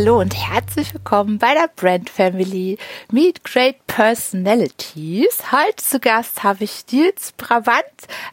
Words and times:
Hallo 0.00 0.18
und 0.18 0.34
herzlich 0.34 0.94
willkommen 0.94 1.36
bei 1.36 1.52
der 1.52 1.68
Brand 1.76 2.08
Family 2.08 2.78
Meet 3.12 3.44
Great 3.44 3.86
Personalities. 3.86 5.52
Heute 5.52 5.76
zu 5.76 6.00
Gast 6.00 6.42
habe 6.42 6.64
ich 6.64 6.86
Nils 6.90 7.32
Brabant, 7.36 7.84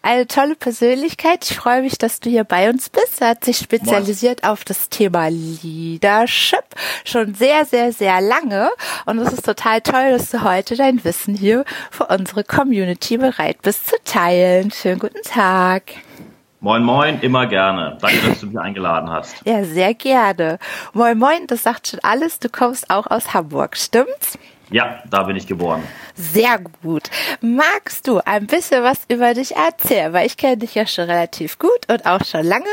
eine 0.01 0.27
tolle 0.27 0.55
Persönlichkeit. 0.55 1.43
Ich 1.43 1.57
freue 1.57 1.81
mich, 1.81 1.97
dass 1.97 2.21
du 2.21 2.29
hier 2.29 2.45
bei 2.45 2.69
uns 2.69 2.87
bist. 2.87 3.19
Er 3.19 3.31
hat 3.31 3.43
sich 3.43 3.57
spezialisiert 3.57 4.45
auf 4.45 4.63
das 4.63 4.87
Thema 4.87 5.27
Leadership 5.27 6.63
schon 7.03 7.35
sehr, 7.35 7.65
sehr, 7.65 7.91
sehr 7.91 8.21
lange. 8.21 8.69
Und 9.05 9.19
es 9.19 9.33
ist 9.33 9.43
total 9.43 9.81
toll, 9.81 10.11
dass 10.11 10.31
du 10.31 10.43
heute 10.43 10.77
dein 10.77 11.03
Wissen 11.03 11.35
hier 11.35 11.65
für 11.91 12.05
unsere 12.05 12.45
Community 12.45 13.17
bereit 13.17 13.61
bist 13.61 13.87
zu 13.87 13.97
teilen. 14.05 14.71
Schönen 14.71 14.99
guten 14.99 15.21
Tag. 15.21 15.83
Moin 16.59 16.83
Moin, 16.83 17.19
immer 17.21 17.45
gerne. 17.45 17.97
Danke, 18.01 18.27
dass 18.27 18.39
du 18.39 18.47
mich 18.47 18.59
eingeladen 18.59 19.11
hast. 19.11 19.35
Ja, 19.45 19.63
sehr 19.63 19.93
gerne. 19.93 20.57
Moin 20.93 21.17
Moin, 21.17 21.45
das 21.45 21.63
sagt 21.63 21.89
schon 21.89 21.99
alles. 22.01 22.39
Du 22.39 22.49
kommst 22.49 22.89
auch 22.89 23.05
aus 23.07 23.33
Hamburg, 23.35 23.77
stimmt's? 23.77 24.39
Ja, 24.69 25.01
da 25.09 25.23
bin 25.23 25.35
ich 25.35 25.47
geboren. 25.47 25.83
Sehr 26.15 26.59
gut. 26.81 27.09
Magst 27.41 28.07
du 28.07 28.19
ein 28.25 28.47
bisschen 28.47 28.83
was 28.83 28.99
über 29.07 29.33
dich 29.33 29.55
erzählen? 29.55 30.11
Weil 30.11 30.25
ich 30.25 30.35
kenne 30.35 30.57
dich 30.57 30.75
ja 30.75 30.85
schon 30.87 31.05
relativ 31.05 31.59
gut 31.59 31.89
und 31.89 32.05
auch 32.05 32.25
schon 32.25 32.43
lange. 32.43 32.65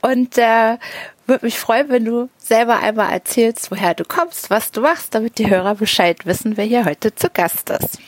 Und 0.00 0.38
äh, 0.38 0.78
würde 1.26 1.44
mich 1.44 1.58
freuen, 1.58 1.88
wenn 1.90 2.04
du 2.04 2.30
selber 2.38 2.78
einmal 2.78 3.12
erzählst, 3.12 3.70
woher 3.70 3.94
du 3.94 4.04
kommst, 4.04 4.50
was 4.50 4.70
du 4.70 4.80
machst, 4.80 5.14
damit 5.14 5.38
die 5.38 5.50
Hörer 5.50 5.74
Bescheid 5.74 6.24
wissen, 6.26 6.56
wer 6.56 6.64
hier 6.64 6.84
heute 6.84 7.14
zu 7.14 7.28
Gast 7.28 7.70
ist. 7.70 7.98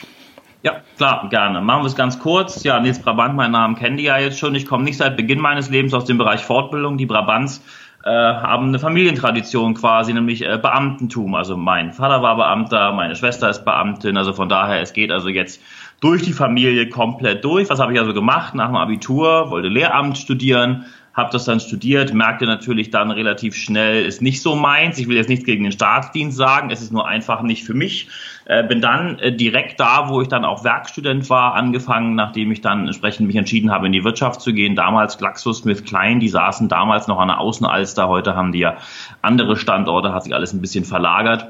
Ja, 0.64 0.80
klar, 0.96 1.28
gerne. 1.28 1.60
Machen 1.60 1.82
wir 1.82 1.88
es 1.88 1.94
ganz 1.94 2.18
kurz. 2.18 2.64
Ja, 2.64 2.80
Nils 2.80 2.98
Brabant, 2.98 3.36
mein 3.36 3.50
Name 3.50 3.74
kennt 3.74 4.00
ihr 4.00 4.06
ja 4.06 4.18
jetzt 4.18 4.38
schon. 4.38 4.54
Ich 4.54 4.64
komme 4.64 4.82
nicht 4.82 4.96
seit 4.96 5.14
Beginn 5.14 5.38
meines 5.38 5.68
Lebens 5.68 5.92
aus 5.92 6.06
dem 6.06 6.16
Bereich 6.16 6.42
Fortbildung. 6.42 6.96
Die 6.96 7.04
Brabants 7.04 7.62
äh, 8.02 8.08
haben 8.08 8.68
eine 8.68 8.78
Familientradition 8.78 9.74
quasi, 9.74 10.14
nämlich 10.14 10.42
äh, 10.42 10.56
Beamtentum. 10.56 11.34
Also 11.34 11.58
mein 11.58 11.92
Vater 11.92 12.22
war 12.22 12.36
Beamter, 12.36 12.92
meine 12.92 13.14
Schwester 13.14 13.50
ist 13.50 13.66
Beamtin. 13.66 14.16
Also 14.16 14.32
von 14.32 14.48
daher, 14.48 14.80
es 14.80 14.94
geht 14.94 15.12
also 15.12 15.28
jetzt 15.28 15.60
durch 16.00 16.22
die 16.22 16.32
Familie 16.32 16.88
komplett 16.88 17.44
durch. 17.44 17.68
Was 17.68 17.78
habe 17.78 17.92
ich 17.92 18.00
also 18.00 18.14
gemacht? 18.14 18.54
Nach 18.54 18.68
dem 18.68 18.76
Abitur 18.76 19.50
wollte 19.50 19.68
Lehramt 19.68 20.16
studieren, 20.16 20.86
habe 21.14 21.30
das 21.30 21.44
dann 21.44 21.60
studiert, 21.60 22.12
merkte 22.12 22.44
natürlich 22.44 22.90
dann 22.90 23.12
relativ 23.12 23.54
schnell, 23.54 24.04
ist 24.04 24.20
nicht 24.20 24.42
so 24.42 24.56
meins. 24.56 24.98
Ich 24.98 25.08
will 25.08 25.16
jetzt 25.16 25.28
nichts 25.28 25.44
gegen 25.44 25.62
den 25.62 25.72
Staatsdienst 25.72 26.36
sagen, 26.36 26.70
es 26.70 26.82
ist 26.82 26.92
nur 26.92 27.06
einfach 27.06 27.42
nicht 27.42 27.64
für 27.64 27.74
mich. 27.74 28.08
Äh, 28.46 28.64
bin 28.64 28.80
dann 28.80 29.18
äh, 29.20 29.34
direkt 29.34 29.78
da, 29.78 30.08
wo 30.08 30.20
ich 30.20 30.28
dann 30.28 30.44
auch 30.44 30.64
Werkstudent 30.64 31.30
war, 31.30 31.54
angefangen, 31.54 32.16
nachdem 32.16 32.50
ich 32.50 32.60
dann 32.60 32.86
entsprechend 32.86 33.28
mich 33.28 33.36
entschieden 33.36 33.70
habe, 33.70 33.86
in 33.86 33.92
die 33.92 34.02
Wirtschaft 34.02 34.40
zu 34.40 34.52
gehen. 34.52 34.74
Damals 34.74 35.16
GlaxoSmithKline, 35.18 36.18
die 36.18 36.28
saßen 36.28 36.68
damals 36.68 37.06
noch 37.06 37.20
an 37.20 37.28
der 37.28 37.38
Außenalster, 37.38 38.08
heute 38.08 38.34
haben 38.34 38.50
die 38.50 38.58
ja 38.58 38.76
andere 39.22 39.56
Standorte, 39.56 40.12
hat 40.12 40.24
sich 40.24 40.34
alles 40.34 40.52
ein 40.52 40.60
bisschen 40.60 40.84
verlagert. 40.84 41.46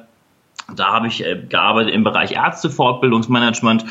Da 0.76 0.92
habe 0.92 1.08
ich 1.08 1.24
äh, 1.24 1.42
gearbeitet 1.48 1.94
im 1.94 2.04
Bereich 2.04 2.32
Ärztefortbildungsmanagement 2.32 3.86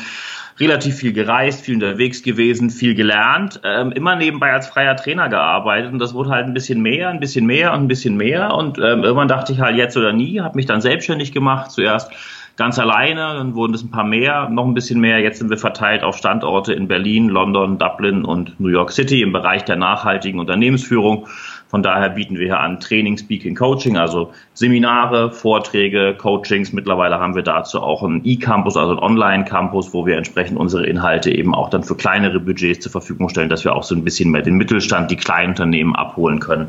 relativ 0.60 0.96
viel 0.96 1.12
gereist, 1.12 1.64
viel 1.64 1.74
unterwegs 1.74 2.22
gewesen, 2.22 2.70
viel 2.70 2.94
gelernt, 2.94 3.60
ähm, 3.64 3.92
immer 3.92 4.16
nebenbei 4.16 4.52
als 4.52 4.68
freier 4.68 4.96
Trainer 4.96 5.28
gearbeitet 5.28 5.92
und 5.92 5.98
das 5.98 6.14
wurde 6.14 6.30
halt 6.30 6.46
ein 6.46 6.54
bisschen 6.54 6.80
mehr, 6.80 7.08
ein 7.08 7.20
bisschen 7.20 7.46
mehr 7.46 7.72
und 7.72 7.80
ein 7.80 7.88
bisschen 7.88 8.16
mehr 8.16 8.54
und 8.54 8.78
ähm, 8.78 9.02
irgendwann 9.02 9.28
dachte 9.28 9.52
ich 9.52 9.60
halt 9.60 9.76
jetzt 9.76 9.96
oder 9.96 10.12
nie, 10.12 10.40
habe 10.40 10.56
mich 10.56 10.66
dann 10.66 10.80
selbstständig 10.80 11.32
gemacht, 11.32 11.70
zuerst 11.70 12.10
ganz 12.56 12.78
alleine, 12.78 13.34
dann 13.34 13.54
wurden 13.54 13.74
es 13.74 13.82
ein 13.82 13.90
paar 13.90 14.04
mehr, 14.04 14.48
noch 14.48 14.64
ein 14.64 14.74
bisschen 14.74 15.00
mehr. 15.00 15.18
Jetzt 15.18 15.38
sind 15.38 15.50
wir 15.50 15.58
verteilt 15.58 16.02
auf 16.02 16.16
Standorte 16.16 16.72
in 16.72 16.86
Berlin, 16.86 17.28
London, 17.28 17.78
Dublin 17.78 18.24
und 18.24 18.58
New 18.60 18.68
York 18.68 18.92
City 18.92 19.22
im 19.22 19.32
Bereich 19.32 19.64
der 19.64 19.76
nachhaltigen 19.76 20.38
Unternehmensführung. 20.38 21.26
Von 21.74 21.82
daher 21.82 22.10
bieten 22.10 22.38
wir 22.38 22.46
hier 22.46 22.60
an 22.60 22.78
Training, 22.78 23.18
Speaking, 23.18 23.56
Coaching, 23.56 23.96
also 23.96 24.32
Seminare, 24.52 25.32
Vorträge, 25.32 26.14
Coachings. 26.16 26.72
Mittlerweile 26.72 27.18
haben 27.18 27.34
wir 27.34 27.42
dazu 27.42 27.82
auch 27.82 28.04
einen 28.04 28.20
E-Campus, 28.24 28.76
also 28.76 28.92
einen 28.92 29.00
Online-Campus, 29.00 29.92
wo 29.92 30.06
wir 30.06 30.16
entsprechend 30.16 30.56
unsere 30.56 30.86
Inhalte 30.86 31.32
eben 31.32 31.52
auch 31.52 31.70
dann 31.70 31.82
für 31.82 31.96
kleinere 31.96 32.38
Budgets 32.38 32.84
zur 32.84 32.92
Verfügung 32.92 33.28
stellen, 33.28 33.48
dass 33.48 33.64
wir 33.64 33.74
auch 33.74 33.82
so 33.82 33.96
ein 33.96 34.04
bisschen 34.04 34.30
mehr 34.30 34.42
den 34.42 34.54
Mittelstand, 34.54 35.10
die 35.10 35.16
kleinen 35.16 35.48
Unternehmen 35.48 35.96
abholen 35.96 36.38
können. 36.38 36.68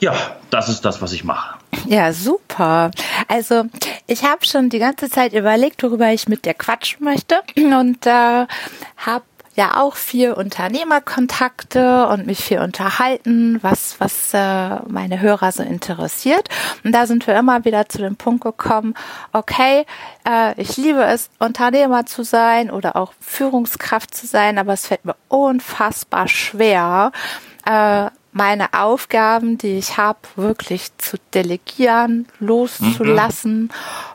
Ja, 0.00 0.14
das 0.48 0.70
ist 0.70 0.86
das, 0.86 1.02
was 1.02 1.12
ich 1.12 1.24
mache. 1.24 1.58
Ja, 1.86 2.10
super. 2.14 2.92
Also 3.28 3.64
ich 4.06 4.22
habe 4.22 4.46
schon 4.46 4.70
die 4.70 4.78
ganze 4.78 5.10
Zeit 5.10 5.34
überlegt, 5.34 5.82
worüber 5.82 6.10
ich 6.14 6.28
mit 6.28 6.46
dir 6.46 6.54
quatschen 6.54 7.04
möchte 7.04 7.34
und 7.56 8.06
äh, 8.06 8.46
habe 8.96 9.24
ja 9.54 9.80
auch 9.80 9.94
viel 9.94 10.32
Unternehmerkontakte 10.32 12.08
und 12.08 12.26
mich 12.26 12.44
viel 12.44 12.58
unterhalten, 12.58 13.58
was, 13.62 14.00
was 14.00 14.34
äh, 14.34 14.80
meine 14.88 15.20
Hörer 15.20 15.52
so 15.52 15.62
interessiert. 15.62 16.48
Und 16.82 16.92
da 16.92 17.06
sind 17.06 17.26
wir 17.26 17.38
immer 17.38 17.64
wieder 17.64 17.88
zu 17.88 17.98
dem 17.98 18.16
Punkt 18.16 18.42
gekommen, 18.42 18.94
okay, 19.32 19.86
äh, 20.28 20.60
ich 20.60 20.76
liebe 20.76 21.04
es, 21.04 21.30
Unternehmer 21.38 22.06
zu 22.06 22.24
sein 22.24 22.70
oder 22.70 22.96
auch 22.96 23.12
Führungskraft 23.20 24.14
zu 24.14 24.26
sein, 24.26 24.58
aber 24.58 24.72
es 24.72 24.86
fällt 24.86 25.04
mir 25.04 25.16
unfassbar 25.28 26.28
schwer, 26.28 27.12
äh, 27.64 28.10
meine 28.34 28.74
Aufgaben, 28.74 29.58
die 29.58 29.78
ich 29.78 29.96
habe, 29.96 30.18
wirklich 30.34 30.90
zu 30.98 31.16
delegieren, 31.32 32.26
loszulassen 32.40 33.62
mhm. 33.62 33.70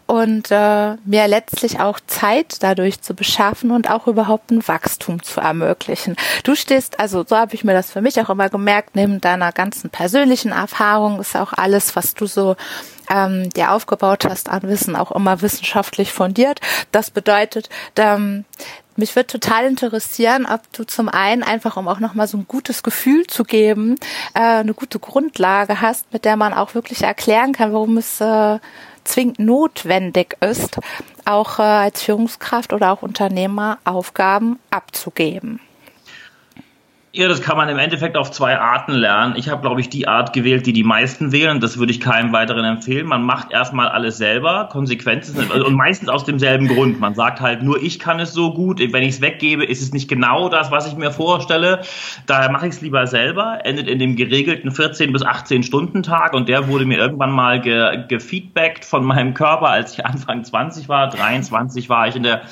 und 0.07 0.51
äh, 0.51 0.95
mir 1.05 1.27
letztlich 1.27 1.79
auch 1.79 2.01
Zeit 2.05 2.57
dadurch 2.61 3.01
zu 3.01 3.13
beschaffen 3.13 3.71
und 3.71 3.89
auch 3.89 4.07
überhaupt 4.07 4.51
ein 4.51 4.67
Wachstum 4.67 5.23
zu 5.23 5.39
ermöglichen. 5.39 6.17
Du 6.43 6.53
stehst, 6.55 6.99
also 6.99 7.23
so 7.25 7.37
habe 7.37 7.55
ich 7.55 7.63
mir 7.63 7.73
das 7.73 7.91
für 7.91 8.01
mich 8.01 8.19
auch 8.19 8.29
immer 8.29 8.49
gemerkt, 8.49 8.95
neben 8.95 9.21
deiner 9.21 9.53
ganzen 9.53 9.89
persönlichen 9.89 10.51
Erfahrung 10.51 11.21
ist 11.21 11.37
auch 11.37 11.53
alles, 11.53 11.95
was 11.95 12.13
du 12.13 12.27
so 12.27 12.57
ähm, 13.09 13.49
dir 13.49 13.71
aufgebaut 13.71 14.25
hast 14.25 14.49
an 14.49 14.63
Wissen, 14.63 14.95
auch 14.95 15.11
immer 15.11 15.41
wissenschaftlich 15.41 16.13
fundiert. 16.13 16.61
Das 16.91 17.11
bedeutet, 17.11 17.69
ähm, 17.95 18.45
mich 18.95 19.15
würde 19.15 19.27
total 19.27 19.65
interessieren, 19.65 20.45
ob 20.45 20.61
du 20.73 20.83
zum 20.83 21.07
einen 21.07 21.41
einfach, 21.41 21.77
um 21.77 21.87
auch 21.87 21.99
nochmal 21.99 22.27
so 22.27 22.37
ein 22.37 22.45
gutes 22.47 22.83
Gefühl 22.83 23.25
zu 23.27 23.43
geben, 23.43 23.95
äh, 24.33 24.39
eine 24.39 24.73
gute 24.73 24.99
Grundlage 24.99 25.81
hast, 25.81 26.11
mit 26.11 26.25
der 26.25 26.35
man 26.35 26.53
auch 26.53 26.75
wirklich 26.75 27.03
erklären 27.03 27.53
kann, 27.53 27.71
warum 27.71 27.97
es 27.97 28.19
äh, 28.19 28.59
zwingend 29.05 29.39
notwendig 29.39 30.35
ist, 30.41 30.79
auch 31.25 31.59
äh, 31.59 31.63
als 31.63 32.03
Führungskraft 32.03 32.73
oder 32.73 32.91
auch 32.91 33.01
Unternehmer 33.01 33.77
Aufgaben 33.85 34.59
abzugeben. 34.69 35.61
Ja, 37.11 37.27
das 37.27 37.41
kann 37.41 37.57
man 37.57 37.67
im 37.69 37.79
Endeffekt 37.79 38.15
auf 38.17 38.29
zwei 38.29 38.59
Arten 38.59 38.91
lernen. 38.91 39.33
Ich 39.35 39.49
habe, 39.49 39.63
glaube 39.63 39.81
ich, 39.81 39.89
die 39.89 40.07
Art 40.07 40.31
gewählt, 40.31 40.67
die 40.67 40.73
die 40.73 40.83
meisten 40.83 41.31
wählen. 41.31 41.59
Das 41.59 41.79
würde 41.79 41.91
ich 41.91 41.99
keinem 41.99 42.33
weiteren 42.33 42.63
empfehlen. 42.63 43.07
Man 43.07 43.23
macht 43.23 43.51
erstmal 43.51 43.87
alles 43.87 44.17
selber, 44.17 44.69
Konsequenzen 44.71 45.49
und 45.49 45.73
meistens 45.73 46.07
aus 46.07 46.23
demselben 46.23 46.67
Grund. 46.67 46.99
Man 46.99 47.15
sagt 47.15 47.41
halt, 47.41 47.63
nur 47.63 47.81
ich 47.81 47.97
kann 47.97 48.19
es 48.19 48.33
so 48.33 48.53
gut. 48.53 48.79
Wenn 48.79 49.01
ich 49.01 49.15
es 49.15 49.21
weggebe, 49.21 49.65
ist 49.65 49.81
es 49.81 49.91
nicht 49.91 50.07
genau 50.07 50.49
das, 50.49 50.69
was 50.69 50.85
ich 50.85 50.95
mir 50.97 51.09
vorstelle. 51.09 51.81
Daher 52.27 52.51
mache 52.51 52.67
ich 52.67 52.75
es 52.75 52.81
lieber 52.81 53.07
selber. 53.07 53.65
Endet 53.65 53.87
in 53.87 53.97
dem 53.97 54.15
geregelten 54.15 54.69
14 54.69 55.11
bis 55.11 55.23
18 55.23 55.63
Stunden 55.63 56.03
Tag 56.03 56.35
und 56.35 56.47
der 56.47 56.67
wurde 56.67 56.85
mir 56.85 56.99
irgendwann 56.99 57.31
mal 57.31 57.59
ge 57.59 58.05
gefeedbackt 58.07 58.85
von 58.85 59.03
meinem 59.03 59.33
Körper, 59.33 59.69
als 59.69 59.93
ich 59.93 60.05
Anfang 60.05 60.43
20 60.43 60.87
war. 60.89 61.09
23 61.09 61.89
war 61.89 62.07
ich 62.07 62.15
in 62.15 62.21
der 62.21 62.43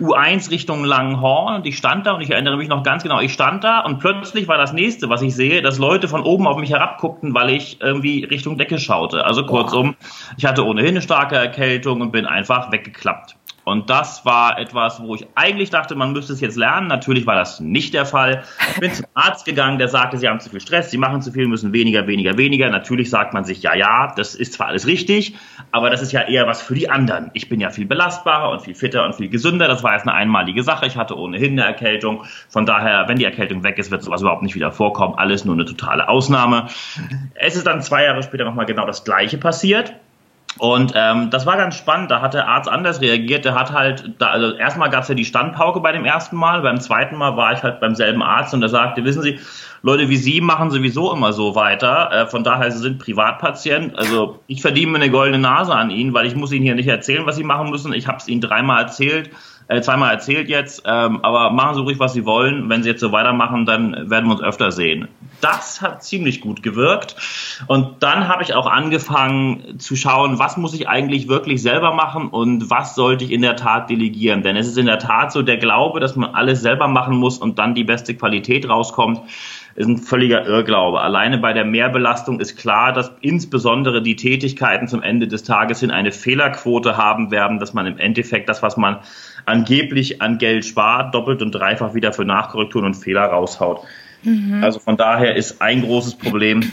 U1 0.00 0.50
Richtung 0.50 0.84
Langenhorn 0.84 1.56
und 1.56 1.66
ich 1.66 1.76
stand 1.76 2.06
da 2.06 2.12
und 2.12 2.22
ich 2.22 2.30
erinnere 2.30 2.56
mich 2.56 2.68
noch 2.68 2.82
ganz 2.82 3.02
genau. 3.02 3.20
Ich 3.20 3.34
stand 3.34 3.62
da 3.62 3.80
und 3.80 4.05
plötzlich 4.06 4.46
war 4.46 4.56
das 4.56 4.72
nächste, 4.72 5.08
was 5.08 5.20
ich 5.20 5.34
sehe, 5.34 5.62
dass 5.62 5.78
Leute 5.78 6.06
von 6.06 6.22
oben 6.22 6.46
auf 6.46 6.58
mich 6.58 6.70
herabguckten, 6.70 7.34
weil 7.34 7.50
ich 7.50 7.80
irgendwie 7.80 8.22
Richtung 8.22 8.56
Decke 8.56 8.78
schaute. 8.78 9.24
Also 9.24 9.44
kurzum, 9.44 9.96
ich 10.36 10.44
hatte 10.44 10.64
ohnehin 10.64 10.90
eine 10.90 11.02
starke 11.02 11.34
Erkältung 11.34 12.00
und 12.00 12.12
bin 12.12 12.24
einfach 12.24 12.70
weggeklappt. 12.70 13.34
Und 13.68 13.90
das 13.90 14.24
war 14.24 14.60
etwas, 14.60 15.02
wo 15.02 15.16
ich 15.16 15.26
eigentlich 15.34 15.70
dachte, 15.70 15.96
man 15.96 16.12
müsste 16.12 16.32
es 16.32 16.40
jetzt 16.40 16.56
lernen. 16.56 16.86
Natürlich 16.86 17.26
war 17.26 17.34
das 17.34 17.58
nicht 17.58 17.94
der 17.94 18.06
Fall. 18.06 18.44
Ich 18.74 18.78
bin 18.78 18.94
zum 18.94 19.06
Arzt 19.14 19.44
gegangen, 19.44 19.78
der 19.78 19.88
sagte, 19.88 20.18
sie 20.18 20.28
haben 20.28 20.38
zu 20.38 20.50
viel 20.50 20.60
Stress, 20.60 20.92
sie 20.92 20.98
machen 20.98 21.20
zu 21.20 21.32
viel, 21.32 21.48
müssen 21.48 21.72
weniger, 21.72 22.06
weniger, 22.06 22.38
weniger. 22.38 22.70
Natürlich 22.70 23.10
sagt 23.10 23.34
man 23.34 23.44
sich, 23.44 23.62
ja, 23.62 23.74
ja, 23.74 24.12
das 24.14 24.36
ist 24.36 24.52
zwar 24.52 24.68
alles 24.68 24.86
richtig, 24.86 25.34
aber 25.72 25.90
das 25.90 26.00
ist 26.00 26.12
ja 26.12 26.20
eher 26.20 26.46
was 26.46 26.62
für 26.62 26.76
die 26.76 26.88
anderen. 26.88 27.32
Ich 27.32 27.48
bin 27.48 27.58
ja 27.58 27.70
viel 27.70 27.86
belastbarer 27.86 28.50
und 28.50 28.62
viel 28.62 28.76
fitter 28.76 29.04
und 29.04 29.16
viel 29.16 29.28
gesünder. 29.28 29.66
Das 29.66 29.82
war 29.82 29.94
jetzt 29.94 30.06
eine 30.06 30.14
einmalige 30.14 30.62
Sache. 30.62 30.86
Ich 30.86 30.96
hatte 30.96 31.18
ohnehin 31.18 31.58
eine 31.58 31.64
Erkältung. 31.64 32.22
Von 32.48 32.66
daher, 32.66 33.08
wenn 33.08 33.18
die 33.18 33.24
Erkältung 33.24 33.64
weg 33.64 33.78
ist, 33.78 33.90
wird 33.90 34.04
sowas 34.04 34.20
überhaupt 34.20 34.42
nicht 34.42 34.54
wieder 34.54 34.70
vorkommen. 34.70 35.16
Alles 35.16 35.44
nur 35.44 35.56
eine 35.56 35.64
totale 35.64 36.08
Ausnahme. 36.08 36.68
Es 37.34 37.56
ist 37.56 37.66
dann 37.66 37.82
zwei 37.82 38.04
Jahre 38.04 38.22
später 38.22 38.44
nochmal 38.44 38.66
genau 38.66 38.86
das 38.86 39.02
Gleiche 39.02 39.38
passiert. 39.38 39.92
Und 40.58 40.92
ähm, 40.94 41.28
das 41.30 41.44
war 41.44 41.56
ganz 41.56 41.76
spannend, 41.76 42.10
da 42.10 42.22
hat 42.22 42.32
der 42.32 42.48
Arzt 42.48 42.68
anders 42.68 43.00
reagiert. 43.00 43.44
Der 43.44 43.54
hat 43.54 43.72
halt, 43.72 44.12
da, 44.18 44.28
also 44.28 44.56
erstmal 44.56 44.88
gab 44.88 45.02
es 45.02 45.08
ja 45.08 45.14
die 45.14 45.24
Standpauke 45.26 45.80
bei 45.80 45.92
dem 45.92 46.04
ersten 46.04 46.36
Mal, 46.36 46.62
beim 46.62 46.80
zweiten 46.80 47.16
Mal 47.16 47.36
war 47.36 47.52
ich 47.52 47.62
halt 47.62 47.80
beim 47.80 47.94
selben 47.94 48.22
Arzt 48.22 48.54
und 48.54 48.60
der 48.60 48.70
sagte, 48.70 49.04
wissen 49.04 49.22
Sie, 49.22 49.38
Leute 49.82 50.08
wie 50.08 50.16
Sie 50.16 50.40
machen 50.40 50.70
sowieso 50.70 51.12
immer 51.12 51.32
so 51.32 51.54
weiter. 51.54 52.10
Äh, 52.10 52.26
von 52.26 52.42
daher, 52.42 52.70
Sie 52.70 52.78
sind 52.78 52.98
Privatpatient. 52.98 53.96
Also 53.98 54.40
ich 54.46 54.62
verdiene 54.62 54.92
mir 54.92 54.98
eine 54.98 55.10
goldene 55.10 55.38
Nase 55.38 55.74
an 55.74 55.90
Ihnen, 55.90 56.14
weil 56.14 56.26
ich 56.26 56.34
muss 56.34 56.52
Ihnen 56.52 56.64
hier 56.64 56.74
nicht 56.74 56.88
erzählen, 56.88 57.26
was 57.26 57.36
Sie 57.36 57.44
machen 57.44 57.70
müssen. 57.70 57.92
Ich 57.92 58.08
habe 58.08 58.18
es 58.18 58.26
Ihnen 58.26 58.40
dreimal 58.40 58.82
erzählt. 58.82 59.30
Äh, 59.68 59.80
zweimal 59.80 60.12
erzählt 60.12 60.48
jetzt, 60.48 60.82
ähm, 60.86 61.24
aber 61.24 61.50
machen 61.50 61.74
Sie 61.74 61.80
ruhig, 61.80 61.98
was 61.98 62.12
Sie 62.12 62.24
wollen. 62.24 62.68
Wenn 62.68 62.82
Sie 62.82 62.88
jetzt 62.88 63.00
so 63.00 63.10
weitermachen, 63.10 63.66
dann 63.66 64.10
werden 64.10 64.26
wir 64.26 64.32
uns 64.32 64.42
öfter 64.42 64.70
sehen. 64.70 65.08
Das 65.40 65.82
hat 65.82 66.04
ziemlich 66.04 66.40
gut 66.40 66.62
gewirkt. 66.62 67.16
Und 67.66 68.02
dann 68.02 68.28
habe 68.28 68.42
ich 68.42 68.54
auch 68.54 68.66
angefangen 68.66 69.78
zu 69.78 69.96
schauen, 69.96 70.38
was 70.38 70.56
muss 70.56 70.72
ich 70.72 70.88
eigentlich 70.88 71.28
wirklich 71.28 71.62
selber 71.62 71.92
machen 71.92 72.28
und 72.28 72.70
was 72.70 72.94
sollte 72.94 73.24
ich 73.24 73.32
in 73.32 73.42
der 73.42 73.56
Tat 73.56 73.90
delegieren. 73.90 74.42
Denn 74.42 74.56
es 74.56 74.68
ist 74.68 74.78
in 74.78 74.86
der 74.86 74.98
Tat 74.98 75.32
so 75.32 75.42
der 75.42 75.56
Glaube, 75.56 75.98
dass 75.98 76.14
man 76.14 76.34
alles 76.34 76.62
selber 76.62 76.86
machen 76.86 77.16
muss 77.16 77.38
und 77.38 77.58
dann 77.58 77.74
die 77.74 77.84
beste 77.84 78.14
Qualität 78.14 78.68
rauskommt 78.68 79.20
ist 79.76 79.86
ein 79.86 79.98
völliger 79.98 80.46
Irrglaube. 80.46 81.00
Alleine 81.00 81.38
bei 81.38 81.52
der 81.52 81.64
Mehrbelastung 81.64 82.40
ist 82.40 82.56
klar, 82.56 82.92
dass 82.92 83.12
insbesondere 83.20 84.02
die 84.02 84.16
Tätigkeiten 84.16 84.88
zum 84.88 85.02
Ende 85.02 85.28
des 85.28 85.44
Tages 85.44 85.80
hin 85.80 85.90
eine 85.90 86.12
Fehlerquote 86.12 86.96
haben 86.96 87.30
werden, 87.30 87.58
dass 87.58 87.74
man 87.74 87.86
im 87.86 87.98
Endeffekt 87.98 88.48
das, 88.48 88.62
was 88.62 88.78
man 88.78 88.98
angeblich 89.44 90.22
an 90.22 90.38
Geld 90.38 90.64
spart, 90.64 91.14
doppelt 91.14 91.42
und 91.42 91.52
dreifach 91.52 91.94
wieder 91.94 92.12
für 92.12 92.24
Nachkorrekturen 92.24 92.86
und 92.86 92.94
Fehler 92.94 93.26
raushaut. 93.26 93.82
Mhm. 94.22 94.64
Also 94.64 94.80
von 94.80 94.96
daher 94.96 95.36
ist 95.36 95.60
ein 95.60 95.82
großes 95.82 96.16
Problem, 96.16 96.72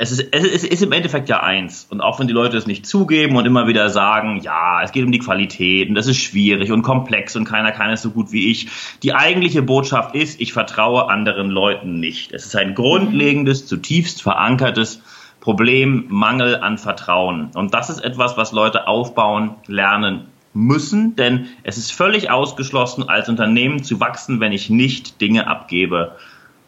es 0.00 0.12
ist, 0.12 0.32
es 0.32 0.64
ist 0.64 0.82
im 0.82 0.92
Endeffekt 0.92 1.28
ja 1.28 1.42
eins. 1.42 1.86
Und 1.90 2.00
auch 2.00 2.18
wenn 2.18 2.26
die 2.26 2.32
Leute 2.32 2.56
es 2.56 2.66
nicht 2.66 2.86
zugeben 2.86 3.36
und 3.36 3.44
immer 3.44 3.66
wieder 3.66 3.90
sagen, 3.90 4.40
ja, 4.42 4.82
es 4.82 4.92
geht 4.92 5.04
um 5.04 5.12
die 5.12 5.18
Qualität 5.18 5.90
und 5.90 5.94
das 5.94 6.06
ist 6.06 6.16
schwierig 6.16 6.72
und 6.72 6.80
komplex 6.80 7.36
und 7.36 7.44
keiner 7.44 7.70
kann 7.70 7.90
es 7.90 8.00
so 8.00 8.10
gut 8.10 8.32
wie 8.32 8.50
ich. 8.50 8.68
Die 9.02 9.12
eigentliche 9.12 9.60
Botschaft 9.60 10.14
ist, 10.14 10.40
ich 10.40 10.54
vertraue 10.54 11.10
anderen 11.10 11.50
Leuten 11.50 12.00
nicht. 12.00 12.32
Es 12.32 12.46
ist 12.46 12.56
ein 12.56 12.74
grundlegendes, 12.74 13.66
zutiefst 13.66 14.22
verankertes 14.22 15.02
Problem, 15.40 16.06
Mangel 16.08 16.56
an 16.56 16.78
Vertrauen. 16.78 17.50
Und 17.54 17.74
das 17.74 17.90
ist 17.90 18.02
etwas, 18.02 18.38
was 18.38 18.52
Leute 18.52 18.88
aufbauen, 18.88 19.56
lernen 19.66 20.28
müssen, 20.54 21.14
denn 21.14 21.48
es 21.62 21.76
ist 21.76 21.92
völlig 21.92 22.30
ausgeschlossen, 22.30 23.06
als 23.06 23.28
Unternehmen 23.28 23.84
zu 23.84 24.00
wachsen, 24.00 24.40
wenn 24.40 24.52
ich 24.52 24.70
nicht 24.70 25.20
Dinge 25.20 25.46
abgebe. 25.46 26.16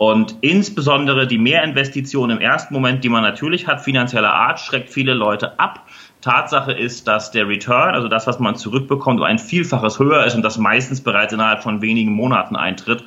Und 0.02 0.34
insbesondere 0.40 1.28
die 1.28 1.38
Mehrinvestition 1.38 2.30
im 2.30 2.40
ersten 2.40 2.74
Moment, 2.74 3.04
die 3.04 3.08
man 3.08 3.22
natürlich 3.22 3.68
hat, 3.68 3.82
finanzieller 3.82 4.34
Art, 4.34 4.58
schreckt 4.58 4.90
viele 4.90 5.14
Leute 5.14 5.60
ab. 5.60 5.86
Tatsache 6.20 6.72
ist, 6.72 7.06
dass 7.06 7.30
der 7.30 7.46
Return, 7.46 7.94
also 7.94 8.08
das, 8.08 8.26
was 8.26 8.40
man 8.40 8.56
zurückbekommt, 8.56 9.20
um 9.20 9.24
ein 9.24 9.38
Vielfaches 9.38 10.00
höher 10.00 10.26
ist 10.26 10.34
und 10.34 10.42
das 10.42 10.58
meistens 10.58 11.02
bereits 11.02 11.32
innerhalb 11.32 11.62
von 11.62 11.82
wenigen 11.82 12.10
Monaten 12.14 12.56
eintritt. 12.56 13.04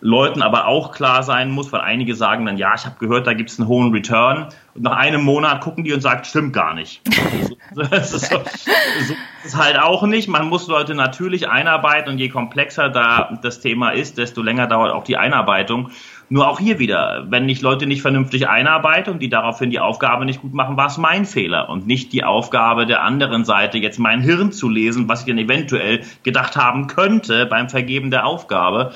Leuten 0.00 0.40
aber 0.40 0.68
auch 0.68 0.92
klar 0.92 1.22
sein 1.22 1.50
muss, 1.50 1.70
weil 1.70 1.82
einige 1.82 2.14
sagen 2.14 2.46
dann, 2.46 2.56
ja, 2.56 2.72
ich 2.74 2.86
habe 2.86 2.96
gehört, 2.98 3.26
da 3.26 3.34
gibt 3.34 3.50
es 3.50 3.58
einen 3.58 3.68
hohen 3.68 3.92
Return. 3.92 4.48
Und 4.74 4.84
nach 4.84 4.96
einem 4.96 5.22
Monat 5.24 5.60
gucken 5.60 5.84
die 5.84 5.92
und 5.92 6.00
sagen, 6.00 6.24
stimmt 6.24 6.54
gar 6.54 6.72
nicht. 6.72 7.02
das, 7.74 8.12
ist 8.12 8.30
so, 8.30 8.38
so 8.38 9.14
ist 9.44 9.56
halt 9.56 9.78
auch 9.78 10.04
nicht. 10.04 10.28
Man 10.28 10.48
muss 10.48 10.68
Leute 10.68 10.94
natürlich 10.94 11.48
einarbeiten 11.48 12.12
und 12.12 12.18
je 12.18 12.28
komplexer 12.28 12.88
da 12.88 13.38
das 13.42 13.60
Thema 13.60 13.90
ist, 13.90 14.18
desto 14.18 14.42
länger 14.42 14.66
dauert 14.66 14.92
auch 14.92 15.04
die 15.04 15.16
Einarbeitung. 15.16 15.90
Nur 16.30 16.46
auch 16.46 16.60
hier 16.60 16.78
wieder, 16.78 17.26
wenn 17.30 17.48
ich 17.48 17.62
Leute 17.62 17.86
nicht 17.86 18.02
vernünftig 18.02 18.48
einarbeite 18.48 19.10
und 19.10 19.20
die 19.20 19.30
daraufhin 19.30 19.70
die 19.70 19.80
Aufgabe 19.80 20.26
nicht 20.26 20.42
gut 20.42 20.52
machen, 20.52 20.76
war 20.76 20.88
es 20.88 20.98
mein 20.98 21.24
Fehler 21.24 21.70
und 21.70 21.86
nicht 21.86 22.12
die 22.12 22.22
Aufgabe 22.22 22.84
der 22.84 23.02
anderen 23.02 23.46
Seite, 23.46 23.78
jetzt 23.78 23.98
mein 23.98 24.20
Hirn 24.20 24.52
zu 24.52 24.68
lesen, 24.68 25.08
was 25.08 25.20
ich 25.20 25.26
dann 25.26 25.38
eventuell 25.38 26.02
gedacht 26.24 26.54
haben 26.56 26.86
könnte 26.86 27.46
beim 27.46 27.70
Vergeben 27.70 28.10
der 28.10 28.26
Aufgabe. 28.26 28.92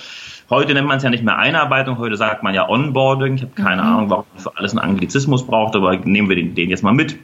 Heute 0.51 0.75
nennt 0.75 0.87
man 0.87 0.99
es 0.99 1.05
ja 1.05 1.09
nicht 1.09 1.25
mehr 1.25 1.39
Einarbeitung, 1.39 1.97
heute 1.97 2.17
sagt 2.17 2.43
man 2.43 2.53
ja 2.53 2.69
Onboarding. 2.69 3.37
Ich 3.37 3.43
habe 3.43 3.53
keine 3.55 3.81
mhm. 3.81 3.89
Ahnung, 3.89 4.11
warum 4.11 4.25
man 4.35 4.43
für 4.43 4.55
alles 4.59 4.73
einen 4.73 4.91
Anglizismus 4.91 5.47
braucht, 5.47 5.75
aber 5.75 5.97
nehmen 5.97 6.29
wir 6.29 6.37
den, 6.37 6.55
den 6.55 6.69
jetzt 6.69 6.83
mal 6.83 6.93
mit. 6.93 7.17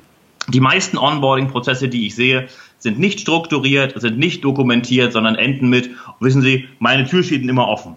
Die 0.48 0.60
meisten 0.60 0.96
Onboarding-Prozesse, 0.96 1.88
die 1.88 2.06
ich 2.06 2.14
sehe, 2.14 2.48
sind 2.78 2.98
nicht 2.98 3.20
strukturiert, 3.20 4.00
sind 4.00 4.18
nicht 4.18 4.42
dokumentiert, 4.42 5.12
sondern 5.12 5.34
enden 5.34 5.68
mit, 5.68 5.90
wissen 6.20 6.40
Sie, 6.40 6.66
meine 6.78 7.04
Tür 7.04 7.22
steht 7.22 7.42
immer 7.42 7.68
offen. 7.68 7.96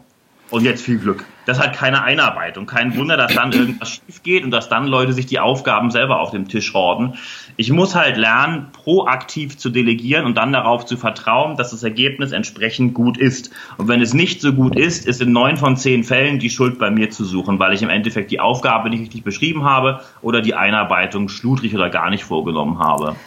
Und 0.49 0.65
jetzt 0.65 0.83
viel 0.83 0.97
Glück 0.97 1.23
das 1.51 1.59
hat 1.59 1.73
keine 1.73 2.03
Einarbeitung. 2.03 2.65
Kein 2.65 2.95
Wunder, 2.95 3.17
dass 3.17 3.35
dann 3.35 3.51
irgendwas 3.51 3.89
schief 3.89 4.23
geht 4.23 4.45
und 4.45 4.51
dass 4.51 4.69
dann 4.69 4.87
Leute 4.87 5.11
sich 5.11 5.25
die 5.25 5.39
Aufgaben 5.39 5.91
selber 5.91 6.21
auf 6.21 6.31
dem 6.31 6.47
Tisch 6.47 6.73
horden. 6.73 7.15
Ich 7.57 7.71
muss 7.71 7.93
halt 7.93 8.15
lernen, 8.15 8.67
proaktiv 8.71 9.57
zu 9.57 9.69
delegieren 9.69 10.25
und 10.25 10.35
dann 10.35 10.53
darauf 10.53 10.85
zu 10.85 10.95
vertrauen, 10.95 11.57
dass 11.57 11.71
das 11.71 11.83
Ergebnis 11.83 12.31
entsprechend 12.31 12.93
gut 12.93 13.17
ist. 13.17 13.51
Und 13.77 13.89
wenn 13.89 14.01
es 14.01 14.13
nicht 14.13 14.39
so 14.39 14.53
gut 14.53 14.77
ist, 14.77 15.05
ist 15.05 15.21
in 15.21 15.33
neun 15.33 15.57
von 15.57 15.75
zehn 15.75 16.05
Fällen 16.05 16.39
die 16.39 16.49
Schuld 16.49 16.79
bei 16.79 16.89
mir 16.89 17.09
zu 17.09 17.25
suchen, 17.25 17.59
weil 17.59 17.73
ich 17.73 17.81
im 17.81 17.89
Endeffekt 17.89 18.31
die 18.31 18.39
Aufgabe 18.39 18.89
nicht 18.89 19.01
richtig 19.01 19.23
beschrieben 19.25 19.65
habe 19.65 19.99
oder 20.21 20.41
die 20.41 20.55
Einarbeitung 20.55 21.27
schludrig 21.27 21.75
oder 21.75 21.89
gar 21.89 22.09
nicht 22.09 22.23
vorgenommen 22.23 22.79
habe. 22.79 23.17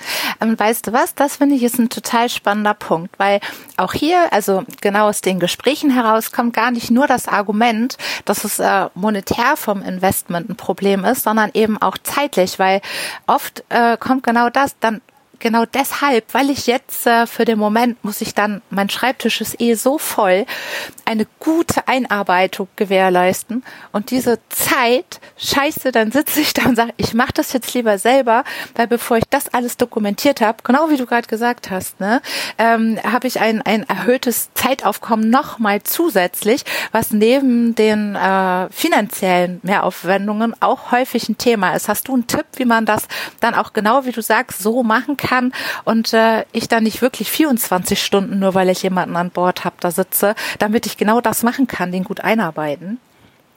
Ähm, 0.41 0.59
weißt 0.59 0.87
du 0.87 0.94
was? 0.94 1.15
Das 1.15 1.37
finde 1.37 1.56
ich 1.56 1.62
ist 1.62 1.79
ein 1.79 1.91
total 1.91 2.31
spannender 2.31 2.75
Punkt, 2.75 3.19
weil 3.19 3.41
auch 3.77 3.93
hier, 3.93 4.32
also 4.32 4.65
genau 4.81 5.09
aus 5.09 5.20
den 5.20 5.41
Gesprächen 5.41 5.91
heraus, 5.91 6.32
kommt 6.32 6.55
gar 6.55 6.70
nicht 6.70 6.91
nur 6.91 7.06
das 7.06 7.29
Argument, 7.29 7.99
dass 8.25 8.45
es 8.45 8.59
äh, 8.59 8.89
monetär 8.95 9.57
vom 9.57 9.83
Investment 9.83 10.49
ein 10.49 10.57
Problem 10.57 11.05
ist, 11.05 11.25
sondern 11.25 11.51
eben 11.55 11.81
auch 11.81 11.99
zeitlich, 12.03 12.59
weil 12.59 12.81
oft 13.27 13.65
äh, 13.69 13.97
kommt 13.97 14.23
genau 14.23 14.51
das, 14.51 14.77
dann 14.81 15.01
genau 15.39 15.65
deshalb, 15.65 16.33
weil 16.33 16.51
ich 16.51 16.67
jetzt 16.67 17.07
äh, 17.07 17.27
für 17.27 17.45
den 17.45 17.59
Moment 17.59 18.03
muss 18.05 18.21
ich 18.21 18.35
dann, 18.35 18.63
mein 18.71 18.89
Schreibtisch 18.89 19.41
ist 19.41 19.61
eh 19.61 19.75
so 19.75 19.99
voll, 19.99 20.47
eine 21.05 21.27
gute 21.39 21.87
Einarbeitung 21.89 22.69
gewährleisten 22.77 23.65
und 23.93 24.11
diese 24.11 24.39
Zeit, 24.49 25.21
scheiße, 25.37 25.93
dann 25.93 26.13
sitze 26.13 26.41
ich 26.41 26.55
da 26.55 26.65
und 26.65 26.77
sage, 26.77 26.93
ich 26.97 27.15
mache 27.15 27.33
das 27.35 27.53
jetzt 27.53 27.75
lieber 27.75 27.99
selber, 27.99 28.45
weil 28.75 28.87
bevor 28.87 29.17
ich 29.19 29.25
das 29.29 29.53
alles 29.53 29.77
dokumentiert 29.77 30.41
habe, 30.41 30.59
genau 30.63 30.91
wie 30.91 30.97
du 30.97 31.07
gerade 31.07 31.27
gesagt 31.27 31.71
hast, 31.71 32.01
ne, 32.01 32.23
ähm, 32.59 32.99
habe 33.03 33.27
ich 33.27 33.41
ein, 33.41 33.63
ein 33.63 33.89
erhöhtes 33.89 34.53
Zeitaufkommen 34.55 35.31
nochmal 35.31 35.83
zusätzlich, 35.83 36.65
was 36.93 37.11
neben 37.11 37.75
den 37.75 38.15
äh, 38.15 38.69
finanziellen 38.71 39.61
Mehraufwendungen 39.63 40.55
auch 40.61 40.93
häufig 40.93 41.29
ein 41.29 41.39
Thema 41.39 41.75
ist. 41.75 41.89
Hast 41.89 42.09
du 42.09 42.15
einen 42.15 42.27
Tipp, 42.27 42.47
wie 42.57 42.65
man 42.65 42.87
das 42.87 43.09
dann 43.41 43.55
auch 43.55 43.73
genau, 43.73 44.05
wie 44.05 44.13
du 44.13 44.23
sagst, 44.23 44.61
so 44.61 44.83
machen 44.83 45.17
kann? 45.17 45.24
Kann 45.25 45.53
und 45.85 46.12
äh, 46.12 46.44
ich 46.53 46.69
dann 46.69 46.85
nicht 46.85 47.03
wirklich 47.03 47.31
24 47.31 48.03
Stunden, 48.03 48.38
nur 48.38 48.55
weil 48.55 48.69
ich 48.69 48.82
jemanden 48.82 49.17
an 49.17 49.31
Bord 49.31 49.65
habe, 49.65 49.76
da 49.81 49.91
sitze, 49.91 50.35
damit 50.59 50.87
ich 50.87 50.97
genau 50.97 51.21
das 51.21 51.43
machen 51.43 51.67
kann, 51.67 51.93
den 51.93 52.05
gut 52.05 52.21
einarbeiten? 52.21 52.99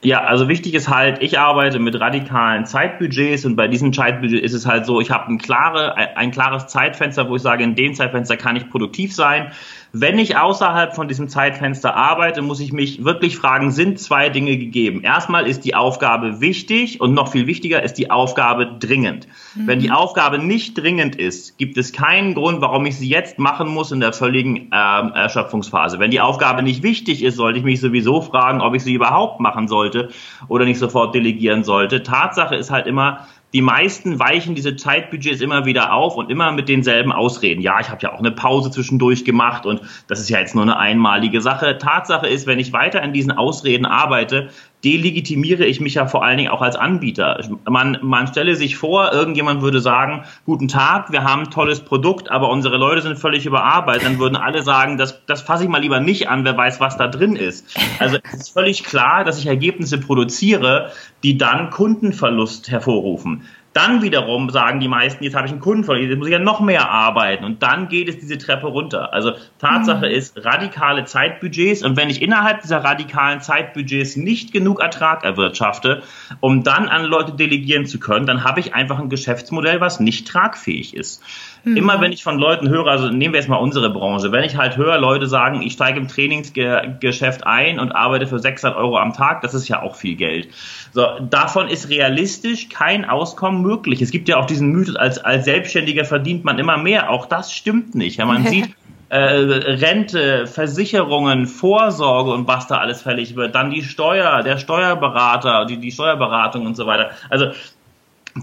Ja, 0.03 0.23
also 0.23 0.47
wichtig 0.47 0.75
ist 0.75 0.89
halt, 0.89 1.23
ich 1.23 1.39
arbeite 1.39 1.79
mit 1.79 1.99
radikalen 1.99 2.67
Zeitbudgets 2.67 3.45
und 3.45 3.55
bei 3.55 3.67
diesem 3.67 3.91
Zeitbudget 3.91 4.43
ist 4.43 4.53
es 4.53 4.67
halt 4.67 4.85
so, 4.85 5.01
ich 5.01 5.09
habe 5.09 5.31
ein, 5.31 5.39
klare, 5.39 5.95
ein 6.15 6.29
klares 6.29 6.67
Zeitfenster, 6.67 7.27
wo 7.29 7.35
ich 7.35 7.41
sage, 7.41 7.63
in 7.63 7.73
dem 7.75 7.95
Zeitfenster 7.95 8.37
kann 8.37 8.55
ich 8.55 8.69
produktiv 8.69 9.13
sein. 9.15 9.51
Wenn 9.93 10.19
ich 10.19 10.37
außerhalb 10.37 10.95
von 10.95 11.07
diesem 11.07 11.29
Zeitfenster 11.29 11.95
arbeite, 11.95 12.41
muss 12.41 12.59
ich 12.59 12.73
mich 12.73 13.05
wirklich 13.05 13.37
fragen, 13.37 13.71
sind 13.71 13.99
zwei 13.99 14.29
Dinge 14.29 14.57
gegeben? 14.57 15.01
Erstmal 15.01 15.47
ist 15.47 15.63
die 15.63 15.75
Aufgabe 15.75 16.41
wichtig 16.41 16.99
und 16.99 17.13
noch 17.13 17.31
viel 17.31 17.47
wichtiger 17.47 17.81
ist 17.83 17.93
die 17.93 18.11
Aufgabe 18.11 18.77
dringend. 18.79 19.27
Mhm. 19.55 19.67
Wenn 19.67 19.79
die 19.79 19.91
Aufgabe 19.91 20.39
nicht 20.39 20.77
dringend 20.77 21.15
ist, 21.15 21.57
gibt 21.57 21.77
es 21.77 21.93
keinen 21.93 22.33
Grund, 22.33 22.61
warum 22.61 22.85
ich 22.85 22.97
sie 22.97 23.07
jetzt 23.07 23.39
machen 23.39 23.69
muss 23.69 23.91
in 23.91 23.99
der 23.99 24.13
völligen 24.13 24.71
äh, 24.71 24.75
Erschöpfungsphase. 24.75 25.99
Wenn 25.99 26.11
die 26.11 26.21
Aufgabe 26.21 26.63
nicht 26.63 26.83
wichtig 26.83 27.23
ist, 27.23 27.37
sollte 27.37 27.59
ich 27.59 27.65
mich 27.65 27.79
sowieso 27.79 28.21
fragen, 28.21 28.61
ob 28.61 28.75
ich 28.75 28.83
sie 28.83 28.93
überhaupt 28.93 29.39
machen 29.39 29.67
sollte 29.67 30.09
oder 30.49 30.65
nicht 30.65 30.79
sofort 30.79 31.15
delegieren 31.15 31.63
sollte. 31.63 32.03
Tatsache 32.03 32.55
ist 32.55 32.71
halt 32.71 32.87
immer, 32.87 33.27
die 33.53 33.61
meisten 33.61 34.19
weichen 34.19 34.55
diese 34.55 34.75
Zeitbudgets 34.75 35.41
immer 35.41 35.65
wieder 35.65 35.93
auf 35.93 36.15
und 36.15 36.29
immer 36.29 36.51
mit 36.51 36.67
denselben 36.67 37.13
Ausreden. 37.13 37.61
Ja, 37.61 37.79
ich 37.79 37.89
habe 37.89 38.01
ja 38.01 38.13
auch 38.13 38.19
eine 38.19 38.31
Pause 38.31 38.71
zwischendurch 38.71 39.23
gemacht 39.23 39.65
und 39.65 39.81
das 40.07 40.19
ist 40.19 40.29
ja 40.29 40.39
jetzt 40.39 40.53
nur 40.53 40.63
eine 40.63 40.77
einmalige 40.77 41.39
Sache. 41.41 41.77
Tatsache 41.77 42.27
ist, 42.27 42.45
wenn 42.45 42.59
ich 42.59 42.73
weiter 42.73 43.01
in 43.01 43.13
diesen 43.13 43.31
Ausreden 43.31 43.85
arbeite, 43.85 44.49
delegitimiere 44.83 45.65
ich 45.65 45.81
mich 45.81 45.95
ja 45.95 46.05
vor 46.05 46.23
allen 46.23 46.37
Dingen 46.37 46.51
auch 46.51 46.61
als 46.61 46.75
Anbieter. 46.75 47.41
Man, 47.67 47.97
man 48.01 48.27
stelle 48.27 48.55
sich 48.55 48.77
vor, 48.77 49.11
irgendjemand 49.11 49.61
würde 49.61 49.81
sagen, 49.81 50.23
guten 50.45 50.67
Tag, 50.67 51.11
wir 51.11 51.23
haben 51.23 51.43
ein 51.43 51.51
tolles 51.51 51.79
Produkt, 51.79 52.29
aber 52.29 52.49
unsere 52.49 52.77
Leute 52.77 53.01
sind 53.01 53.17
völlig 53.17 53.45
überarbeitet. 53.45 54.05
Dann 54.05 54.19
würden 54.19 54.35
alle 54.35 54.61
sagen, 54.61 54.97
das, 54.97 55.25
das 55.25 55.41
fasse 55.41 55.63
ich 55.63 55.69
mal 55.69 55.81
lieber 55.81 55.99
nicht 55.99 56.29
an, 56.29 56.45
wer 56.45 56.55
weiß, 56.55 56.79
was 56.79 56.95
da 56.97 57.07
drin 57.07 57.35
ist. 57.35 57.75
Also 57.99 58.17
es 58.23 58.41
ist 58.41 58.49
völlig 58.49 58.83
klar, 58.83 59.23
dass 59.23 59.39
ich 59.39 59.47
Ergebnisse 59.47 59.97
produziere, 59.97 60.91
die 61.23 61.37
dann 61.37 61.71
Kundenverlust 61.71 62.69
hervorrufen. 62.69 63.43
Dann 63.77 64.01
wiederum 64.01 64.49
sagen 64.49 64.79
die 64.79 64.87
meisten, 64.87 65.23
jetzt 65.23 65.35
habe 65.35 65.45
ich 65.45 65.51
einen 65.51 65.61
Kunden 65.61 65.83
verloren, 65.83 66.09
jetzt 66.09 66.17
muss 66.17 66.25
ich 66.25 66.33
ja 66.33 66.39
noch 66.39 66.61
mehr 66.61 66.89
arbeiten. 66.89 67.45
Und 67.45 67.61
dann 67.61 67.89
geht 67.89 68.09
es 68.09 68.17
diese 68.17 68.39
Treppe 68.39 68.65
runter. 68.65 69.13
Also 69.13 69.33
Tatsache 69.59 70.07
mhm. 70.07 70.15
ist 70.15 70.43
radikale 70.43 71.05
Zeitbudgets. 71.05 71.83
Und 71.83 71.95
wenn 71.95 72.09
ich 72.09 72.23
innerhalb 72.23 72.63
dieser 72.63 72.83
radikalen 72.83 73.39
Zeitbudgets 73.39 74.15
nicht 74.15 74.51
genug 74.51 74.79
Ertrag 74.79 75.23
erwirtschafte, 75.23 76.01
um 76.39 76.63
dann 76.63 76.89
an 76.89 77.03
Leute 77.03 77.33
delegieren 77.33 77.85
zu 77.85 77.99
können, 77.99 78.25
dann 78.25 78.43
habe 78.43 78.61
ich 78.61 78.73
einfach 78.73 78.97
ein 78.97 79.09
Geschäftsmodell, 79.09 79.79
was 79.79 79.99
nicht 79.99 80.27
tragfähig 80.27 80.95
ist. 80.95 81.21
Mhm. 81.63 81.77
Immer 81.77 82.01
wenn 82.01 82.11
ich 82.11 82.23
von 82.23 82.37
Leuten 82.37 82.69
höre, 82.69 82.87
also 82.87 83.09
nehmen 83.09 83.33
wir 83.33 83.39
jetzt 83.39 83.49
mal 83.49 83.57
unsere 83.57 83.89
Branche, 83.89 84.31
wenn 84.31 84.43
ich 84.43 84.57
halt 84.57 84.77
höre, 84.77 84.97
Leute 84.97 85.27
sagen, 85.27 85.61
ich 85.61 85.73
steige 85.73 85.99
im 85.99 86.07
Trainingsgeschäft 86.07 87.45
ein 87.45 87.79
und 87.79 87.91
arbeite 87.91 88.27
für 88.27 88.39
600 88.39 88.77
Euro 88.77 88.97
am 88.97 89.13
Tag, 89.13 89.41
das 89.41 89.53
ist 89.53 89.67
ja 89.67 89.81
auch 89.81 89.95
viel 89.95 90.15
Geld. 90.15 90.49
So, 90.91 91.05
davon 91.29 91.67
ist 91.67 91.89
realistisch 91.89 92.69
kein 92.69 93.05
Auskommen 93.05 93.61
möglich. 93.61 94.01
Es 94.01 94.11
gibt 94.11 94.29
ja 94.29 94.37
auch 94.37 94.45
diesen 94.45 94.71
Mythos, 94.71 94.95
als, 94.95 95.19
als 95.19 95.45
Selbstständiger 95.45 96.05
verdient 96.05 96.43
man 96.43 96.59
immer 96.59 96.77
mehr. 96.77 97.09
Auch 97.09 97.25
das 97.25 97.53
stimmt 97.53 97.95
nicht. 97.95 98.17
Ja, 98.17 98.25
man 98.25 98.45
sieht, 98.47 98.69
äh, 99.09 99.17
Rente, 99.17 100.47
Versicherungen, 100.47 101.47
Vorsorge 101.47 102.31
und 102.31 102.47
was 102.47 102.67
da 102.67 102.77
alles 102.77 103.01
fällig 103.01 103.35
wird, 103.35 103.55
dann 103.55 103.71
die 103.71 103.83
Steuer, 103.83 104.43
der 104.43 104.57
Steuerberater, 104.57 105.65
die, 105.65 105.77
die 105.77 105.91
Steuerberatung 105.91 106.65
und 106.65 106.75
so 106.75 106.85
weiter. 106.85 107.11
Also 107.29 107.47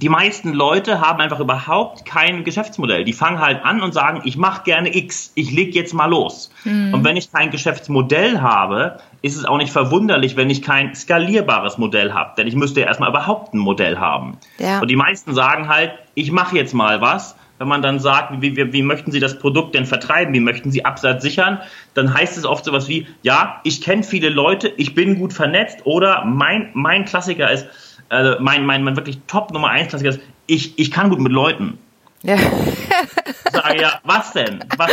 die 0.00 0.08
meisten 0.08 0.52
Leute 0.52 1.00
haben 1.00 1.20
einfach 1.20 1.40
überhaupt 1.40 2.04
kein 2.04 2.44
Geschäftsmodell. 2.44 3.04
Die 3.04 3.12
fangen 3.12 3.40
halt 3.40 3.64
an 3.64 3.82
und 3.82 3.92
sagen, 3.92 4.22
ich 4.24 4.36
mache 4.36 4.64
gerne 4.64 4.94
X, 4.94 5.32
ich 5.34 5.52
leg 5.52 5.74
jetzt 5.74 5.94
mal 5.94 6.06
los. 6.06 6.50
Mhm. 6.64 6.94
Und 6.94 7.04
wenn 7.04 7.16
ich 7.16 7.30
kein 7.30 7.50
Geschäftsmodell 7.50 8.40
habe, 8.40 8.98
ist 9.22 9.36
es 9.36 9.44
auch 9.44 9.58
nicht 9.58 9.72
verwunderlich, 9.72 10.36
wenn 10.36 10.50
ich 10.50 10.62
kein 10.62 10.94
skalierbares 10.94 11.78
Modell 11.78 12.12
habe. 12.12 12.32
Denn 12.36 12.46
ich 12.46 12.54
müsste 12.54 12.80
ja 12.80 12.86
erstmal 12.86 13.10
überhaupt 13.10 13.54
ein 13.54 13.58
Modell 13.58 13.98
haben. 13.98 14.38
Ja. 14.58 14.80
Und 14.80 14.90
die 14.90 14.96
meisten 14.96 15.34
sagen 15.34 15.68
halt, 15.68 15.92
ich 16.14 16.30
mache 16.30 16.56
jetzt 16.56 16.74
mal 16.74 17.00
was. 17.00 17.36
Wenn 17.58 17.68
man 17.68 17.82
dann 17.82 18.00
sagt, 18.00 18.42
wie, 18.42 18.56
wie, 18.56 18.72
wie 18.72 18.82
möchten 18.82 19.12
Sie 19.12 19.20
das 19.20 19.38
Produkt 19.38 19.76
denn 19.76 19.86
vertreiben, 19.86 20.34
wie 20.34 20.40
möchten 20.40 20.72
Sie 20.72 20.84
Absatz 20.84 21.22
sichern, 21.22 21.60
dann 21.94 22.12
heißt 22.12 22.36
es 22.36 22.44
oft 22.44 22.64
sowas 22.64 22.88
wie, 22.88 23.06
ja, 23.22 23.60
ich 23.62 23.80
kenne 23.80 24.02
viele 24.02 24.28
Leute, 24.28 24.72
ich 24.76 24.96
bin 24.96 25.18
gut 25.18 25.32
vernetzt 25.32 25.78
oder 25.84 26.24
mein, 26.24 26.70
mein 26.74 27.04
Klassiker 27.04 27.50
ist, 27.52 27.68
also 28.14 28.37
mein, 28.40 28.64
mein, 28.64 28.83
mein 28.83 28.97
wirklich 28.97 29.18
Top 29.26 29.52
Nummer 29.52 29.71
1 29.71 29.88
Klassiker 29.88 30.11
ist, 30.11 30.21
ich, 30.47 30.78
ich 30.78 30.90
kann 30.90 31.11
gut 31.11 31.21
mit 31.21 31.33
Leuten. 31.33 31.78
Ja. 32.23 32.37
Ich 32.37 33.52
sage 33.52 33.83
ja, 33.83 34.00
was 34.02 34.33
denn? 34.33 34.64
Was 34.78 34.90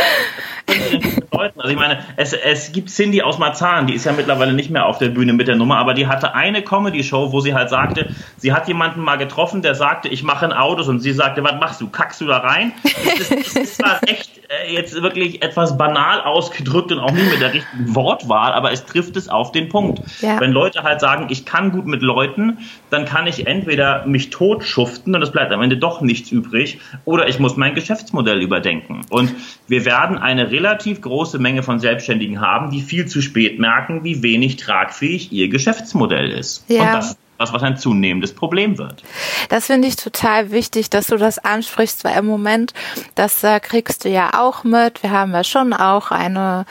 können 0.66 0.82
Sie 0.82 0.98
denn 0.98 1.14
bedeuten? 1.16 1.60
Also 1.60 1.72
ich 1.72 1.78
meine, 1.78 2.04
es, 2.16 2.34
es 2.34 2.72
gibt 2.72 2.90
Cindy 2.90 3.22
aus 3.22 3.38
Marzahn, 3.38 3.86
die 3.86 3.94
ist 3.94 4.04
ja 4.04 4.12
mittlerweile 4.12 4.52
nicht 4.52 4.70
mehr 4.70 4.84
auf 4.84 4.98
der 4.98 5.08
Bühne 5.08 5.32
mit 5.32 5.48
der 5.48 5.56
Nummer, 5.56 5.78
aber 5.78 5.94
die 5.94 6.06
hatte 6.06 6.34
eine 6.34 6.62
Comedy-Show, 6.62 7.32
wo 7.32 7.40
sie 7.40 7.54
halt 7.54 7.70
sagte, 7.70 8.14
sie 8.36 8.52
hat 8.52 8.68
jemanden 8.68 9.00
mal 9.00 9.16
getroffen, 9.16 9.62
der 9.62 9.74
sagte, 9.74 10.08
ich 10.08 10.22
mache 10.22 10.44
ein 10.44 10.52
Autos 10.52 10.88
und 10.88 11.00
sie 11.00 11.12
sagte, 11.12 11.42
was 11.42 11.54
machst 11.54 11.80
du? 11.80 11.88
Kackst 11.88 12.20
du 12.20 12.26
da 12.26 12.38
rein? 12.38 12.72
Das, 13.18 13.28
das 13.30 13.56
ist 13.56 13.82
echt 14.06 14.41
jetzt 14.68 15.00
wirklich 15.00 15.42
etwas 15.42 15.76
banal 15.76 16.20
ausgedrückt 16.20 16.92
und 16.92 16.98
auch 16.98 17.10
nie 17.10 17.22
mit 17.22 17.40
der 17.40 17.54
richtigen 17.54 17.94
Wortwahl, 17.94 18.52
aber 18.52 18.72
es 18.72 18.84
trifft 18.84 19.16
es 19.16 19.28
auf 19.28 19.52
den 19.52 19.68
Punkt. 19.68 20.02
Ja. 20.20 20.40
Wenn 20.40 20.52
Leute 20.52 20.82
halt 20.82 21.00
sagen, 21.00 21.26
ich 21.30 21.44
kann 21.44 21.72
gut 21.72 21.86
mit 21.86 22.02
Leuten, 22.02 22.58
dann 22.90 23.04
kann 23.04 23.26
ich 23.26 23.46
entweder 23.46 24.06
mich 24.06 24.30
totschuften 24.30 25.14
und 25.14 25.22
es 25.22 25.30
bleibt 25.30 25.52
am 25.52 25.62
Ende 25.62 25.76
doch 25.76 26.00
nichts 26.00 26.30
übrig 26.30 26.78
oder 27.04 27.28
ich 27.28 27.38
muss 27.38 27.56
mein 27.56 27.74
Geschäftsmodell 27.74 28.40
überdenken. 28.40 29.02
Und 29.10 29.34
wir 29.68 29.84
werden 29.84 30.18
eine 30.18 30.50
relativ 30.50 31.00
große 31.00 31.38
Menge 31.38 31.62
von 31.62 31.78
Selbstständigen 31.78 32.40
haben, 32.40 32.70
die 32.70 32.80
viel 32.80 33.06
zu 33.06 33.22
spät 33.22 33.58
merken, 33.58 34.04
wie 34.04 34.22
wenig 34.22 34.56
tragfähig 34.56 35.32
ihr 35.32 35.48
Geschäftsmodell 35.48 36.30
ist. 36.30 36.68
Ja. 36.68 36.82
Und 36.82 36.92
das 36.92 37.16
was, 37.38 37.52
was 37.52 37.62
ein 37.62 37.76
zunehmendes 37.76 38.34
Problem 38.34 38.78
wird. 38.78 39.02
Das 39.48 39.66
finde 39.66 39.88
ich 39.88 39.96
total 39.96 40.50
wichtig, 40.50 40.90
dass 40.90 41.08
du 41.08 41.16
das 41.16 41.38
ansprichst, 41.38 42.04
weil 42.04 42.18
im 42.18 42.26
Moment, 42.26 42.72
das 43.14 43.42
äh, 43.42 43.60
kriegst 43.60 44.04
du 44.04 44.08
ja 44.08 44.40
auch 44.40 44.64
mit. 44.64 45.02
Wir 45.02 45.10
haben 45.10 45.32
ja 45.32 45.44
schon 45.44 45.72
auch 45.72 46.10
eine 46.10 46.66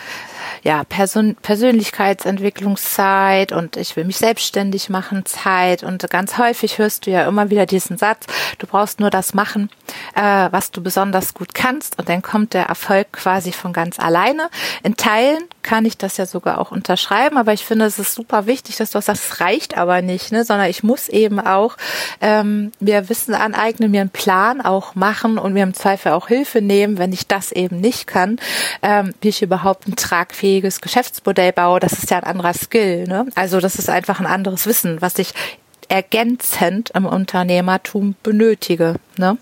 ja, 0.64 0.84
Persön 0.84 1.36
Persönlichkeitsentwicklungszeit 1.36 3.52
und 3.52 3.78
ich 3.78 3.96
will 3.96 4.06
mich 4.06 4.18
selbstständig 4.18 4.90
machen 4.90 5.26
Zeit 5.26 5.84
und 5.84 6.08
ganz 6.10 6.38
häufig 6.38 6.78
hörst 6.78 7.06
du 7.06 7.12
ja 7.12 7.28
immer 7.28 7.50
wieder 7.50 7.66
diesen 7.66 7.98
Satz, 7.98 8.26
du 8.60 8.68
brauchst 8.68 9.00
nur 9.00 9.10
das 9.10 9.34
machen, 9.34 9.70
äh, 10.16 10.50
was 10.52 10.72
du 10.72 10.82
besonders 10.82 11.34
gut 11.34 11.54
kannst 11.54 12.00
und 12.00 12.10
dann 12.10 12.22
kommt 12.22 12.54
der 12.54 12.66
Erfolg 12.66 13.14
quasi 13.14 13.52
von 13.52 13.74
ganz 13.74 14.00
alleine. 14.00 14.50
In 14.84 14.96
Teilen 14.96 15.44
kann 15.64 15.86
ich 15.86 15.98
das 15.98 16.18
ja 16.18 16.26
sogar 16.26 16.60
auch 16.60 16.72
unterschreiben, 16.72 17.38
aber 17.38 17.54
ich 17.54 17.66
finde, 17.66 17.86
es 17.86 18.00
ist 18.00 18.14
super 18.14 18.48
wichtig, 18.48 18.78
dass 18.78 18.92
du 18.92 19.02
sagst, 19.02 19.24
es 19.24 19.40
reicht 19.40 19.78
aber 19.78 20.02
nicht, 20.02 20.32
ne, 20.32 20.44
sondern 20.44 20.70
ich 20.70 20.84
muss 20.84 21.10
eben 21.10 21.40
auch 21.40 21.78
ähm, 22.20 22.72
mir 22.80 23.10
Wissen 23.10 23.34
aneignen, 23.34 23.92
mir 23.92 24.02
einen 24.02 24.10
Plan 24.10 24.62
auch 24.62 24.96
machen 24.96 25.38
und 25.38 25.54
mir 25.54 25.64
im 25.64 25.74
Zweifel 25.74 26.14
auch 26.14 26.28
Hilfe 26.28 26.62
nehmen, 26.62 26.98
wenn 26.98 27.14
ich 27.14 27.28
das 27.28 27.52
eben 27.52 27.80
nicht 27.80 28.08
kann, 28.08 28.40
ähm, 28.82 29.14
wie 29.22 29.30
ich 29.30 29.42
überhaupt 29.42 29.86
einen 29.86 29.98
tragfähiges 30.52 30.82
Geschäftsmodell 30.82 31.54
baue. 31.54 31.80
Das 31.80 31.94
ist 31.94 32.12
ja 32.12 32.18
ein 32.18 32.24
anderer 32.24 32.54
Skill. 32.54 33.06
Ne? 33.08 33.28
Also 33.36 33.60
das 33.60 33.76
ist 33.76 33.90
einfach 33.90 34.20
ein 34.20 34.26
anderes 34.26 34.66
Wissen, 34.66 35.02
was 35.02 35.18
ich 35.18 35.34
ergänzend 35.88 36.92
im 36.92 37.06
Unternehmertum 37.06 38.16
benötige. 38.24 38.96
Ne? 39.18 39.38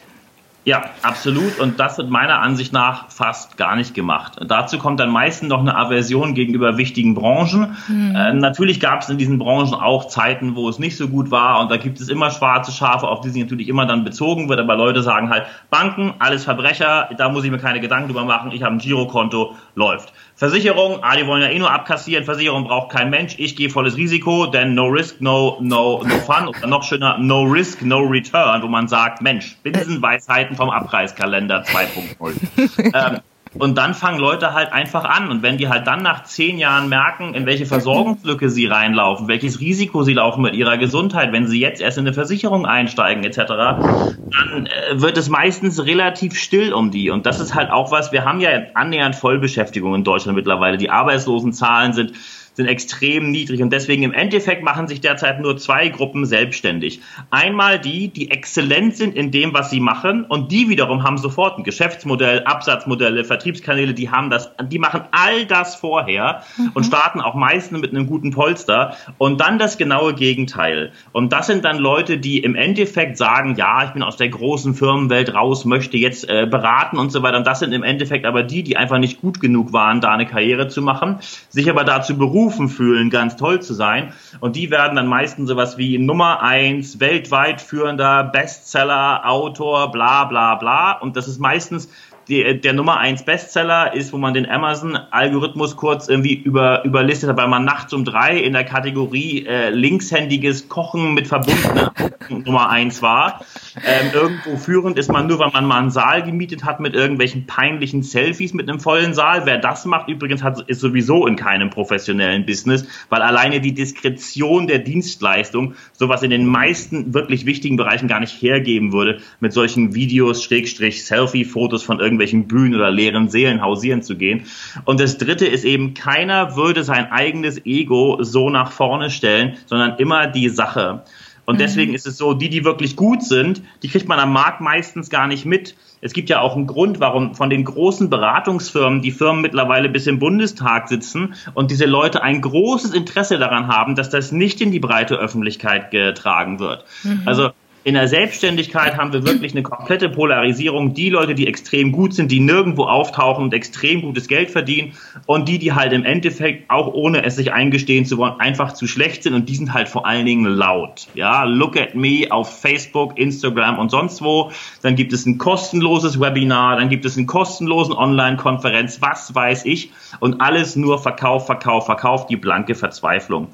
Ja, 0.66 0.84
absolut. 1.02 1.58
Und 1.58 1.80
das 1.80 1.98
wird 1.98 2.10
meiner 2.10 2.42
Ansicht 2.42 2.74
nach 2.74 3.10
fast 3.10 3.58
gar 3.58 3.76
nicht 3.76 3.96
gemacht. 3.96 4.38
Dazu 4.46 4.78
kommt 4.78 5.00
dann 5.00 5.10
meistens 5.10 5.50
noch 5.50 5.62
eine 5.62 5.76
Aversion 5.76 6.36
gegenüber 6.36 6.78
wichtigen 6.78 7.16
Branchen. 7.16 7.76
Mhm. 7.88 8.16
Äh, 8.16 8.34
natürlich 8.34 8.80
gab 8.80 9.02
es 9.02 9.10
in 9.10 9.18
diesen 9.18 9.40
Branchen 9.40 9.74
auch 9.74 10.10
Zeiten, 10.10 10.56
wo 10.56 10.70
es 10.70 10.78
nicht 10.78 10.98
so 10.98 11.08
gut 11.08 11.32
war. 11.32 11.62
Und 11.62 11.72
da 11.72 11.78
gibt 11.78 12.00
es 12.00 12.10
immer 12.10 12.30
schwarze 12.30 12.72
Schafe, 12.72 13.08
auf 13.08 13.22
die 13.22 13.30
sich 13.30 13.42
natürlich 13.42 13.68
immer 13.68 13.86
dann 13.86 14.04
bezogen 14.04 14.48
wird. 14.48 14.60
Aber 14.60 14.76
Leute 14.76 15.02
sagen 15.02 15.32
halt, 15.32 15.46
Banken, 15.72 16.14
alles 16.20 16.44
Verbrecher, 16.44 17.10
da 17.18 17.30
muss 17.30 17.46
ich 17.46 17.52
mir 17.52 17.58
keine 17.58 17.80
Gedanken 17.80 18.10
drüber 18.10 18.26
machen. 18.26 18.52
Ich 18.52 18.62
habe 18.62 18.76
ein 18.76 18.80
Girokonto, 18.80 19.56
läuft. 19.76 20.14
Versicherung, 20.40 21.00
ah, 21.04 21.18
die 21.18 21.28
wollen 21.28 21.42
ja 21.42 21.50
eh 21.50 21.60
nur 21.60 21.70
abkassieren. 21.70 22.24
Versicherung 22.24 22.64
braucht 22.64 22.94
kein 22.94 23.10
Mensch. 23.10 23.36
Ich 23.38 23.58
gehe 23.58 23.70
volles 23.70 23.98
Risiko, 23.98 24.46
denn 24.46 24.74
no 24.74 24.86
risk, 24.86 25.20
no, 25.20 25.58
no, 25.60 26.02
no 26.02 26.18
fun. 26.20 26.48
Oder 26.48 26.66
noch 26.66 26.84
schöner, 26.84 27.18
no 27.18 27.44
risk, 27.44 27.82
no 27.82 28.00
return, 28.00 28.62
wo 28.62 28.68
man 28.68 28.88
sagt, 28.88 29.22
Mensch, 29.22 29.58
Binsenweisheiten 29.64 30.56
vom 30.56 30.70
Abreißkalender 30.70 31.64
2.0. 31.64 33.14
ähm, 33.16 33.20
und 33.58 33.78
dann 33.78 33.94
fangen 33.94 34.20
Leute 34.20 34.54
halt 34.54 34.72
einfach 34.72 35.06
an. 35.06 35.30
Und 35.30 35.42
wenn 35.42 35.58
die 35.58 35.68
halt 35.70 35.88
dann 35.88 36.02
nach 36.04 36.24
zehn 36.24 36.58
Jahren 36.58 36.88
merken, 36.88 37.34
in 37.34 37.46
welche 37.46 37.66
Versorgungslücke 37.66 38.50
sie 38.50 38.68
reinlaufen, 38.68 39.28
welches 39.28 39.60
Risiko 39.60 40.04
sie 40.04 40.14
laufen 40.14 40.42
mit 40.42 40.54
ihrer 40.54 40.78
Gesundheit, 40.78 41.32
wenn 41.32 41.48
sie 41.48 41.60
jetzt 41.60 41.82
erst 41.82 41.98
in 41.98 42.06
eine 42.06 42.14
Versicherung 42.14 42.66
einsteigen 42.66 43.24
etc., 43.24 43.38
dann 43.48 44.68
äh, 44.68 45.02
wird 45.02 45.18
es 45.18 45.30
meistens 45.30 45.84
relativ 45.86 46.36
still 46.36 46.74
um 46.74 46.92
die. 46.92 47.10
Und 47.10 47.26
das 47.26 47.40
ist 47.40 47.56
halt 47.56 47.72
auch 47.72 47.92
was, 47.92 48.12
wir 48.12 48.24
haben 48.24 48.40
ja 48.40 48.52
annähernd 48.76 49.16
Vollbeschäftigung 49.16 49.96
in 49.96 50.04
Deutschland 50.04 50.36
mittlerweile. 50.36 50.78
Die 50.78 50.92
Arbeitslosenzahlen 50.92 51.94
sind 51.94 52.14
sind 52.60 52.68
extrem 52.68 53.32
niedrig 53.32 53.62
und 53.62 53.72
deswegen 53.72 54.04
im 54.04 54.12
Endeffekt 54.12 54.64
machen 54.64 54.90
sich 54.90 55.00
derzeit 55.00 55.40
nur 55.40 55.56
zwei 55.56 55.88
Gruppen 55.88 56.26
selbstständig. 56.26 57.00
Einmal 57.32 57.80
die, 57.80 58.10
die 58.10 58.32
exzellent 58.32 58.98
sind 58.98 59.16
in 59.16 59.32
dem, 59.32 59.54
was 59.54 59.70
sie 59.70 59.80
machen 59.80 60.26
und 60.26 60.52
die 60.52 60.68
wiederum 60.68 61.04
haben 61.04 61.18
sofort 61.18 61.58
ein 61.58 61.64
Geschäftsmodell, 61.64 62.44
Absatzmodelle, 62.44 63.24
Vertriebskanäle, 63.24 63.94
die 63.94 64.12
haben 64.12 64.30
das, 64.30 64.52
die 64.62 64.78
machen 64.78 65.04
all 65.12 65.46
das 65.46 65.76
vorher 65.76 66.44
mhm. 66.58 66.72
und 66.74 66.84
starten 66.84 67.22
auch 67.22 67.34
meistens 67.34 67.80
mit 67.80 67.92
einem 67.92 68.08
guten 68.08 68.32
Polster 68.32 68.98
und 69.18 69.40
dann 69.40 69.58
das 69.58 69.78
genaue 69.78 70.14
Gegenteil. 70.14 70.92
Und 71.14 71.32
das 71.32 71.48
sind 71.48 71.64
dann 71.64 71.78
Leute, 71.78 72.18
die 72.18 72.40
im 72.40 72.56
Endeffekt 72.56 73.16
sagen, 73.16 73.56
ja, 73.56 73.86
ich 73.86 73.92
bin 73.92 74.04
aus 74.04 74.18
der 74.18 74.28
großen 74.28 74.74
Firmenwelt 74.74 75.34
raus, 75.34 75.64
möchte 75.64 75.96
jetzt 75.96 76.28
äh, 76.28 76.46
beraten 76.46 76.98
und 76.98 77.10
so 77.10 77.24
weiter. 77.24 77.38
Und 77.38 77.48
das 77.48 77.60
sind 77.60 77.72
im 77.72 77.84
Endeffekt 77.84 78.26
aber 78.26 78.44
die, 78.44 78.64
die 78.64 78.76
einfach 78.76 78.98
nicht 78.98 79.22
gut 79.22 79.40
genug 79.40 79.72
waren, 79.72 80.02
da 80.02 80.12
eine 80.12 80.26
Karriere 80.26 80.68
zu 80.68 80.82
machen, 80.82 81.20
sich 81.48 81.70
aber 81.70 81.86
dazu 81.86 82.18
berufen, 82.18 82.49
berufen 82.50 82.70
fühlen, 82.70 83.10
ganz 83.10 83.36
toll 83.36 83.62
zu 83.62 83.74
sein. 83.74 84.14
Und 84.40 84.56
die 84.56 84.72
werden 84.72 84.96
dann 84.96 85.08
meistens 85.08 85.50
sowas 85.50 85.78
wie 85.78 86.00
Nummer 86.00 86.42
eins, 86.42 87.00
weltweit 87.00 87.62
führender 87.62 88.24
Bestseller, 88.24 89.30
Autor, 89.30 89.92
bla 89.92 90.26
bla 90.26 90.56
bla. 90.56 90.94
Und 90.94 91.16
das 91.16 91.28
ist 91.28 91.40
meistens 91.40 91.90
die, 92.30 92.62
der 92.62 92.74
Nummer 92.74 92.98
eins 92.98 93.24
Bestseller 93.24 93.94
ist, 93.94 94.14
wo 94.14 94.18
man 94.18 94.36
den 94.36 94.48
Amazon-Algorithmus 94.48 95.76
kurz 95.76 96.08
irgendwie 96.08 96.36
über, 96.36 96.86
überlistet 96.86 97.30
hat, 97.30 97.38
weil 97.38 97.48
man 97.48 97.66
nachts 97.66 97.92
um 97.92 98.06
drei 98.06 98.38
in 98.38 98.54
der 98.54 98.64
Kategorie 98.64 99.46
äh, 99.48 99.70
linkshändiges 99.72 100.70
Kochen 100.70 101.16
mit 101.16 101.28
verbundener 101.28 101.92
Nummer 102.30 102.70
eins 102.70 103.02
war. 103.02 103.44
Ähm, 103.84 104.12
irgendwo 104.14 104.58
führend 104.58 105.00
ist 105.00 105.12
man 105.12 105.26
nur, 105.26 105.40
weil 105.40 105.50
man 105.52 105.66
mal 105.66 105.80
einen 105.80 105.90
Saal 105.90 106.22
gemietet 106.22 106.64
hat 106.64 106.80
mit 106.80 106.94
irgendwelchen 106.94 107.48
peinlichen 107.48 108.04
Selfies 108.04 108.54
mit 108.54 108.70
einem 108.70 108.80
vollen 108.80 109.16
Saal. 109.16 109.48
Wer 109.48 109.58
das 109.58 109.86
macht, 109.86 110.08
übrigens, 110.08 110.44
hat, 110.44 110.62
ist 110.70 110.82
sowieso 110.82 111.26
in 111.26 111.36
keinem 111.36 111.72
professionellen 111.72 112.46
Business, 112.46 112.86
weil 113.10 113.24
alleine 113.24 113.60
die 113.60 113.74
Diskretion 113.74 114.68
der 114.68 114.80
Dienstleistung 114.80 115.74
sowas 115.94 116.22
in 116.22 116.30
den 116.30 116.46
meisten 116.46 117.16
wirklich 117.16 117.48
wichtigen 117.48 117.78
Bereichen 117.78 118.08
gar 118.08 118.20
nicht 118.20 118.40
hergeben 118.40 118.94
würde, 118.94 119.20
mit 119.40 119.52
solchen 119.52 119.96
Videos, 119.96 120.44
Schrägstrich, 120.44 121.06
Selfie-Fotos 121.06 121.82
von 121.82 122.00
irgendwelchen 122.00 122.19
irgendwelchen 122.20 122.48
Bühnen 122.48 122.76
oder 122.76 122.92
leeren 122.92 123.30
Seelen 123.30 123.62
hausieren 123.62 124.02
zu 124.02 124.18
gehen. 124.18 124.46
Und 124.86 125.00
das 125.00 125.18
dritte 125.18 125.46
ist 125.46 125.64
eben, 125.64 125.94
keiner 125.94 126.56
würde 126.56 126.84
sein 126.84 127.12
eigenes 127.12 127.66
Ego 127.66 128.18
so 128.22 128.50
nach 128.50 128.72
vorne 128.72 129.10
stellen, 129.10 129.58
sondern 129.66 129.98
immer 129.98 130.28
die 130.28 130.50
Sache. 130.50 131.04
Und 131.46 131.56
mhm. 131.56 131.60
deswegen 131.60 131.94
ist 131.94 132.06
es 132.06 132.18
so, 132.18 132.34
die, 132.34 132.50
die 132.50 132.64
wirklich 132.64 132.96
gut 132.96 133.24
sind, 133.24 133.64
die 133.82 133.88
kriegt 133.88 134.08
man 134.08 134.20
am 134.20 134.34
Markt 134.34 134.62
meistens 134.62 135.10
gar 135.10 135.28
nicht 135.28 135.46
mit. 135.46 135.76
Es 136.02 136.14
gibt 136.14 136.30
ja 136.30 136.42
auch 136.42 136.56
einen 136.56 136.68
Grund, 136.68 137.00
warum 137.00 137.34
von 137.36 137.50
den 137.50 137.64
großen 137.64 138.10
Beratungsfirmen 138.10 139.02
die 139.02 139.12
Firmen 139.12 139.42
mittlerweile 139.42 139.90
bis 139.90 140.08
im 140.08 140.20
Bundestag 140.20 140.88
sitzen 140.90 141.34
und 141.56 141.72
diese 141.72 141.86
Leute 141.86 142.22
ein 142.22 142.42
großes 142.42 142.94
Interesse 142.94 143.38
daran 143.38 143.68
haben, 143.68 143.96
dass 143.96 144.10
das 144.10 144.32
nicht 144.32 144.62
in 144.62 144.72
die 144.72 144.80
breite 144.80 145.16
Öffentlichkeit 145.16 145.92
getragen 145.92 146.60
wird. 146.60 146.86
Mhm. 147.04 147.24
Also 147.26 147.50
In 147.90 147.96
der 147.96 148.08
Selbstständigkeit 148.08 148.98
haben 148.98 149.14
wir 149.14 149.26
wirklich 149.26 149.54
eine 149.54 149.64
komplette 149.64 150.10
Polarisierung. 150.10 150.94
Die 150.94 151.10
Leute, 151.10 151.34
die 151.34 151.48
extrem 151.48 151.92
gut 151.92 152.14
sind, 152.14 152.32
die 152.32 152.40
nirgendwo 152.40 152.84
auftauchen 152.84 153.46
und 153.46 153.52
extrem 153.52 154.04
gutes 154.04 154.28
Geld 154.28 154.52
verdienen 154.52 154.94
und 155.26 155.50
die, 155.50 155.58
die 155.58 155.74
halt 155.74 155.92
im 155.92 156.06
Endeffekt 156.06 156.70
auch 156.70 156.94
ohne 156.94 157.26
es 157.26 157.38
sich 157.38 157.52
eingestehen 157.52 158.06
zu 158.06 158.20
wollen, 158.20 158.40
einfach 158.40 158.74
zu 158.74 158.86
schlecht 158.86 159.24
sind 159.24 159.34
und 159.34 159.50
die 159.50 159.56
sind 159.56 159.74
halt 159.74 159.90
vor 159.90 160.06
allen 160.06 160.28
Dingen 160.28 160.46
laut. 160.46 161.08
Ja, 161.16 161.46
look 161.46 161.78
at 161.78 161.96
me 161.96 162.28
auf 162.30 162.62
Facebook, 162.62 163.18
Instagram 163.18 163.80
und 163.80 163.90
sonst 163.90 164.22
wo. 164.22 164.52
Dann 164.84 164.96
gibt 164.96 165.12
es 165.12 165.26
ein 165.26 165.40
kostenloses 165.40 166.22
Webinar, 166.22 166.76
dann 166.76 166.90
gibt 166.90 167.06
es 167.06 167.18
einen 167.18 167.26
kostenlosen 167.26 167.96
Online-Konferenz, 167.96 169.02
was 169.02 169.34
weiß 169.34 169.66
ich 169.66 169.90
und 170.20 170.42
alles 170.42 170.76
nur 170.76 171.00
Verkauf, 171.00 171.48
Verkauf, 171.48 171.88
Verkauf, 171.88 172.28
die 172.28 172.38
blanke 172.38 172.76
Verzweiflung 172.76 173.48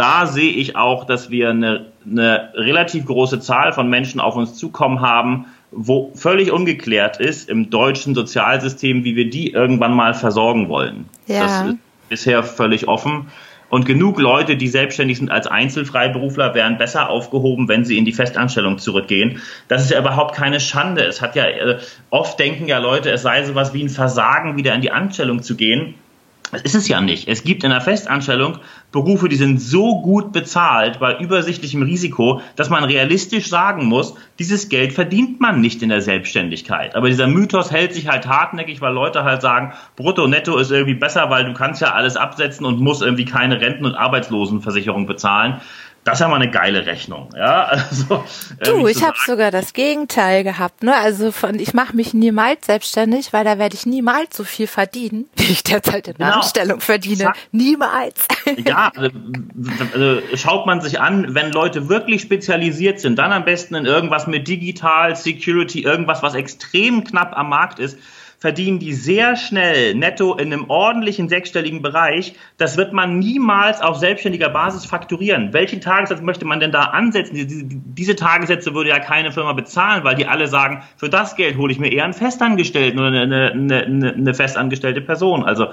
da 0.00 0.24
sehe 0.24 0.50
ich 0.50 0.76
auch, 0.76 1.04
dass 1.04 1.28
wir 1.28 1.50
eine, 1.50 1.92
eine 2.06 2.52
relativ 2.54 3.04
große 3.04 3.38
Zahl 3.40 3.74
von 3.74 3.90
Menschen 3.90 4.18
auf 4.18 4.34
uns 4.34 4.54
zukommen 4.54 5.02
haben, 5.02 5.44
wo 5.72 6.10
völlig 6.14 6.52
ungeklärt 6.52 7.20
ist 7.20 7.50
im 7.50 7.68
deutschen 7.68 8.14
Sozialsystem, 8.14 9.04
wie 9.04 9.14
wir 9.14 9.28
die 9.28 9.52
irgendwann 9.52 9.92
mal 9.92 10.14
versorgen 10.14 10.70
wollen. 10.70 11.04
Ja. 11.26 11.40
Das 11.40 11.68
ist 11.68 11.78
bisher 12.08 12.42
völlig 12.42 12.88
offen. 12.88 13.26
Und 13.68 13.84
genug 13.84 14.18
Leute, 14.18 14.56
die 14.56 14.68
selbstständig 14.68 15.18
sind 15.18 15.30
als 15.30 15.46
Einzelfreiberufler, 15.46 16.54
wären 16.54 16.78
besser 16.78 17.10
aufgehoben, 17.10 17.68
wenn 17.68 17.84
sie 17.84 17.98
in 17.98 18.06
die 18.06 18.14
Festanstellung 18.14 18.78
zurückgehen. 18.78 19.42
Das 19.68 19.82
ist 19.82 19.90
ja 19.90 20.00
überhaupt 20.00 20.34
keine 20.34 20.60
Schande. 20.60 21.04
Es 21.04 21.20
hat 21.20 21.36
ja, 21.36 21.44
äh, 21.44 21.78
oft 22.08 22.38
denken 22.38 22.68
ja 22.68 22.78
Leute, 22.78 23.10
es 23.10 23.20
sei 23.20 23.44
sowas 23.44 23.74
wie 23.74 23.84
ein 23.84 23.90
Versagen, 23.90 24.56
wieder 24.56 24.74
in 24.74 24.80
die 24.80 24.90
Anstellung 24.90 25.42
zu 25.42 25.56
gehen. 25.56 25.94
Das 26.52 26.62
ist 26.62 26.74
es 26.74 26.88
ja 26.88 27.00
nicht. 27.00 27.28
Es 27.28 27.44
gibt 27.44 27.64
in 27.64 27.70
der 27.70 27.80
Festanstellung 27.80 28.58
Berufe, 28.92 29.28
die 29.28 29.36
sind 29.36 29.60
so 29.60 30.02
gut 30.02 30.32
bezahlt 30.32 30.98
bei 30.98 31.16
übersichtlichem 31.18 31.82
Risiko, 31.82 32.40
dass 32.56 32.70
man 32.70 32.82
realistisch 32.82 33.48
sagen 33.48 33.86
muss, 33.86 34.14
dieses 34.38 34.68
Geld 34.68 34.92
verdient 34.92 35.40
man 35.40 35.60
nicht 35.60 35.82
in 35.82 35.90
der 35.90 36.02
Selbstständigkeit. 36.02 36.96
Aber 36.96 37.06
dieser 37.06 37.28
Mythos 37.28 37.70
hält 37.70 37.94
sich 37.94 38.08
halt 38.08 38.26
hartnäckig, 38.26 38.80
weil 38.80 38.92
Leute 38.92 39.22
halt 39.22 39.42
sagen, 39.42 39.74
brutto, 39.94 40.26
netto 40.26 40.58
ist 40.58 40.72
irgendwie 40.72 40.94
besser, 40.94 41.30
weil 41.30 41.44
du 41.44 41.52
kannst 41.52 41.80
ja 41.80 41.92
alles 41.92 42.16
absetzen 42.16 42.66
und 42.66 42.80
musst 42.80 43.02
irgendwie 43.02 43.24
keine 43.24 43.60
Renten- 43.60 43.86
und 43.86 43.94
Arbeitslosenversicherung 43.94 45.06
bezahlen. 45.06 45.60
Das 46.04 46.14
ist 46.14 46.20
ja 46.20 46.28
mal 46.28 46.36
eine 46.36 46.50
geile 46.50 46.86
Rechnung, 46.86 47.28
ja. 47.36 47.64
Also, 47.90 48.24
äh, 48.58 48.64
du, 48.64 48.86
ich 48.86 49.02
habe 49.02 49.16
sogar 49.26 49.50
das 49.50 49.74
Gegenteil 49.74 50.44
gehabt, 50.44 50.82
ne? 50.82 50.94
Also 50.96 51.30
von 51.30 51.58
ich 51.58 51.74
mache 51.74 51.94
mich 51.94 52.14
niemals 52.14 52.66
selbstständig, 52.66 53.32
weil 53.32 53.44
da 53.44 53.58
werde 53.58 53.74
ich 53.74 53.84
niemals 53.84 54.36
so 54.36 54.44
viel 54.44 54.66
verdienen, 54.66 55.28
wie 55.36 55.52
ich 55.52 55.62
derzeit 55.62 56.08
in 56.08 56.14
der 56.14 56.26
genau. 56.26 56.38
Anstellung 56.38 56.80
verdiene. 56.80 57.24
Zack. 57.24 57.36
Niemals. 57.52 58.26
Ja, 58.64 58.90
also, 58.96 59.16
also, 59.94 60.36
schaut 60.36 60.66
man 60.66 60.80
sich 60.80 61.00
an, 61.00 61.34
wenn 61.34 61.52
Leute 61.52 61.88
wirklich 61.88 62.22
spezialisiert 62.22 63.00
sind, 63.00 63.18
dann 63.18 63.32
am 63.32 63.44
besten 63.44 63.74
in 63.74 63.86
irgendwas 63.86 64.26
mit 64.26 64.48
Digital, 64.48 65.14
Security, 65.14 65.82
irgendwas, 65.82 66.22
was 66.22 66.34
extrem 66.34 67.04
knapp 67.04 67.36
am 67.36 67.48
Markt 67.48 67.78
ist 67.78 67.98
verdienen 68.40 68.78
die 68.78 68.94
sehr 68.94 69.36
schnell 69.36 69.94
netto 69.94 70.34
in 70.34 70.52
einem 70.52 70.70
ordentlichen 70.70 71.28
sechsstelligen 71.28 71.82
Bereich. 71.82 72.34
Das 72.56 72.78
wird 72.78 72.94
man 72.94 73.18
niemals 73.18 73.82
auf 73.82 73.98
selbstständiger 73.98 74.48
Basis 74.48 74.86
fakturieren. 74.86 75.52
Welchen 75.52 75.82
Tagessatz 75.82 76.22
möchte 76.22 76.46
man 76.46 76.58
denn 76.58 76.72
da 76.72 76.84
ansetzen? 76.84 77.34
Diese, 77.34 77.64
diese 77.66 78.16
Tagessätze 78.16 78.74
würde 78.74 78.88
ja 78.88 78.98
keine 78.98 79.30
Firma 79.30 79.52
bezahlen, 79.52 80.04
weil 80.04 80.14
die 80.14 80.26
alle 80.26 80.48
sagen, 80.48 80.82
für 80.96 81.10
das 81.10 81.36
Geld 81.36 81.58
hole 81.58 81.70
ich 81.70 81.78
mir 81.78 81.92
eher 81.92 82.04
einen 82.04 82.14
Festangestellten 82.14 82.98
oder 82.98 83.08
eine, 83.08 83.50
eine, 83.52 83.84
eine, 83.84 84.12
eine 84.14 84.34
festangestellte 84.34 85.02
Person. 85.02 85.44
Also 85.44 85.68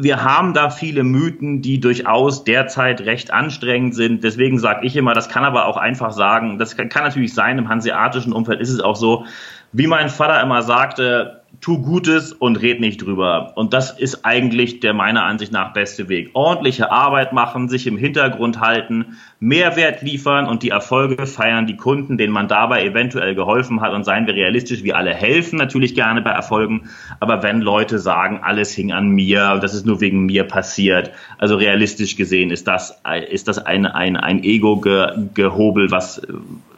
wir 0.00 0.22
haben 0.22 0.54
da 0.54 0.70
viele 0.70 1.02
Mythen, 1.02 1.60
die 1.60 1.80
durchaus 1.80 2.44
derzeit 2.44 3.02
recht 3.02 3.32
anstrengend 3.32 3.94
sind. 3.94 4.24
Deswegen 4.24 4.58
sage 4.58 4.86
ich 4.86 4.96
immer, 4.96 5.14
das 5.14 5.28
kann 5.28 5.44
aber 5.44 5.66
auch 5.66 5.76
einfach 5.76 6.12
sagen, 6.12 6.58
das 6.58 6.76
kann, 6.76 6.88
kann 6.88 7.02
natürlich 7.04 7.34
sein, 7.34 7.58
im 7.58 7.68
hanseatischen 7.68 8.32
Umfeld 8.32 8.60
ist 8.60 8.70
es 8.70 8.80
auch 8.80 8.96
so, 8.96 9.26
wie 9.72 9.88
mein 9.88 10.08
Vater 10.08 10.40
immer 10.40 10.62
sagte, 10.62 11.42
tu 11.60 11.82
Gutes 11.82 12.32
und 12.32 12.60
red 12.60 12.80
nicht 12.80 13.02
drüber. 13.02 13.52
Und 13.56 13.74
das 13.74 13.90
ist 13.90 14.24
eigentlich 14.24 14.80
der 14.80 14.94
meiner 14.94 15.24
Ansicht 15.24 15.52
nach 15.52 15.72
beste 15.72 16.08
Weg. 16.08 16.30
Ordentliche 16.34 16.90
Arbeit 16.90 17.32
machen, 17.32 17.68
sich 17.68 17.86
im 17.86 17.96
Hintergrund 17.96 18.60
halten, 18.60 19.16
Mehrwert 19.44 20.00
liefern 20.00 20.46
und 20.46 20.62
die 20.62 20.70
Erfolge 20.70 21.26
feiern 21.26 21.66
die 21.66 21.76
Kunden, 21.76 22.16
denen 22.16 22.32
man 22.32 22.48
dabei 22.48 22.82
eventuell 22.82 23.34
geholfen 23.34 23.82
hat. 23.82 23.92
Und 23.92 24.04
seien 24.04 24.26
wir 24.26 24.34
realistisch, 24.34 24.82
wir 24.82 24.96
alle 24.96 25.12
helfen 25.12 25.58
natürlich 25.58 25.94
gerne 25.94 26.22
bei 26.22 26.30
Erfolgen. 26.30 26.88
Aber 27.20 27.42
wenn 27.42 27.60
Leute 27.60 27.98
sagen, 27.98 28.40
alles 28.42 28.72
hing 28.72 28.92
an 28.92 29.08
mir 29.10 29.58
das 29.60 29.74
ist 29.74 29.84
nur 29.84 30.00
wegen 30.00 30.24
mir 30.24 30.44
passiert, 30.44 31.10
also 31.36 31.56
realistisch 31.56 32.16
gesehen 32.16 32.50
ist 32.50 32.66
das, 32.66 33.02
ist 33.30 33.46
das 33.46 33.58
ein, 33.58 33.84
ein, 33.84 34.16
ein 34.16 34.42
Ego-Gehobel, 34.42 35.90
was, 35.90 36.22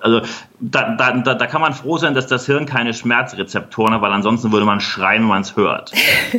also 0.00 0.22
da, 0.58 0.90
da, 0.96 1.12
da 1.12 1.46
kann 1.46 1.60
man 1.60 1.72
froh 1.72 1.98
sein, 1.98 2.14
dass 2.14 2.26
das 2.26 2.46
Hirn 2.46 2.66
keine 2.66 2.94
Schmerzrezeptoren 2.94 3.94
hat, 3.94 4.02
weil 4.02 4.12
ansonsten 4.12 4.50
würde 4.50 4.66
man 4.66 4.80
schreien, 4.80 5.22
wenn 5.22 5.28
man 5.28 5.42
es 5.42 5.56
hört. 5.56 5.92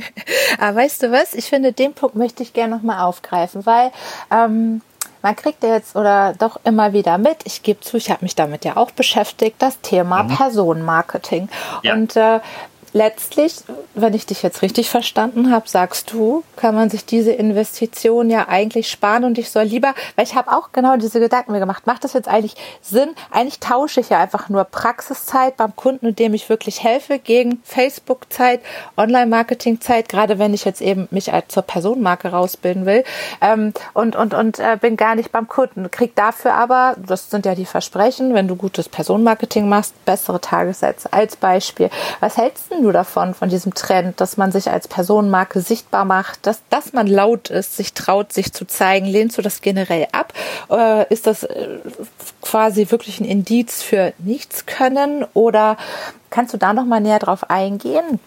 Aber 0.59 0.77
weißt 0.77 1.03
du 1.03 1.11
was? 1.11 1.33
Ich 1.33 1.45
finde, 1.45 1.71
den 1.71 1.93
Punkt 1.93 2.15
möchte 2.15 2.43
ich 2.43 2.51
gerne 2.51 2.75
nochmal 2.75 2.99
aufgreifen, 2.99 3.65
weil 3.65 3.91
ähm, 4.29 4.81
man 5.21 5.35
kriegt 5.35 5.63
ja 5.63 5.75
jetzt 5.75 5.95
oder 5.95 6.33
doch 6.37 6.59
immer 6.63 6.93
wieder 6.93 7.17
mit, 7.17 7.37
ich 7.45 7.63
gebe 7.63 7.79
zu, 7.81 7.97
ich 7.97 8.09
habe 8.09 8.23
mich 8.23 8.35
damit 8.35 8.65
ja 8.65 8.77
auch 8.77 8.91
beschäftigt, 8.91 9.55
das 9.59 9.81
Thema 9.81 10.23
mhm. 10.23 10.35
Personenmarketing. 10.35 11.49
Ja. 11.83 11.93
Und 11.93 12.15
äh, 12.15 12.39
letztlich, 12.97 13.55
wenn 13.93 14.13
ich 14.13 14.25
dich 14.25 14.41
jetzt 14.41 14.61
richtig 14.61 14.89
verstanden 14.89 15.51
habe, 15.51 15.69
sagst 15.69 16.11
du, 16.11 16.43
kann 16.55 16.73
man 16.73 16.89
sich 16.89 17.05
diese 17.05 17.31
Investition 17.31 18.29
ja 18.29 18.47
eigentlich 18.49 18.89
sparen 18.89 19.23
und 19.23 19.37
ich 19.37 19.51
soll 19.51 19.63
lieber, 19.63 19.93
weil 20.15 20.25
ich 20.25 20.35
habe 20.35 20.51
auch 20.51 20.71
genau 20.71 20.97
diese 20.97 21.19
Gedanken 21.19 21.51
mir 21.51 21.59
gemacht, 21.59 21.85
macht 21.85 22.03
das 22.03 22.13
jetzt 22.13 22.27
eigentlich 22.27 22.55
Sinn? 22.81 23.09
Eigentlich 23.31 23.59
tausche 23.59 23.99
ich 23.99 24.09
ja 24.09 24.19
einfach 24.19 24.49
nur 24.49 24.63
Praxiszeit 24.63 25.57
beim 25.57 25.75
Kunden, 25.75 26.15
dem 26.15 26.33
ich 26.33 26.49
wirklich 26.49 26.83
helfe, 26.83 27.19
gegen 27.19 27.61
Facebook-Zeit, 27.63 28.61
Online-Marketing-Zeit, 28.97 30.09
gerade 30.09 30.39
wenn 30.39 30.53
ich 30.53 30.65
jetzt 30.65 30.81
eben 30.81 31.07
mich 31.11 31.31
als 31.31 31.49
zur 31.49 31.63
Personenmarke 31.63 32.29
rausbilden 32.29 32.85
will 32.85 33.03
ähm, 33.41 33.73
und, 33.93 34.15
und, 34.15 34.33
und 34.33 34.59
äh, 34.59 34.77
bin 34.81 34.97
gar 34.97 35.15
nicht 35.15 35.31
beim 35.31 35.47
Kunden. 35.47 35.89
Krieg 35.91 36.15
dafür 36.15 36.55
aber, 36.55 36.95
das 36.97 37.29
sind 37.29 37.45
ja 37.45 37.53
die 37.53 37.65
Versprechen, 37.65 38.33
wenn 38.33 38.47
du 38.47 38.55
gutes 38.55 38.89
Personenmarketing 38.89 39.69
machst, 39.69 39.93
bessere 40.05 40.41
Tagessätze 40.41 41.13
als 41.13 41.35
Beispiel. 41.35 41.91
Was 42.19 42.37
hältst 42.37 42.71
du 42.87 42.91
davon, 42.91 43.33
von 43.33 43.49
diesem 43.49 43.73
Trend, 43.73 44.19
dass 44.19 44.37
man 44.37 44.51
sich 44.51 44.69
als 44.69 44.87
Personenmarke 44.87 45.61
sichtbar 45.61 46.05
macht, 46.05 46.45
dass, 46.47 46.61
dass 46.69 46.93
man 46.93 47.07
laut 47.07 47.49
ist, 47.49 47.77
sich 47.77 47.93
traut, 47.93 48.33
sich 48.33 48.53
zu 48.53 48.65
zeigen? 48.65 49.05
Lehnst 49.05 49.37
du 49.37 49.41
das 49.41 49.61
generell 49.61 50.07
ab? 50.11 50.33
Äh, 50.69 51.11
ist 51.13 51.27
das 51.27 51.43
äh, 51.43 51.79
quasi 52.41 52.89
wirklich 52.89 53.19
ein 53.19 53.25
Indiz 53.25 53.83
für 53.83 54.13
nichts 54.17 54.65
können? 54.65 55.25
Oder 55.33 55.77
kannst 56.29 56.53
du 56.53 56.57
da 56.57 56.73
noch 56.73 56.85
mal 56.85 57.01
näher 57.01 57.19
drauf 57.19 57.49
eingehen? 57.49 58.19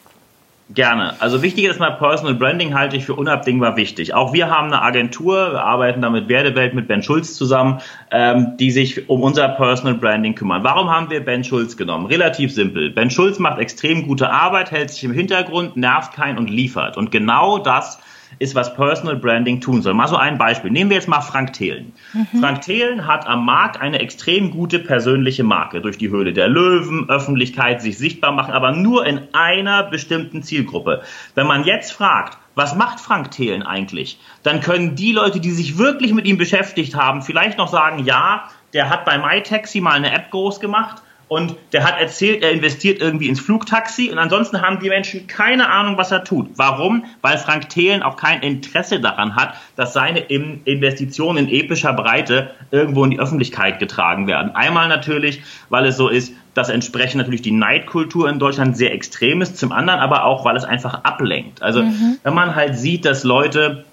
Gerne. 0.72 1.20
Also 1.20 1.42
wichtig 1.42 1.64
ist 1.64 1.80
mal 1.80 1.90
Personal 1.90 2.34
Branding 2.34 2.74
halte 2.74 2.96
ich 2.96 3.04
für 3.04 3.14
unabdingbar 3.14 3.76
wichtig. 3.76 4.14
Auch 4.14 4.32
wir 4.32 4.50
haben 4.50 4.68
eine 4.68 4.82
Agentur, 4.82 5.52
wir 5.52 5.64
arbeiten 5.64 6.00
da 6.00 6.10
mit 6.10 6.28
Werdewelt, 6.28 6.74
mit 6.74 6.86
Ben 6.86 7.02
Schulz 7.02 7.34
zusammen, 7.34 7.80
ähm, 8.12 8.56
die 8.56 8.70
sich 8.70 9.08
um 9.08 9.24
unser 9.24 9.48
Personal 9.48 9.94
Branding 9.94 10.36
kümmern. 10.36 10.62
Warum 10.62 10.88
haben 10.88 11.10
wir 11.10 11.24
Ben 11.24 11.42
Schulz 11.42 11.76
genommen? 11.76 12.06
Relativ 12.06 12.52
simpel. 12.54 12.90
Ben 12.90 13.10
Schulz 13.10 13.40
macht 13.40 13.58
extrem 13.58 14.06
gute 14.06 14.30
Arbeit, 14.30 14.70
hält 14.70 14.90
sich 14.90 15.02
im 15.02 15.12
Hintergrund, 15.12 15.76
nervt 15.76 16.12
keinen 16.12 16.38
und 16.38 16.48
liefert. 16.48 16.96
Und 16.96 17.10
genau 17.10 17.58
das 17.58 17.98
ist, 18.40 18.54
was 18.54 18.74
Personal 18.74 19.16
Branding 19.16 19.60
tun 19.60 19.82
soll. 19.82 19.94
Mal 19.94 20.08
so 20.08 20.16
ein 20.16 20.38
Beispiel. 20.38 20.70
Nehmen 20.70 20.90
wir 20.90 20.96
jetzt 20.96 21.08
mal 21.08 21.20
Frank 21.20 21.52
Thelen. 21.52 21.92
Mhm. 22.14 22.40
Frank 22.40 22.62
Thelen 22.62 23.06
hat 23.06 23.26
am 23.26 23.44
Markt 23.44 23.80
eine 23.80 24.00
extrem 24.00 24.50
gute 24.50 24.78
persönliche 24.78 25.44
Marke 25.44 25.82
durch 25.82 25.98
die 25.98 26.08
Höhle 26.08 26.32
der 26.32 26.48
Löwen, 26.48 27.08
Öffentlichkeit, 27.10 27.82
sich 27.82 27.98
sichtbar 27.98 28.32
machen, 28.32 28.54
aber 28.54 28.72
nur 28.72 29.04
in 29.06 29.20
einer 29.34 29.84
bestimmten 29.84 30.42
Zielgruppe. 30.42 31.02
Wenn 31.34 31.46
man 31.46 31.64
jetzt 31.64 31.92
fragt, 31.92 32.38
was 32.54 32.74
macht 32.74 32.98
Frank 32.98 33.30
Thelen 33.30 33.62
eigentlich? 33.62 34.18
Dann 34.42 34.60
können 34.60 34.96
die 34.96 35.12
Leute, 35.12 35.38
die 35.38 35.50
sich 35.50 35.76
wirklich 35.76 36.14
mit 36.14 36.26
ihm 36.26 36.38
beschäftigt 36.38 36.94
haben, 36.94 37.22
vielleicht 37.22 37.58
noch 37.58 37.68
sagen, 37.68 38.04
ja, 38.06 38.48
der 38.72 38.88
hat 38.88 39.04
bei 39.04 39.18
MyTaxi 39.18 39.82
mal 39.82 39.92
eine 39.92 40.12
App 40.12 40.30
groß 40.30 40.60
gemacht 40.60 41.02
und 41.30 41.54
der 41.72 41.84
hat 41.84 42.00
erzählt, 42.00 42.42
er 42.42 42.50
investiert 42.50 43.00
irgendwie 43.00 43.28
ins 43.28 43.38
Flugtaxi 43.38 44.10
und 44.10 44.18
ansonsten 44.18 44.62
haben 44.62 44.80
die 44.80 44.88
Menschen 44.88 45.28
keine 45.28 45.70
Ahnung, 45.70 45.96
was 45.96 46.10
er 46.10 46.24
tut. 46.24 46.48
Warum? 46.56 47.04
Weil 47.22 47.38
Frank 47.38 47.68
Thelen 47.68 48.02
auch 48.02 48.16
kein 48.16 48.42
Interesse 48.42 48.98
daran 48.98 49.36
hat, 49.36 49.54
dass 49.76 49.92
seine 49.92 50.18
Investitionen 50.18 51.46
in 51.46 51.48
epischer 51.48 51.92
Breite 51.92 52.50
irgendwo 52.72 53.04
in 53.04 53.12
die 53.12 53.20
Öffentlichkeit 53.20 53.78
getragen 53.78 54.26
werden. 54.26 54.56
Einmal 54.56 54.88
natürlich, 54.88 55.40
weil 55.68 55.86
es 55.86 55.96
so 55.96 56.08
ist, 56.08 56.32
dass 56.54 56.68
entsprechend 56.68 57.18
natürlich 57.18 57.42
die 57.42 57.52
Neidkultur 57.52 58.28
in 58.28 58.40
Deutschland 58.40 58.76
sehr 58.76 58.92
extrem 58.92 59.40
ist, 59.40 59.56
zum 59.56 59.70
anderen 59.70 60.00
aber 60.00 60.24
auch, 60.24 60.44
weil 60.44 60.56
es 60.56 60.64
einfach 60.64 61.04
ablenkt. 61.04 61.62
Also 61.62 61.84
mhm. 61.84 62.18
wenn 62.24 62.34
man 62.34 62.56
halt 62.56 62.76
sieht, 62.76 63.04
dass 63.04 63.22
Leute 63.22 63.84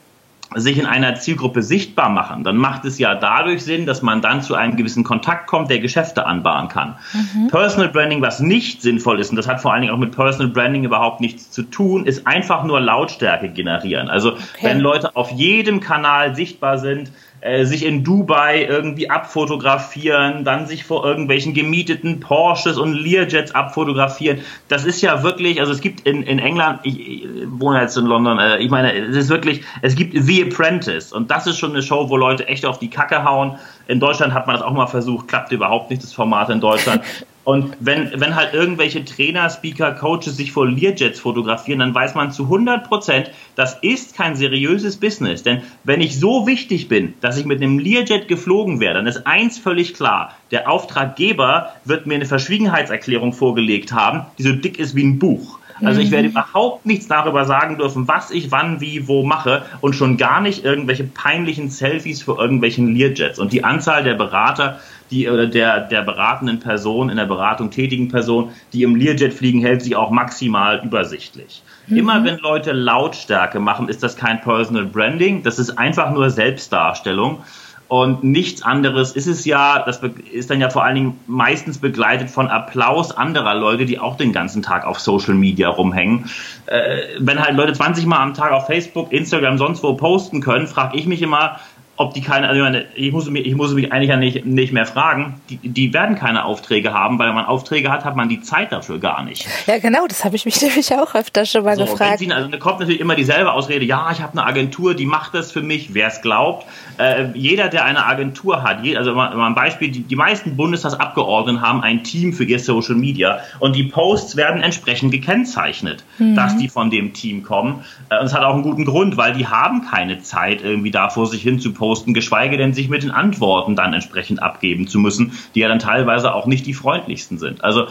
sich 0.56 0.78
in 0.78 0.86
einer 0.86 1.16
Zielgruppe 1.16 1.62
sichtbar 1.62 2.10
machen, 2.10 2.44
dann 2.44 2.56
macht 2.56 2.86
es 2.86 2.98
ja 3.00 3.16
dadurch 3.16 3.64
Sinn, 3.64 3.86
dass 3.86 4.02
man 4.02 4.22
dann 4.22 4.42
zu 4.42 4.56
einem 4.56 4.78
gewissen 4.78 5.04
Kontakt 5.04 5.48
kommt, 5.48 5.70
der 5.70 5.80
Geschäfte 5.80 6.26
anbahnen 6.26 6.70
kann. 6.70 6.96
Mhm. 7.14 7.48
Personal 7.48 7.90
Branding, 7.90 8.22
was 8.22 8.40
nicht 8.40 8.82
sinnvoll 8.82 9.20
ist, 9.20 9.30
und 9.30 9.36
das 9.36 9.48
hat 9.48 9.62
vor 9.62 9.74
allen 9.74 9.82
Dingen 9.82 9.94
auch 9.94 10.00
mit 10.00 10.12
Personal 10.12 10.48
Branding 10.48 10.86
überhaupt 10.86 11.20
nichts 11.20 11.52
zu 11.52 11.64
tun, 11.64 12.06
ist 12.06 12.26
einfach 12.26 12.64
nur 12.64 12.80
Lautstärke 12.80 13.50
generieren. 13.50 14.10
Also 14.10 14.34
okay. 14.34 14.42
wenn 14.62 14.80
Leute 14.80 15.16
auf 15.16 15.32
jedem 15.32 15.82
Kanal 15.82 16.36
sichtbar 16.36 16.78
sind, 16.78 17.12
äh, 17.41 17.65
sich 17.65 17.86
in 17.86 18.04
Dubai 18.04 18.65
irgendwie 18.65 19.10
abfotografieren, 19.10 20.43
dann 20.43 20.65
sich 20.65 20.84
vor 20.84 21.06
irgendwelchen 21.06 21.54
gemieteten 21.54 22.19
Porsches 22.19 22.78
und 22.78 22.93
Learjets 22.93 23.54
abfotografieren. 23.54 24.39
Das 24.67 24.86
ist 24.86 25.02
ja 25.02 25.21
wirklich, 25.23 25.60
also 25.60 25.71
es 25.71 25.82
gibt 25.82 26.02
in, 26.08 26.23
in 26.23 26.39
England, 26.39 26.80
ich, 26.84 27.00
ich 27.00 27.28
wohne 27.47 27.82
jetzt 27.82 27.95
in 27.95 28.06
London, 28.06 28.39
äh, 28.39 28.58
ich 28.58 28.71
meine, 28.71 28.91
es 28.93 29.15
ist 29.15 29.30
wirklich, 29.30 29.62
es 29.82 29.95
gibt 29.95 30.15
The 30.17 30.43
Apprentice 30.45 31.13
und 31.13 31.30
das 31.30 31.45
ist 31.45 31.60
schon 31.60 31.71
eine 31.71 31.84
Show, 31.84 32.10
wo 32.10 32.17
Leute 32.17 32.47
echt 32.47 32.65
auf 32.65 32.80
die 32.80 32.89
Kacke 32.89 33.23
hauen. 33.23 33.58
In 33.88 34.00
Deutschland 34.00 34.34
hat 34.34 34.47
man 34.47 34.56
das 34.56 34.65
auch 34.65 34.73
mal 34.73 34.88
versucht, 34.88 35.28
klappt 35.28 35.52
überhaupt 35.52 35.89
nicht 35.91 36.02
das 36.04 36.13
Format 36.13 36.50
in 36.50 36.60
Deutschland. 36.60 37.02
Und 37.48 37.78
wenn, 37.80 38.12
wenn 38.20 38.36
halt 38.36 38.54
irgendwelche 38.54 39.06
Trainer, 39.06 39.50
Speaker, 39.50 39.94
Coaches 39.94 40.36
sich 40.36 40.52
vor 40.52 40.68
Learjets 40.68 41.22
fotografieren, 41.22 41.80
dann 41.80 41.96
weiß 41.96 42.14
man 42.14 42.34
zu 42.34 42.44
100 42.44 42.86
Prozent, 42.86 43.32
das 43.56 43.78
ist 43.82 44.18
kein 44.18 44.36
seriöses 44.36 44.98
Business. 44.98 45.44
Denn 45.44 45.62
wenn 45.86 46.02
ich 46.02 46.20
so 46.20 46.46
wichtig 46.46 46.90
bin, 46.90 47.14
dass 47.22 47.38
ich 47.38 47.46
mit 47.46 47.62
einem 47.62 47.80
Learjet 47.80 48.28
geflogen 48.28 48.82
werde, 48.82 49.00
dann 49.00 49.08
ist 49.08 49.26
eins 49.26 49.58
völlig 49.60 49.94
klar. 49.94 50.36
Der 50.52 50.70
Auftraggeber 50.70 51.72
wird 51.86 52.06
mir 52.06 52.16
eine 52.16 52.26
Verschwiegenheitserklärung 52.26 53.32
vorgelegt 53.32 53.94
haben, 53.94 54.26
die 54.38 54.44
so 54.44 54.52
dick 54.52 54.78
ist 54.78 54.94
wie 54.96 55.06
ein 55.06 55.18
Buch. 55.18 55.58
Also 55.84 56.02
ich 56.02 56.12
werde 56.12 56.28
mhm. 56.28 56.32
überhaupt 56.32 56.86
nichts 56.86 57.08
darüber 57.08 57.46
sagen 57.46 57.78
dürfen, 57.78 58.08
was 58.08 58.32
ich 58.32 58.52
wann, 58.52 58.82
wie, 58.82 59.08
wo 59.08 59.24
mache 59.24 59.64
und 59.82 59.94
schon 59.94 60.18
gar 60.18 60.42
nicht 60.42 60.66
irgendwelche 60.66 61.04
peinlichen 61.04 61.70
Selfies 61.70 62.22
für 62.22 62.38
irgendwelchen 62.38 62.96
Learjets. 62.96 63.40
Und 63.40 63.54
die 63.54 63.64
Anzahl 63.64 64.04
der 64.04 64.16
Berater, 64.16 64.80
die 65.12 65.30
oder 65.30 65.48
der, 65.48 65.82
der 65.82 66.02
beratenden 66.02 66.60
Person, 66.60 67.10
in 67.10 67.17
der 67.17 67.26
Beratung 67.26 67.72
tätigen 67.72 68.10
Person, 68.10 68.52
die 68.74 68.84
im 68.84 68.96
Learjet 68.96 69.34
fliegen, 69.34 69.62
hält 69.62 69.82
sich 69.82 69.96
auch 69.96 70.12
maximal 70.12 70.82
übersichtlich. 70.84 71.63
Mhm. 71.88 71.98
Immer 71.98 72.24
wenn 72.24 72.38
Leute 72.39 72.74
Lautstärke 72.74 73.60
machen, 73.60 73.89
ist 73.89 74.04
das 74.04 74.15
kein 74.15 74.41
Personal 74.41 74.86
Branding, 74.86 75.43
das 75.43 75.60
ist 75.60 75.78
einfach 75.78 76.12
nur 76.12 76.30
Selbstdarstellung. 76.30 77.43
Und 77.89 78.24
nichts 78.24 78.63
anderes 78.63 79.13
ist 79.13 79.28
es 79.28 79.46
ja, 79.46 79.82
das 79.86 80.02
ist 80.32 80.50
dann 80.50 80.60
ja 80.60 80.70
vor 80.70 80.84
allen 80.84 80.96
Dingen 80.96 81.20
meistens 81.26 81.78
begleitet 81.78 82.30
von 82.30 82.50
Applaus 82.50 83.12
anderer 83.12 83.56
Leute, 83.56 83.86
die 83.86 83.98
auch 83.98 84.17
den 84.17 84.34
ganzen 84.34 84.62
Tag 84.62 84.86
auf 84.86 85.00
Social 85.00 85.36
Media 85.36 85.70
rumhängen. 85.70 86.30
Äh, 86.65 86.98
wenn 87.20 87.39
halt 87.39 87.56
Leute 87.56 87.72
20 87.72 88.06
Mal 88.06 88.20
am 88.20 88.34
Tag 88.34 88.52
auf 88.52 88.67
Facebook, 88.67 89.13
Instagram, 89.13 89.58
sonst 89.58 89.84
wo 89.84 89.93
posten 89.93 90.41
können, 90.41 90.67
frage 90.67 90.98
ich 90.98 91.06
mich 91.06 91.22
immer, 91.22 91.62
ob 92.00 92.14
die 92.14 92.22
keine, 92.22 92.48
also 92.48 92.60
ich, 92.60 92.64
meine, 92.64 92.86
ich, 92.94 93.12
muss 93.12 93.28
mich, 93.28 93.48
ich 93.48 93.56
muss 93.56 93.74
mich 93.74 93.92
eigentlich 93.92 94.10
ja 94.10 94.18
nicht, 94.18 94.46
nicht 94.46 94.72
mehr 94.72 94.86
fragen, 94.86 95.42
die, 95.50 95.58
die 95.58 95.94
werden 95.96 96.16
keine 96.16 96.46
Aufträge 96.46 96.94
haben, 96.94 97.18
weil 97.18 97.30
wenn 97.30 97.36
man 97.36 97.46
Aufträge 97.46 97.90
hat, 97.90 98.06
hat 98.06 98.16
man 98.16 98.30
die 98.30 98.40
Zeit 98.42 98.72
dafür 98.72 99.00
gar 99.00 99.24
nicht. 99.24 99.48
Ja, 99.66 99.80
genau, 99.80 100.06
das 100.08 100.24
habe 100.24 100.36
ich 100.36 100.46
mich 100.46 100.62
nämlich 100.62 100.94
auch 100.94 101.16
öfter 101.16 101.46
schon 101.46 101.64
mal 101.64 101.76
so, 101.76 101.86
gefragt. 101.86 102.20
Sie, 102.20 102.32
also 102.32 102.50
da 102.50 102.58
kommt 102.58 102.80
natürlich 102.80 103.02
immer 103.02 103.16
dieselbe 103.16 103.52
Ausrede, 103.52 103.84
ja, 103.84 104.12
ich 104.12 104.22
habe 104.22 104.34
eine 104.34 104.46
Agentur, 104.46 104.94
die 104.94 105.08
macht 105.08 105.34
das 105.34 105.52
für 105.52 105.64
mich, 105.64 105.96
wer 105.96 106.08
es 106.08 106.22
glaubt. 106.22 106.68
Äh, 107.00 107.30
jeder, 107.34 107.68
der 107.68 107.84
eine 107.86 108.06
Agentur 108.06 108.62
hat, 108.62 108.84
je, 108.84 108.96
also 108.96 109.16
mal, 109.16 109.36
mal 109.36 109.48
ein 109.48 109.56
Beispiel, 109.56 109.90
die, 109.90 110.02
die 110.02 110.16
meisten 110.16 110.56
Bundestagsabgeordneten 110.56 111.64
haben 111.64 111.82
ein 111.82 112.04
Team 112.04 112.32
für 112.32 112.44
ihr 112.44 112.60
Social 112.60 112.96
Media 112.96 113.40
und 113.58 113.76
die 113.76 113.84
Posts 113.84 114.36
werden 114.36 114.62
entsprechend 114.62 115.12
gekennzeichnet, 115.12 116.04
mhm. 116.20 116.36
dass 116.36 116.58
die 116.58 116.70
von 116.70 116.92
dem 116.92 117.14
Team 117.14 117.42
kommen. 117.42 117.84
Äh, 118.10 118.20
und 118.20 118.28
es 118.28 118.36
hat 118.36 118.44
auch 118.44 118.54
einen 118.54 118.64
guten 118.64 118.86
Grund, 118.86 119.18
weil 119.18 119.34
die 119.34 119.48
haben 119.48 119.82
keine 119.90 120.22
Zeit, 120.22 120.62
irgendwie 120.62 120.92
da 120.92 121.10
vor 121.10 121.26
sich 121.26 121.42
hin 121.42 121.60
zu 121.60 121.74
posten 121.74 121.87
posten, 121.88 122.13
geschweige 122.13 122.58
denn 122.58 122.73
sich 122.73 122.89
mit 122.89 123.04
den 123.04 123.12
Antworten 123.12 123.78
dann 123.78 123.93
entsprechend 123.93 124.43
abgeben 124.43 124.88
zu 124.88 125.00
müssen, 125.00 125.32
die 125.56 125.62
ja 125.62 125.69
dann 125.69 125.80
teilweise 125.80 126.34
auch 126.36 126.45
nicht 126.45 126.65
die 126.65 126.73
freundlichsten 126.73 127.38
sind. 127.38 127.63
Also 127.63 127.88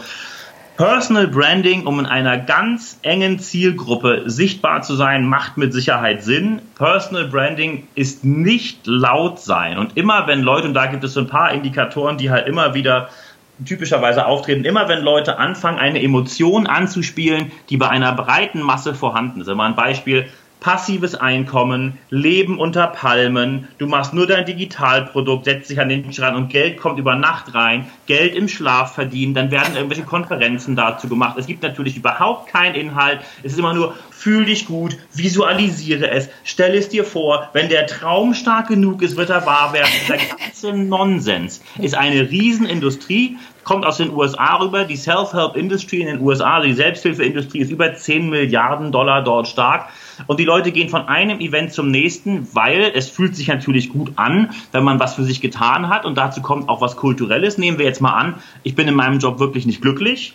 Personal 0.77 1.25
Branding, 1.25 1.87
um 1.87 1.99
in 1.99 2.05
einer 2.05 2.37
ganz 2.37 2.99
engen 3.01 3.39
Zielgruppe 3.39 4.21
sichtbar 4.27 4.83
zu 4.83 4.95
sein, 4.95 5.25
macht 5.25 5.57
mit 5.57 5.73
Sicherheit 5.73 6.21
Sinn. 6.23 6.61
Personal 6.75 7.25
Branding 7.25 7.87
ist 7.95 8.23
nicht 8.23 8.85
laut 8.85 9.39
sein. 9.39 9.79
Und 9.79 9.97
immer 9.97 10.27
wenn 10.27 10.43
Leute, 10.43 10.67
und 10.67 10.75
da 10.75 10.85
gibt 10.85 11.03
es 11.03 11.13
so 11.13 11.21
ein 11.21 11.27
paar 11.27 11.51
Indikatoren, 11.51 12.19
die 12.19 12.29
halt 12.29 12.47
immer 12.47 12.75
wieder 12.75 13.09
typischerweise 13.65 14.27
auftreten, 14.27 14.65
immer 14.65 14.87
wenn 14.87 15.01
Leute 15.01 15.39
anfangen, 15.39 15.79
eine 15.79 16.03
Emotion 16.03 16.67
anzuspielen, 16.67 17.51
die 17.71 17.77
bei 17.77 17.89
einer 17.89 18.13
breiten 18.13 18.61
Masse 18.61 18.93
vorhanden 18.93 19.41
ist. 19.41 19.47
Immer 19.47 19.63
ein 19.63 19.75
Beispiel, 19.75 20.27
passives 20.59 21.15
Einkommen, 21.15 21.97
Leben 22.09 22.59
unter 22.59 22.87
Palmen, 22.87 23.67
du 23.77 23.87
machst 23.87 24.13
nur 24.13 24.27
dein 24.27 24.45
Digitalprodukt, 24.45 25.45
setzt 25.45 25.69
dich 25.69 25.79
an 25.79 25.89
den 25.89 26.03
Tisch 26.03 26.19
ran 26.19 26.35
und 26.35 26.49
Geld 26.49 26.77
kommt 26.77 26.99
über 26.99 27.15
Nacht 27.15 27.53
rein, 27.53 27.85
Geld 28.07 28.35
im 28.35 28.47
Schlaf 28.47 28.95
verdienen, 28.95 29.33
dann 29.33 29.51
werden 29.51 29.75
irgendwelche 29.75 30.03
Konferenzen 30.03 30.75
dazu 30.75 31.07
gemacht. 31.07 31.37
Es 31.37 31.47
gibt 31.47 31.63
natürlich 31.63 31.97
überhaupt 31.97 32.51
keinen 32.51 32.75
Inhalt, 32.75 33.19
es 33.43 33.53
ist 33.53 33.59
immer 33.59 33.73
nur, 33.73 33.93
fühl 34.09 34.45
dich 34.45 34.65
gut, 34.65 34.97
visualisiere 35.13 36.09
es, 36.09 36.29
stell 36.43 36.75
es 36.75 36.89
dir 36.89 37.03
vor, 37.03 37.49
wenn 37.53 37.69
der 37.69 37.85
Traum 37.85 38.33
stark 38.33 38.67
genug 38.67 39.01
ist, 39.03 39.15
wird 39.15 39.29
er 39.29 39.45
wahr 39.45 39.73
werden. 39.73 39.89
Dieser 40.01 40.17
ganze 40.17 40.73
Nonsens 40.73 41.61
ist 41.79 41.95
eine 41.95 42.29
Riesenindustrie, 42.29 43.37
kommt 43.67 43.85
aus 43.85 43.97
den 43.97 44.11
USA 44.15 44.55
rüber. 44.55 44.85
Die 44.85 44.95
Self-Help-Industry 44.95 46.01
in 46.01 46.07
den 46.07 46.21
USA, 46.21 46.61
die 46.61 46.73
Selbsthilfeindustrie, 46.73 47.59
ist 47.59 47.69
über 47.69 47.93
10 47.93 48.29
Milliarden 48.29 48.93
Dollar 48.93 49.23
dort 49.23 49.47
stark. 49.49 49.89
Und 50.25 50.39
die 50.39 50.45
Leute 50.45 50.71
gehen 50.71 50.89
von 50.89 51.07
einem 51.07 51.39
Event 51.39 51.71
zum 51.71 51.91
nächsten, 51.91 52.47
weil 52.53 52.91
es 52.95 53.09
fühlt 53.09 53.35
sich 53.35 53.47
natürlich 53.47 53.89
gut 53.89 54.13
an, 54.15 54.49
wenn 54.71 54.83
man 54.83 54.99
was 54.99 55.15
für 55.15 55.23
sich 55.23 55.41
getan 55.41 55.89
hat. 55.89 56.05
Und 56.05 56.17
dazu 56.17 56.41
kommt 56.41 56.69
auch 56.69 56.81
was 56.81 56.95
Kulturelles. 56.95 57.57
Nehmen 57.57 57.77
wir 57.77 57.85
jetzt 57.85 58.01
mal 58.01 58.13
an, 58.13 58.35
ich 58.63 58.75
bin 58.75 58.87
in 58.87 58.95
meinem 58.95 59.19
Job 59.19 59.39
wirklich 59.39 59.65
nicht 59.65 59.81
glücklich. 59.81 60.33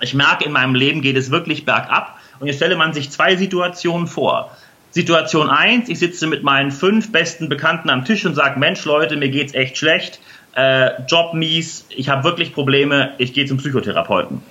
Ich 0.00 0.14
merke, 0.14 0.44
in 0.44 0.52
meinem 0.52 0.74
Leben 0.74 1.02
geht 1.02 1.16
es 1.16 1.30
wirklich 1.30 1.64
bergab. 1.64 2.18
Und 2.40 2.46
jetzt 2.46 2.56
stelle 2.56 2.76
man 2.76 2.94
sich 2.94 3.10
zwei 3.10 3.36
Situationen 3.36 4.06
vor. 4.06 4.50
Situation 4.90 5.48
eins: 5.50 5.88
ich 5.88 5.98
sitze 5.98 6.26
mit 6.26 6.42
meinen 6.42 6.70
fünf 6.70 7.12
besten 7.12 7.48
Bekannten 7.48 7.90
am 7.90 8.04
Tisch 8.04 8.24
und 8.24 8.34
sage, 8.34 8.58
Mensch 8.58 8.84
Leute, 8.84 9.16
mir 9.16 9.28
geht's 9.28 9.54
echt 9.54 9.76
schlecht 9.76 10.20
äh, 10.54 11.02
Job 11.08 11.34
mies, 11.34 11.86
ich 11.88 12.08
habe 12.08 12.24
wirklich 12.24 12.52
Probleme, 12.52 13.12
ich 13.18 13.32
gehe 13.32 13.46
zum 13.46 13.58
Psychotherapeuten. 13.58 14.42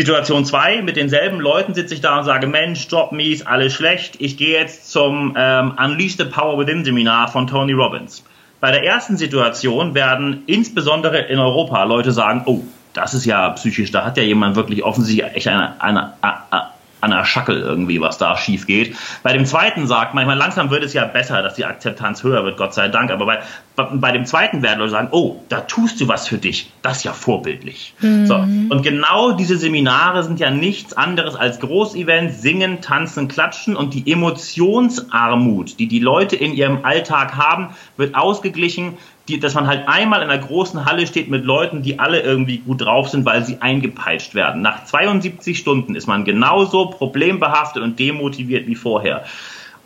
Situation 0.00 0.46
2, 0.46 0.80
mit 0.80 0.96
denselben 0.96 1.40
Leuten 1.40 1.74
sitze 1.74 1.92
ich 1.92 2.00
da 2.00 2.20
und 2.20 2.24
sage, 2.24 2.46
Mensch, 2.46 2.86
Job 2.90 3.12
mies, 3.12 3.44
alles 3.44 3.74
schlecht, 3.74 4.16
ich 4.18 4.38
gehe 4.38 4.58
jetzt 4.58 4.90
zum 4.90 5.34
ähm, 5.36 5.74
Unleash 5.76 6.16
the 6.16 6.24
Power 6.24 6.58
Within 6.58 6.86
Seminar 6.86 7.28
von 7.28 7.46
Tony 7.46 7.74
Robbins. 7.74 8.24
Bei 8.60 8.70
der 8.70 8.82
ersten 8.82 9.18
Situation 9.18 9.94
werden 9.94 10.42
insbesondere 10.46 11.18
in 11.18 11.38
Europa 11.38 11.84
Leute 11.84 12.12
sagen, 12.12 12.44
oh, 12.46 12.62
das 12.94 13.12
ist 13.12 13.26
ja 13.26 13.50
psychisch, 13.50 13.90
da 13.90 14.02
hat 14.06 14.16
ja 14.16 14.22
jemand 14.22 14.56
wirklich 14.56 14.82
offensichtlich 14.82 15.34
echt 15.34 15.48
eine, 15.48 15.78
eine, 15.82 16.14
eine, 16.22 16.70
an 17.02 17.10
der 17.10 17.26
Schackel 17.26 17.60
irgendwie, 17.60 18.00
was 18.00 18.16
da 18.16 18.38
schief 18.38 18.66
geht. 18.66 18.96
Bei 19.22 19.34
dem 19.34 19.44
zweiten 19.44 19.86
sagt 19.86 20.14
man, 20.14 20.22
ich 20.22 20.28
meine, 20.28 20.40
langsam 20.40 20.70
wird 20.70 20.82
es 20.82 20.94
ja 20.94 21.04
besser, 21.04 21.42
dass 21.42 21.56
die 21.56 21.66
Akzeptanz 21.66 22.22
höher 22.22 22.42
wird, 22.44 22.56
Gott 22.56 22.72
sei 22.72 22.88
Dank. 22.88 23.10
Aber 23.10 23.26
bei, 23.26 23.40
bei 23.84 24.12
dem 24.12 24.24
zweiten 24.26 24.62
werden 24.62 24.78
Leute 24.78 24.90
sagen, 24.90 25.08
oh, 25.10 25.36
da 25.48 25.60
tust 25.60 26.00
du 26.00 26.08
was 26.08 26.28
für 26.28 26.38
dich. 26.38 26.70
Das 26.82 26.98
ist 26.98 27.04
ja 27.04 27.12
vorbildlich. 27.12 27.94
Mhm. 28.00 28.26
So. 28.26 28.34
Und 28.34 28.82
genau 28.82 29.32
diese 29.32 29.56
Seminare 29.56 30.22
sind 30.24 30.40
ja 30.40 30.50
nichts 30.50 30.92
anderes 30.92 31.36
als 31.36 31.60
Großevents, 31.60 32.42
singen, 32.42 32.80
tanzen, 32.80 33.28
klatschen 33.28 33.76
und 33.76 33.94
die 33.94 34.10
Emotionsarmut, 34.10 35.78
die 35.78 35.88
die 35.88 36.00
Leute 36.00 36.36
in 36.36 36.54
ihrem 36.54 36.84
Alltag 36.84 37.36
haben, 37.36 37.70
wird 37.96 38.14
ausgeglichen 38.14 38.96
die, 39.30 39.38
dass 39.38 39.54
man 39.54 39.66
halt 39.66 39.86
einmal 39.86 40.22
in 40.22 40.30
einer 40.30 40.44
großen 40.44 40.84
Halle 40.84 41.06
steht 41.06 41.30
mit 41.30 41.44
Leuten, 41.44 41.82
die 41.82 41.98
alle 41.98 42.20
irgendwie 42.20 42.58
gut 42.58 42.80
drauf 42.80 43.08
sind, 43.08 43.24
weil 43.24 43.44
sie 43.44 43.58
eingepeitscht 43.60 44.34
werden. 44.34 44.60
Nach 44.60 44.84
72 44.84 45.56
Stunden 45.56 45.94
ist 45.94 46.06
man 46.06 46.24
genauso 46.24 46.86
problembehaftet 46.86 47.82
und 47.82 47.98
demotiviert 47.98 48.66
wie 48.66 48.74
vorher. 48.74 49.24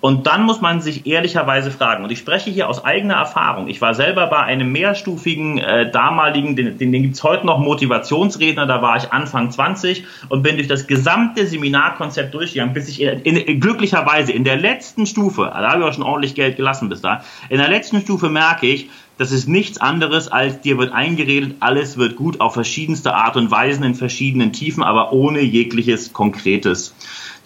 Und 0.04 0.26
dann 0.26 0.42
muss 0.42 0.60
man 0.60 0.82
sich 0.82 1.06
ehrlicherweise 1.06 1.70
fragen, 1.70 2.04
und 2.04 2.12
ich 2.12 2.18
spreche 2.18 2.50
hier 2.50 2.68
aus 2.68 2.84
eigener 2.84 3.14
Erfahrung, 3.14 3.68
ich 3.68 3.80
war 3.80 3.94
selber 3.94 4.26
bei 4.26 4.40
einem 4.40 4.70
mehrstufigen 4.70 5.56
äh, 5.56 5.90
damaligen, 5.90 6.56
den, 6.56 6.76
den, 6.76 6.92
den 6.92 7.02
gibt 7.04 7.14
es 7.14 7.22
heute 7.22 7.46
noch, 7.46 7.58
Motivationsredner, 7.58 8.66
da 8.66 8.82
war 8.82 8.98
ich 8.98 9.14
Anfang 9.14 9.50
20 9.50 10.04
und 10.28 10.42
bin 10.42 10.56
durch 10.56 10.68
das 10.68 10.86
gesamte 10.86 11.46
Seminarkonzept 11.46 12.34
durchgegangen, 12.34 12.74
bis 12.74 12.90
ich 12.90 13.00
in, 13.00 13.20
in, 13.22 13.60
glücklicherweise 13.60 14.32
in 14.32 14.44
der 14.44 14.58
letzten 14.58 15.06
Stufe, 15.06 15.50
da 15.50 15.70
habe 15.70 15.84
ich 15.84 15.88
auch 15.88 15.94
schon 15.94 16.02
ordentlich 16.02 16.34
Geld 16.34 16.56
gelassen 16.56 16.90
bis 16.90 17.00
da, 17.00 17.24
in 17.48 17.56
der 17.56 17.70
letzten 17.70 18.02
Stufe 18.02 18.28
merke 18.28 18.66
ich, 18.66 18.90
das 19.16 19.32
ist 19.32 19.48
nichts 19.48 19.80
anderes 19.80 20.28
als 20.28 20.60
dir 20.60 20.76
wird 20.76 20.92
eingeredet, 20.92 21.54
alles 21.60 21.96
wird 21.96 22.16
gut 22.16 22.42
auf 22.42 22.52
verschiedenste 22.52 23.14
Art 23.14 23.38
und 23.38 23.50
Weisen 23.50 23.84
in 23.84 23.94
verschiedenen 23.94 24.52
Tiefen, 24.52 24.82
aber 24.82 25.12
ohne 25.12 25.40
jegliches 25.40 26.12
Konkretes. 26.12 26.94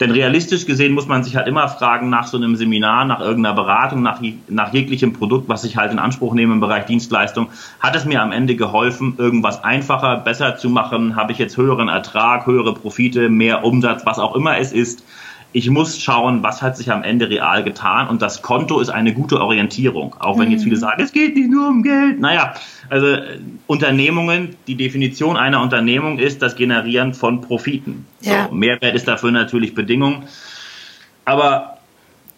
Denn 0.01 0.13
realistisch 0.13 0.65
gesehen 0.65 0.93
muss 0.93 1.09
man 1.09 1.25
sich 1.25 1.35
halt 1.35 1.49
immer 1.49 1.69
fragen 1.69 2.09
nach 2.09 2.29
so 2.29 2.37
einem 2.37 2.55
Seminar, 2.55 3.05
nach 3.05 3.21
irgendeiner 3.21 3.57
Beratung, 3.57 4.01
nach, 4.01 4.21
nach 4.49 4.73
jeglichem 4.73 5.13
Produkt, 5.13 5.49
was 5.49 5.65
ich 5.65 5.77
halt 5.77 5.91
in 5.91 5.99
Anspruch 5.99 6.35
nehme 6.35 6.53
im 6.53 6.61
Bereich 6.61 6.87
Dienstleistung, 6.87 7.49
hat 7.81 7.97
es 7.97 8.05
mir 8.05 8.23
am 8.23 8.31
Ende 8.31 8.55
geholfen, 8.55 9.15
irgendwas 9.19 9.65
einfacher, 9.65 10.19
besser 10.19 10.57
zu 10.57 10.71
machen? 10.71 11.17
Habe 11.17 11.33
ich 11.33 11.39
jetzt 11.39 11.57
höheren 11.57 11.89
Ertrag, 11.89 12.47
höhere 12.47 12.75
Profite, 12.75 13.29
mehr 13.29 13.65
Umsatz, 13.65 14.07
was 14.07 14.21
auch 14.21 14.37
immer 14.37 14.59
es 14.59 14.73
ist? 14.73 15.03
Ich 15.53 15.71
muss 15.71 16.01
schauen, 16.01 16.43
was 16.43 16.61
hat 16.61 16.77
sich 16.77 16.91
am 16.91 17.03
Ende 17.03 17.31
real 17.31 17.65
getan 17.65 18.09
und 18.09 18.21
das 18.21 18.43
Konto 18.43 18.81
ist 18.81 18.91
eine 18.91 19.15
gute 19.15 19.41
Orientierung. 19.41 20.15
Auch 20.19 20.39
wenn 20.39 20.51
jetzt 20.51 20.65
viele 20.65 20.77
mhm. 20.77 20.81
sagen, 20.81 21.03
es 21.03 21.13
geht 21.13 21.35
nicht 21.35 21.51
nur 21.51 21.69
um 21.69 21.83
Geld. 21.83 22.21
Naja, 22.21 22.55
also 22.91 23.07
äh, 23.07 23.39
Unternehmungen, 23.67 24.57
die 24.67 24.75
Definition 24.75 25.37
einer 25.37 25.63
Unternehmung 25.63 26.19
ist 26.19 26.43
das 26.43 26.55
Generieren 26.55 27.15
von 27.15 27.41
Profiten. 27.41 28.07
Ja. 28.21 28.49
So, 28.49 28.55
Mehrwert 28.55 28.95
ist 28.95 29.09
dafür 29.09 29.31
natürlich 29.31 29.75
Bedingung. 29.75 30.25
Aber 31.25 31.79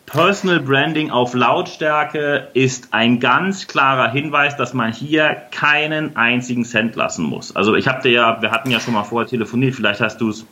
Personal 0.06 0.60
Branding 0.60 1.10
auf 1.10 1.34
Lautstärke 1.34 2.48
ist 2.54 2.88
ein 2.92 3.20
ganz 3.20 3.68
klarer 3.68 4.10
Hinweis, 4.10 4.56
dass 4.56 4.74
man 4.74 4.92
hier 4.92 5.36
keinen 5.52 6.16
einzigen 6.16 6.64
Cent 6.64 6.96
lassen 6.96 7.24
muss. 7.24 7.54
Also 7.54 7.76
ich 7.76 7.86
habe 7.86 8.02
dir 8.02 8.10
ja, 8.10 8.42
wir 8.42 8.50
hatten 8.50 8.70
ja 8.70 8.80
schon 8.80 8.94
mal 8.94 9.04
vorher 9.04 9.28
telefoniert, 9.28 9.76
vielleicht 9.76 10.00
hast 10.00 10.20
du 10.20 10.30
es 10.30 10.46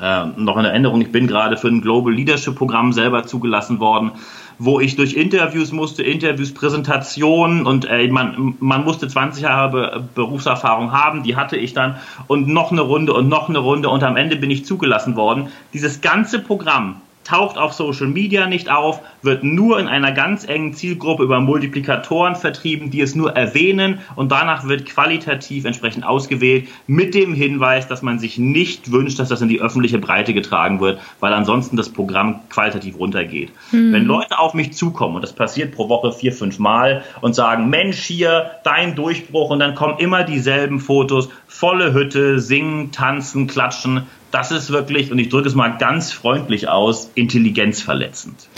äh, 0.00 0.26
noch 0.36 0.56
in 0.56 0.64
Erinnerung, 0.64 1.00
ich 1.00 1.12
bin 1.12 1.26
gerade 1.26 1.56
für 1.56 1.68
ein 1.68 1.80
Global 1.80 2.12
Leadership 2.12 2.54
Programm 2.54 2.92
selber 2.92 3.24
zugelassen 3.24 3.80
worden, 3.80 4.12
wo 4.58 4.78
ich 4.78 4.94
durch 4.96 5.14
Interviews 5.14 5.72
musste, 5.72 6.02
Interviews, 6.02 6.52
Präsentationen 6.52 7.66
und 7.66 7.86
äh, 7.88 8.06
man, 8.08 8.56
man 8.60 8.84
musste 8.84 9.08
20 9.08 9.42
Jahre 9.42 9.70
Be 9.70 10.04
Berufserfahrung 10.14 10.92
haben, 10.92 11.22
die 11.22 11.36
hatte 11.36 11.56
ich 11.56 11.72
dann 11.72 11.96
und 12.26 12.48
noch 12.48 12.70
eine 12.70 12.82
Runde 12.82 13.14
und 13.14 13.28
noch 13.28 13.48
eine 13.48 13.58
Runde 13.58 13.88
und 13.88 14.02
am 14.02 14.16
Ende 14.16 14.36
bin 14.36 14.50
ich 14.50 14.64
zugelassen 14.64 15.16
worden. 15.16 15.48
Dieses 15.72 16.00
ganze 16.00 16.38
Programm 16.38 17.00
taucht 17.30 17.58
auf 17.58 17.72
Social 17.72 18.08
Media 18.08 18.48
nicht 18.48 18.70
auf, 18.70 19.00
wird 19.22 19.44
nur 19.44 19.78
in 19.78 19.86
einer 19.86 20.10
ganz 20.10 20.44
engen 20.44 20.74
Zielgruppe 20.74 21.22
über 21.22 21.40
Multiplikatoren 21.40 22.34
vertrieben, 22.34 22.90
die 22.90 23.00
es 23.00 23.14
nur 23.14 23.36
erwähnen 23.36 24.00
und 24.16 24.32
danach 24.32 24.66
wird 24.66 24.84
qualitativ 24.86 25.64
entsprechend 25.64 26.04
ausgewählt 26.04 26.66
mit 26.88 27.14
dem 27.14 27.32
Hinweis, 27.32 27.86
dass 27.86 28.02
man 28.02 28.18
sich 28.18 28.38
nicht 28.38 28.90
wünscht, 28.90 29.20
dass 29.20 29.28
das 29.28 29.42
in 29.42 29.48
die 29.48 29.60
öffentliche 29.60 29.98
Breite 29.98 30.34
getragen 30.34 30.80
wird, 30.80 30.98
weil 31.20 31.32
ansonsten 31.32 31.76
das 31.76 31.88
Programm 31.88 32.40
qualitativ 32.48 32.98
runtergeht. 32.98 33.52
Mhm. 33.70 33.92
Wenn 33.92 34.04
Leute 34.06 34.38
auf 34.40 34.54
mich 34.54 34.72
zukommen, 34.72 35.14
und 35.14 35.22
das 35.22 35.32
passiert 35.32 35.72
pro 35.72 35.88
Woche 35.88 36.12
vier, 36.12 36.32
fünf 36.32 36.58
Mal, 36.58 37.04
und 37.20 37.34
sagen, 37.34 37.68
Mensch, 37.68 37.98
hier, 37.98 38.50
dein 38.64 38.96
Durchbruch, 38.96 39.50
und 39.50 39.60
dann 39.60 39.76
kommen 39.76 39.98
immer 39.98 40.24
dieselben 40.24 40.80
Fotos, 40.80 41.28
volle 41.46 41.92
Hütte, 41.92 42.40
singen, 42.40 42.90
tanzen, 42.90 43.46
klatschen, 43.46 44.06
das 44.30 44.50
ist 44.50 44.70
wirklich, 44.70 45.10
und 45.10 45.18
ich 45.18 45.28
drücke 45.28 45.48
es 45.48 45.54
mal 45.54 45.76
ganz 45.78 46.12
freundlich 46.12 46.68
aus, 46.68 47.10
intelligenzverletzend. 47.14 48.48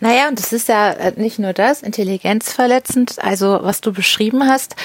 Naja, 0.00 0.28
und 0.28 0.38
es 0.38 0.52
ist 0.52 0.68
ja 0.68 0.90
äh, 0.90 1.12
nicht 1.16 1.38
nur 1.38 1.52
das, 1.52 1.82
intelligenzverletzend, 1.82 3.16
also 3.18 3.58
was 3.62 3.80
du 3.80 3.92
beschrieben 3.92 4.48
hast, 4.48 4.76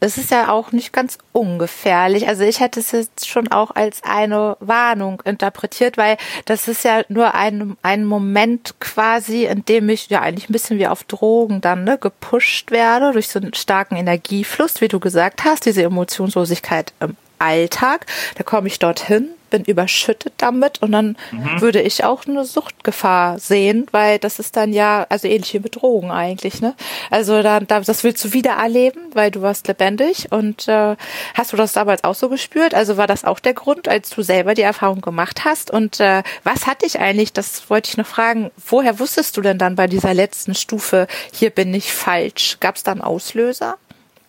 es 0.00 0.18
ist 0.18 0.30
ja 0.30 0.50
auch 0.50 0.72
nicht 0.72 0.92
ganz 0.92 1.18
ungefährlich. 1.32 2.28
Also 2.28 2.44
ich 2.44 2.60
hätte 2.60 2.80
es 2.80 2.92
jetzt 2.92 3.26
schon 3.26 3.48
auch 3.48 3.70
als 3.74 4.02
eine 4.04 4.56
Warnung 4.60 5.22
interpretiert, 5.24 5.96
weil 5.96 6.18
das 6.44 6.68
ist 6.68 6.84
ja 6.84 7.02
nur 7.08 7.34
ein, 7.34 7.76
ein 7.82 8.04
Moment 8.04 8.74
quasi, 8.78 9.46
in 9.46 9.64
dem 9.64 9.88
ich 9.88 10.08
ja 10.08 10.20
eigentlich 10.20 10.50
ein 10.50 10.52
bisschen 10.52 10.78
wie 10.78 10.86
auf 10.86 11.04
Drogen 11.04 11.60
dann 11.60 11.84
ne, 11.84 11.98
gepusht 11.98 12.70
werde 12.70 13.12
durch 13.12 13.28
so 13.28 13.38
einen 13.38 13.54
starken 13.54 13.96
Energiefluss, 13.96 14.80
wie 14.80 14.88
du 14.88 15.00
gesagt 15.00 15.44
hast, 15.44 15.64
diese 15.64 15.82
Emotionslosigkeit 15.82 16.92
im 17.00 17.16
Alltag. 17.38 18.06
Da 18.36 18.42
komme 18.42 18.68
ich 18.68 18.78
dorthin, 18.78 19.30
bin 19.50 19.64
überschüttet 19.64 20.34
damit 20.38 20.82
und 20.82 20.92
dann 20.92 21.16
mhm. 21.30 21.60
würde 21.60 21.80
ich 21.80 22.04
auch 22.04 22.26
eine 22.26 22.44
Suchtgefahr 22.44 23.38
sehen, 23.38 23.86
weil 23.92 24.18
das 24.18 24.38
ist 24.38 24.56
dann 24.56 24.72
ja, 24.72 25.06
also 25.08 25.28
ähnlich 25.28 25.54
wie 25.54 25.60
mit 25.60 25.76
Drogen 25.76 26.10
eigentlich, 26.10 26.60
ne? 26.60 26.74
Also 27.10 27.42
dann, 27.42 27.66
das 27.66 28.04
willst 28.04 28.24
du 28.24 28.32
wieder 28.32 28.52
erleben, 28.52 29.00
weil 29.14 29.30
du 29.30 29.42
warst 29.42 29.68
lebendig 29.68 30.28
und 30.30 30.68
äh, 30.68 30.96
hast 31.34 31.52
du 31.52 31.56
das 31.56 31.72
damals 31.72 32.04
auch 32.04 32.14
so 32.14 32.28
gespürt? 32.28 32.74
Also 32.74 32.96
war 32.96 33.06
das 33.06 33.24
auch 33.24 33.40
der 33.40 33.54
Grund, 33.54 33.88
als 33.88 34.10
du 34.10 34.22
selber 34.22 34.54
die 34.54 34.62
Erfahrung 34.62 35.00
gemacht 35.00 35.44
hast? 35.44 35.70
Und 35.70 36.00
äh, 36.00 36.22
was 36.44 36.66
hat 36.66 36.82
dich 36.82 36.98
eigentlich, 36.98 37.32
das 37.32 37.70
wollte 37.70 37.90
ich 37.90 37.96
noch 37.96 38.06
fragen, 38.06 38.50
woher 38.68 38.98
wusstest 38.98 39.36
du 39.36 39.40
denn 39.40 39.58
dann 39.58 39.76
bei 39.76 39.86
dieser 39.86 40.14
letzten 40.14 40.54
Stufe, 40.54 41.06
hier 41.32 41.50
bin 41.50 41.72
ich 41.74 41.92
falsch? 41.92 42.58
Gab 42.60 42.76
es 42.76 42.82
da 42.82 42.92
einen 42.92 43.02
Auslöser? 43.02 43.76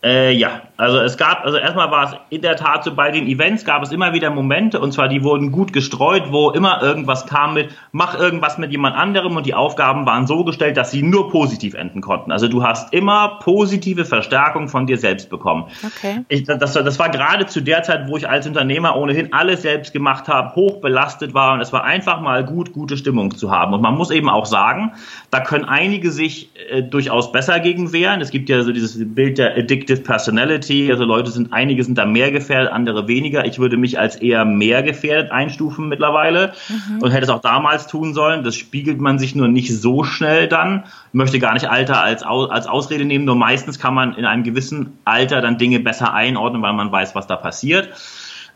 Äh, 0.03 0.31
ja, 0.33 0.62
also 0.77 0.99
es 0.99 1.17
gab, 1.17 1.43
also 1.43 1.57
erstmal 1.57 1.89
war 1.89 2.03
es 2.03 2.15
in 2.29 2.43
der 2.43 2.55
Tat 2.55 2.83
so, 2.83 2.93
bei 2.93 3.10
den 3.10 3.25
Events 3.25 3.65
gab 3.65 3.81
es 3.81 3.91
immer 3.91 4.13
wieder 4.13 4.29
Momente, 4.29 4.79
und 4.79 4.91
zwar 4.91 5.07
die 5.07 5.23
wurden 5.23 5.51
gut 5.51 5.73
gestreut, 5.73 6.31
wo 6.31 6.51
immer 6.51 6.83
irgendwas 6.83 7.25
kam 7.25 7.55
mit, 7.55 7.71
mach 7.91 8.17
irgendwas 8.17 8.60
mit 8.60 8.71
jemand 8.71 8.95
anderem 8.95 9.36
und 9.36 9.47
die 9.47 9.55
Aufgaben 9.55 10.05
waren 10.05 10.27
so 10.27 10.43
gestellt, 10.43 10.77
dass 10.77 10.91
sie 10.91 11.01
nur 11.01 11.31
positiv 11.31 11.73
enden 11.73 12.01
konnten. 12.01 12.31
Also 12.31 12.47
du 12.47 12.62
hast 12.63 12.93
immer 12.93 13.39
positive 13.41 14.05
Verstärkung 14.05 14.67
von 14.67 14.86
dir 14.86 14.99
selbst 14.99 15.31
bekommen. 15.31 15.65
Okay. 15.83 16.23
Ich, 16.27 16.43
das, 16.43 16.73
das 16.73 16.99
war 16.99 17.10
gerade 17.10 17.47
zu 17.47 17.62
der 17.62 17.81
Zeit, 17.81 18.07
wo 18.07 18.17
ich 18.17 18.29
als 18.29 18.45
Unternehmer 18.45 18.95
ohnehin 18.95 19.33
alles 19.33 19.63
selbst 19.63 19.93
gemacht 19.93 20.27
habe, 20.27 20.53
hoch 20.53 20.79
belastet 20.79 21.33
war 21.33 21.55
und 21.55 21.62
es 21.62 21.73
war 21.73 21.83
einfach 21.83 22.21
mal 22.21 22.45
gut, 22.45 22.71
gute 22.71 22.97
Stimmung 22.97 23.36
zu 23.36 23.49
haben. 23.49 23.73
Und 23.73 23.81
man 23.81 23.95
muss 23.95 24.12
eben 24.12 24.29
auch 24.29 24.45
sagen, 24.45 24.91
da 25.31 25.39
können 25.39 25.65
einige 25.65 26.12
sich 26.12 26.51
äh, 26.69 26.83
durchaus 26.83 27.31
besser 27.31 27.60
gegen 27.60 27.91
wehren. 27.93 28.21
Es 28.21 28.29
gibt 28.29 28.47
ja 28.47 28.62
so 28.62 28.71
dieses 28.71 28.95
Bild 29.15 29.39
der 29.39 29.57
Addictive 29.57 29.87
Addictive 29.88 30.02
Personality. 30.02 30.91
Also 30.91 31.06
Leute 31.06 31.32
sind, 31.32 31.54
einige 31.54 31.84
sind 31.84 31.97
da 31.97 32.06
mehr 32.06 32.32
gefährdet, 32.32 32.71
andere 32.71 33.08
weniger. 33.08 33.45
Ich 33.45 33.60
würde 33.60 33.78
mich 33.78 33.97
als 33.97 34.17
eher 34.17 34.43
mehr 34.45 34.84
gefährdet 34.84 35.32
einstufen 35.32 35.88
mittlerweile 35.88 36.54
mhm. 36.67 37.02
und 37.02 37.12
hätte 37.12 37.23
es 37.23 37.30
auch 37.30 37.41
damals 37.41 37.88
tun 37.88 38.13
sollen. 38.13 38.43
Das 38.43 38.56
spiegelt 38.56 39.00
man 39.00 39.17
sich 39.17 39.36
nur 39.36 39.47
nicht 39.47 39.76
so 39.76 40.04
schnell 40.04 40.47
dann. 40.47 40.84
Ich 41.08 41.13
möchte 41.13 41.39
gar 41.39 41.54
nicht 41.54 41.69
Alter 41.69 42.02
als, 42.02 42.23
als 42.23 42.67
Ausrede 42.67 43.06
nehmen, 43.06 43.26
nur 43.26 43.36
meistens 43.36 43.80
kann 43.80 43.93
man 43.93 44.13
in 44.13 44.26
einem 44.26 44.43
gewissen 44.43 44.97
Alter 45.06 45.41
dann 45.41 45.58
Dinge 45.58 45.80
besser 45.80 46.13
einordnen, 46.13 46.62
weil 46.62 46.73
man 46.73 46.91
weiß, 46.91 47.15
was 47.15 47.28
da 47.28 47.38
passiert. 47.38 47.89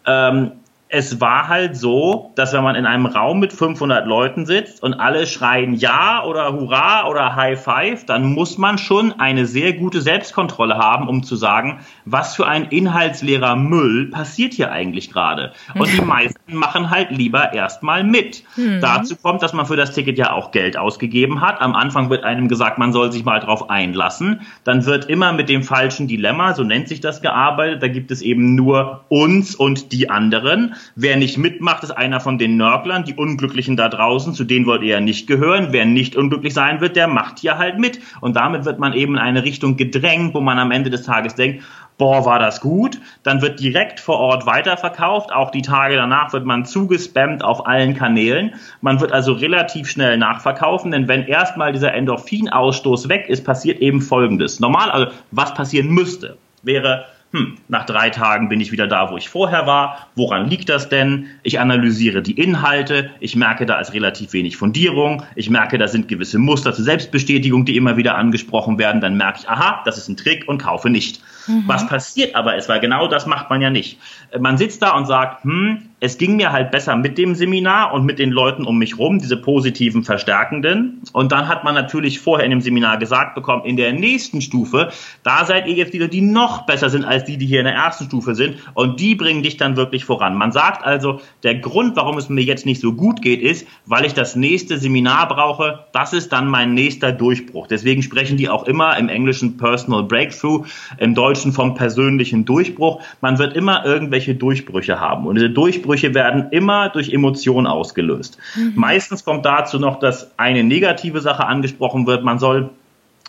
Ähm, 0.06 0.52
es 0.94 1.22
war 1.22 1.48
halt 1.48 1.78
so, 1.78 2.34
dass 2.36 2.52
wenn 2.52 2.66
man 2.66 2.76
in 2.76 2.86
einem 2.86 3.06
Raum 3.06 3.40
mit 3.40 3.54
500 3.54 4.06
Leuten 4.06 4.46
sitzt 4.46 4.84
und 4.84 4.94
alle 4.94 5.26
schreien 5.26 5.74
Ja 5.74 6.26
oder 6.26 6.52
Hurra 6.52 7.08
oder 7.08 7.34
High 7.38 7.64
Five, 7.64 8.06
dann 8.06 8.34
muss 8.34 8.58
man 8.58 8.78
schon 8.78 9.18
eine 9.18 9.46
sehr 9.46 9.72
gute 9.72 10.02
Selbstkontrolle 10.02 10.78
haben, 10.78 11.08
um 11.08 11.24
zu 11.24 11.38
sagen, 11.38 11.80
was 12.04 12.36
für 12.36 12.46
ein 12.46 12.66
inhaltsleerer 12.66 13.56
Müll 13.56 14.08
passiert 14.08 14.54
hier 14.54 14.74
eigentlich 14.74 15.14
gerade. 15.14 15.54
Und 15.76 15.94
die 15.94 16.02
meisten 16.06 16.54
machen 16.54 16.90
halt 16.90 17.12
lieber 17.12 17.54
erstmal 17.54 18.04
mit. 18.04 18.44
Mhm. 18.58 18.82
Dazu 18.82 19.16
kommt, 19.16 19.42
dass 19.44 19.54
man 19.54 19.66
für 19.66 19.78
das 19.78 19.94
Ticket 19.94 20.18
ja 20.18 20.34
auch 20.34 20.52
Geld 20.52 20.76
ausgegeben 20.76 21.40
hat. 21.40 21.62
Am 21.62 21.74
Anfang 21.74 22.10
wird 22.10 22.26
einem 22.26 22.50
gesagt, 22.50 22.78
man 22.78 22.92
soll 22.92 23.14
sich 23.14 23.24
mal 23.24 23.40
drauf 23.40 23.70
einlassen. 23.70 24.42
Dann 24.66 24.86
wird 24.86 25.06
immer 25.06 25.32
mit 25.32 25.48
dem 25.48 25.64
falschen 25.64 26.10
Dilemma, 26.10 26.54
so 26.54 26.66
nennt 26.66 26.90
sich 26.90 27.00
das, 27.00 27.22
gearbeitet. 27.22 27.82
Da 27.82 27.88
gibt 27.88 28.12
es 28.12 28.22
eben 28.22 28.56
nur 28.56 29.06
uns 29.08 29.56
und 29.56 29.94
die 29.94 30.10
anderen. 30.10 30.76
Wer 30.96 31.18
nicht 31.18 31.38
mitmacht, 31.38 31.84
ist 31.84 31.92
einer 31.92 32.20
von 32.20 32.38
den 32.38 32.58
Nörglern, 32.58 33.04
die 33.04 33.14
Unglücklichen 33.14 33.78
da 33.78 33.90
draußen, 33.90 34.34
zu 34.34 34.44
denen 34.44 34.66
wollt 34.66 34.82
ihr 34.82 34.96
ja 34.96 35.00
nicht 35.00 35.28
gehören. 35.28 35.68
Wer 35.72 35.86
nicht 35.86 36.16
unglücklich 36.16 36.54
sein 36.54 36.82
wird, 36.82 36.96
der 36.96 37.08
macht 37.08 37.40
hier 37.40 37.58
halt 37.58 37.80
mit. 37.80 38.00
Und 38.20 38.36
damit 38.36 38.66
wird 38.66 38.80
man 38.80 38.94
eben 38.94 39.16
in 39.16 39.20
eine 39.20 39.44
Richtung 39.44 39.78
gedrängt, 39.78 40.34
wo 40.34 40.42
man 40.42 40.60
am 40.60 40.72
Ende 40.72 40.90
des 40.90 41.04
Tages 41.04 41.36
denkt, 41.36 41.64
boah, 42.02 42.26
war 42.26 42.40
das 42.40 42.62
gut. 42.62 43.00
Dann 43.22 43.44
wird 43.44 43.60
direkt 43.60 44.00
vor 44.00 44.18
Ort 44.18 44.48
weiterverkauft. 44.48 45.32
Auch 45.32 45.52
die 45.52 45.62
Tage 45.62 45.96
danach 45.96 46.34
wird 46.34 46.46
man 46.46 46.66
zugespammt 46.66 47.44
auf 47.44 47.68
allen 47.68 47.94
Kanälen. 47.94 48.56
Man 48.82 49.00
wird 49.00 49.12
also 49.12 49.34
relativ 49.34 49.88
schnell 49.88 50.18
nachverkaufen, 50.18 50.90
denn 50.90 51.08
wenn 51.08 51.28
erstmal 51.28 51.72
dieser 51.74 51.94
Endorphinausstoß 51.94 53.08
weg 53.08 53.30
ist, 53.30 53.46
passiert 53.46 53.80
eben 53.82 54.02
Folgendes. 54.02 54.60
Normal, 54.60 54.90
also 54.90 55.12
was 55.30 55.54
passieren 55.54 55.90
müsste, 55.90 56.38
wäre 56.64 57.06
hm, 57.32 57.58
nach 57.70 57.86
drei 57.86 58.10
Tagen 58.10 58.50
bin 58.50 58.60
ich 58.60 58.74
wieder 58.74 58.88
da, 58.88 59.10
wo 59.10 59.18
ich 59.18 59.30
vorher 59.30 59.66
war. 59.66 60.10
Woran 60.16 60.50
liegt 60.50 60.68
das 60.68 60.90
denn? 60.90 61.28
Ich 61.44 61.60
analysiere 61.60 62.22
die 62.22 62.34
Inhalte. 62.34 63.10
Ich 63.22 63.38
merke, 63.38 63.66
da 63.66 63.80
ist 63.80 63.94
relativ 63.94 64.34
wenig 64.34 64.58
Fundierung. 64.58 65.24
Ich 65.36 65.50
merke, 65.50 65.78
da 65.78 65.88
sind 65.88 66.10
gewisse 66.10 66.40
Muster 66.40 66.74
zur 66.74 66.84
Selbstbestätigung, 66.84 67.64
die 67.64 67.78
immer 67.78 67.96
wieder 67.96 68.18
angesprochen 68.18 68.78
werden. 68.78 69.00
Dann 69.00 69.16
merke 69.16 69.40
ich, 69.42 69.50
aha, 69.50 69.82
das 69.86 69.98
ist 69.98 70.10
ein 70.10 70.18
Trick 70.18 70.48
und 70.48 70.58
kaufe 70.58 70.90
nicht. 70.90 71.22
Mhm. 71.48 71.64
Was 71.68 71.88
passiert 71.88 72.36
aber 72.36 72.58
ist, 72.58 72.68
weil 72.68 72.82
genau 72.82 73.08
das 73.08 73.26
macht 73.26 73.50
man 73.50 73.62
ja 73.62 73.70
nicht. 73.70 73.98
Man 74.38 74.58
sitzt 74.58 74.82
da 74.82 74.92
und 74.98 75.06
sagt, 75.06 75.46
hm, 75.46 75.91
es 76.04 76.18
ging 76.18 76.36
mir 76.36 76.52
halt 76.52 76.72
besser 76.72 76.96
mit 76.96 77.20
dem 77.20 77.36
Seminar 77.36 77.94
und 77.94 78.06
mit 78.06 78.18
den 78.18 78.32
Leuten 78.32 78.66
um 78.66 78.80
mich 78.80 78.98
rum, 78.98 79.20
diese 79.20 79.38
positiven 79.38 80.04
Verstärkenden. 80.04 81.04
Und 81.14 81.32
dann 81.32 81.48
hat 81.48 81.64
man 81.64 81.76
natürlich 81.76 82.20
vorher 82.20 82.44
in 82.44 82.50
dem 82.50 82.62
Seminar 82.62 82.98
gesagt 82.98 83.36
bekommen, 83.36 83.66
in 83.66 83.78
der 83.78 83.94
nächsten 83.94 84.42
Stufe, 84.42 84.90
da 85.22 85.46
seid 85.46 85.68
ihr 85.68 85.76
jetzt 85.76 85.94
wieder 85.94 86.08
die 86.08 86.22
noch 86.22 86.66
besser 86.66 86.90
sind 86.90 87.06
als 87.06 87.26
die, 87.26 87.38
die 87.38 87.46
hier 87.46 87.60
in 87.60 87.66
der 87.66 87.76
ersten 87.76 88.06
Stufe 88.06 88.34
sind. 88.34 88.56
Und 88.74 89.00
die 89.00 89.14
bringen 89.14 89.44
dich 89.44 89.58
dann 89.58 89.78
wirklich 89.78 90.04
voran. 90.04 90.36
Man 90.36 90.52
sagt 90.52 90.84
also, 90.84 91.22
der 91.44 91.54
Grund, 91.54 91.96
warum 91.96 92.18
es 92.18 92.30
mir 92.30 92.42
jetzt 92.42 92.66
nicht 92.66 92.82
so 92.82 92.94
gut 92.94 93.22
geht, 93.22 93.44
ist, 93.44 93.68
weil 93.86 94.04
ich 94.04 94.16
das 94.16 94.36
nächste 94.36 94.80
Seminar 94.80 95.28
brauche. 95.28 95.86
Das 95.94 96.14
ist 96.14 96.34
dann 96.34 96.48
mein 96.48 96.74
nächster 96.74 97.12
Durchbruch. 97.12 97.68
Deswegen 97.68 98.02
sprechen 98.02 98.38
die 98.38 98.50
auch 98.50 98.66
immer 98.66 98.98
im 98.98 99.08
Englischen 99.08 99.58
Personal 99.58 100.02
Breakthrough, 100.02 100.66
im 100.98 101.14
Deutschen 101.14 101.54
vom 101.54 101.76
persönlichen 101.76 102.44
Durchbruch. 102.44 103.04
Man 103.22 103.38
wird 103.38 103.56
immer 103.56 103.86
irgendwelche 103.86 104.34
Durchbrüche 104.34 105.00
haben. 105.00 105.28
Und 105.28 105.36
diese 105.36 105.52
Durchbrüche 105.52 105.91
Ausbrüche 105.92 106.14
werden 106.14 106.48
immer 106.52 106.88
durch 106.88 107.12
Emotionen 107.12 107.68
ausgelöst. 107.68 108.38
Mhm. 108.56 108.74
Meistens 108.76 109.26
kommt 109.26 109.46
dazu 109.46 109.78
noch, 109.78 110.00
dass 110.00 110.32
eine 110.38 110.64
negative 110.64 111.20
Sache 111.20 111.46
angesprochen 111.46 112.08
wird. 112.08 112.24
Man 112.24 112.40
soll 112.40 112.70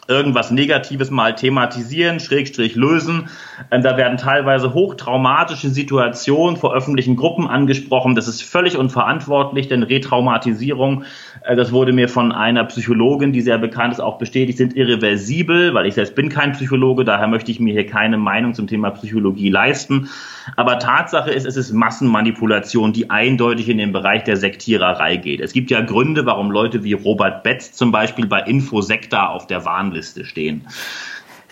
irgendwas 0.09 0.51
Negatives 0.51 1.11
mal 1.11 1.37
thematisieren, 1.37 2.19
Schrägstrich 2.19 2.75
lösen. 2.75 3.29
Ähm, 3.71 3.83
da 3.83 3.97
werden 3.97 4.19
teilweise 4.19 4.75
hochtraumatische 4.75 5.69
Situationen 5.69 6.57
vor 6.57 6.75
öffentlichen 6.75 7.15
Gruppen 7.15 7.47
angesprochen. 7.47 8.17
Das 8.17 8.27
ist 8.27 8.43
völlig 8.43 8.77
unverantwortlich, 8.77 9.69
denn 9.69 9.85
Retraumatisierung, 9.85 11.05
äh, 11.45 11.55
das 11.55 11.71
wurde 11.71 11.93
mir 11.93 12.09
von 12.09 12.33
einer 12.33 12.65
Psychologin, 12.65 13.33
die 13.33 13.43
sehr 13.43 13.59
bekannt 13.59 13.95
ist, 13.95 14.01
auch 14.01 14.19
bestätigt, 14.19 14.59
sind 14.59 14.77
irreversibel, 14.77 15.73
weil 15.73 15.87
ich 15.87 15.95
selbst 15.95 16.17
bin 16.17 16.29
kein 16.29 16.53
Psychologe, 16.53 17.05
daher 17.05 17.29
möchte 17.29 17.53
ich 17.53 17.61
mir 17.61 17.73
hier 17.73 17.87
keine 17.87 18.19
Meinung 18.19 18.55
zum 18.55 18.67
Thema 18.67 18.91
Psychologie 18.91 19.51
leisten. 19.51 20.09
Aber 20.57 20.81
Tatsache 20.81 21.31
ist, 21.31 21.47
es 21.47 21.57
ist 21.57 21.73
Massenmanipulation, 21.73 22.93
die 22.93 23.11
eindeutig 23.11 23.69
in 23.69 23.79
den 23.79 23.93
Bereich 23.93 24.25
der 24.25 24.37
Sektiererei 24.37 25.17
geht. 25.17 25.41
Es 25.41 25.53
gibt 25.53 25.71
ja 25.71 25.81
Gründe, 25.81 26.27
warum 26.27 26.51
Leute 26.51 26.83
wie 26.83 26.95
Robert 26.95 27.45
Betz 27.45 27.73
zum 27.73 27.93
Beispiel 27.93 28.27
bei 28.27 28.41
Infosekta 28.41 29.29
auf 29.29 29.47
der 29.47 29.65
Warnliste 29.92 30.24
stehen. 30.24 30.66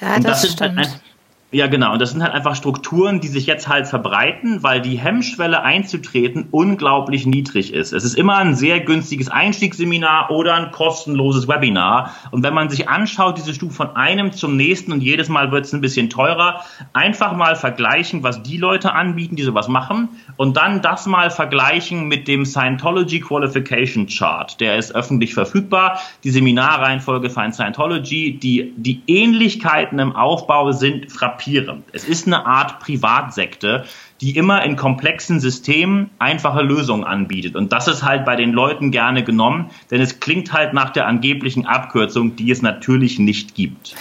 Ja, 0.01 0.19
das, 0.19 0.43
das 0.43 0.53
stimmt. 0.53 0.79
Halt 0.79 1.01
ja, 1.53 1.67
genau. 1.67 1.95
Und 1.95 2.01
das 2.01 2.13
sind 2.13 2.23
halt 2.23 2.33
einfach 2.33 2.55
Strukturen, 2.55 3.21
die 3.21 3.27
sich 3.27 3.45
jetzt 3.47 3.67
halt 3.67 3.89
verbreiten, 3.89 4.63
weil 4.63 4.81
die 4.81 4.97
Hemmschwelle 4.97 5.63
einzutreten 5.63 6.47
unglaublich 6.53 7.27
niedrig 7.27 7.75
ist. 7.75 7.93
Es 7.93 8.05
ist 8.05 8.15
immer 8.15 8.37
ein 8.37 8.55
sehr 8.55 8.79
günstiges 8.79 9.29
Einstiegsseminar 9.29 10.31
oder 10.31 10.55
ein 10.55 10.71
kostenloses 10.71 11.49
Webinar. 11.49 12.15
Und 12.31 12.45
wenn 12.45 12.55
man 12.55 12.71
sich 12.71 12.89
anschaut, 12.89 13.37
diese 13.37 13.53
Stufe 13.53 13.75
von 13.75 13.97
einem 13.97 14.31
zum 14.31 14.57
nächsten 14.57 14.93
und 14.93 15.03
jedes 15.03 15.29
Mal 15.29 15.51
wird 15.51 15.65
es 15.65 15.73
ein 15.73 15.81
bisschen 15.81 16.09
teurer, 16.09 16.61
einfach 16.93 17.35
mal 17.35 17.57
vergleichen, 17.57 18.23
was 18.23 18.45
die 18.45 18.57
Leute 18.57 18.93
anbieten, 18.93 19.35
die 19.35 19.43
sowas 19.43 19.67
machen 19.67 20.09
und 20.37 20.57
dann 20.57 20.83
das 20.83 21.07
mal 21.07 21.31
vergleichen 21.31 22.07
mit 22.07 22.29
dem 22.29 22.45
Scientology 22.45 23.19
Qualification 23.19 24.07
Chart. 24.07 24.61
Der 24.61 24.77
ist 24.77 24.95
öffentlich 24.95 25.35
verfügbar. 25.35 25.99
Die 26.23 26.31
Seminarreihenfolge 26.31 27.29
für 27.29 27.51
Scientology, 27.51 28.39
die, 28.39 28.73
die 28.77 29.03
Ähnlichkeiten 29.09 29.99
im 29.99 30.15
Aufbau 30.15 30.71
sind 30.71 31.11
frappierend 31.11 31.40
frappierend. 31.41 31.85
Es 31.93 32.05
ist 32.05 32.27
eine 32.27 32.47
Art 32.47 32.81
Privatsekte, 32.81 33.87
die 34.21 34.37
immer 34.37 34.63
in 34.65 34.77
komplexen 34.77 35.41
Systemen 35.41 36.11
einfache 36.19 36.61
Lösungen 36.63 37.05
anbietet. 37.05 37.57
Und 37.57 37.73
das 37.73 37.89
ist 37.89 38.03
halt 38.03 38.27
bei 38.27 38.37
den 38.37 38.53
Leuten 38.53 38.91
gerne 38.91 39.25
genommen, 39.25 39.71
denn 39.91 40.01
es 40.01 40.21
klingt 40.21 40.53
halt 40.53 40.75
nach 40.75 40.91
der 40.91 41.07
angeblichen 41.07 41.67
Abkürzung, 41.67 42.37
die 42.37 42.51
es 42.51 42.61
natürlich 42.61 43.19
nicht 43.19 43.55
gibt. 43.55 43.95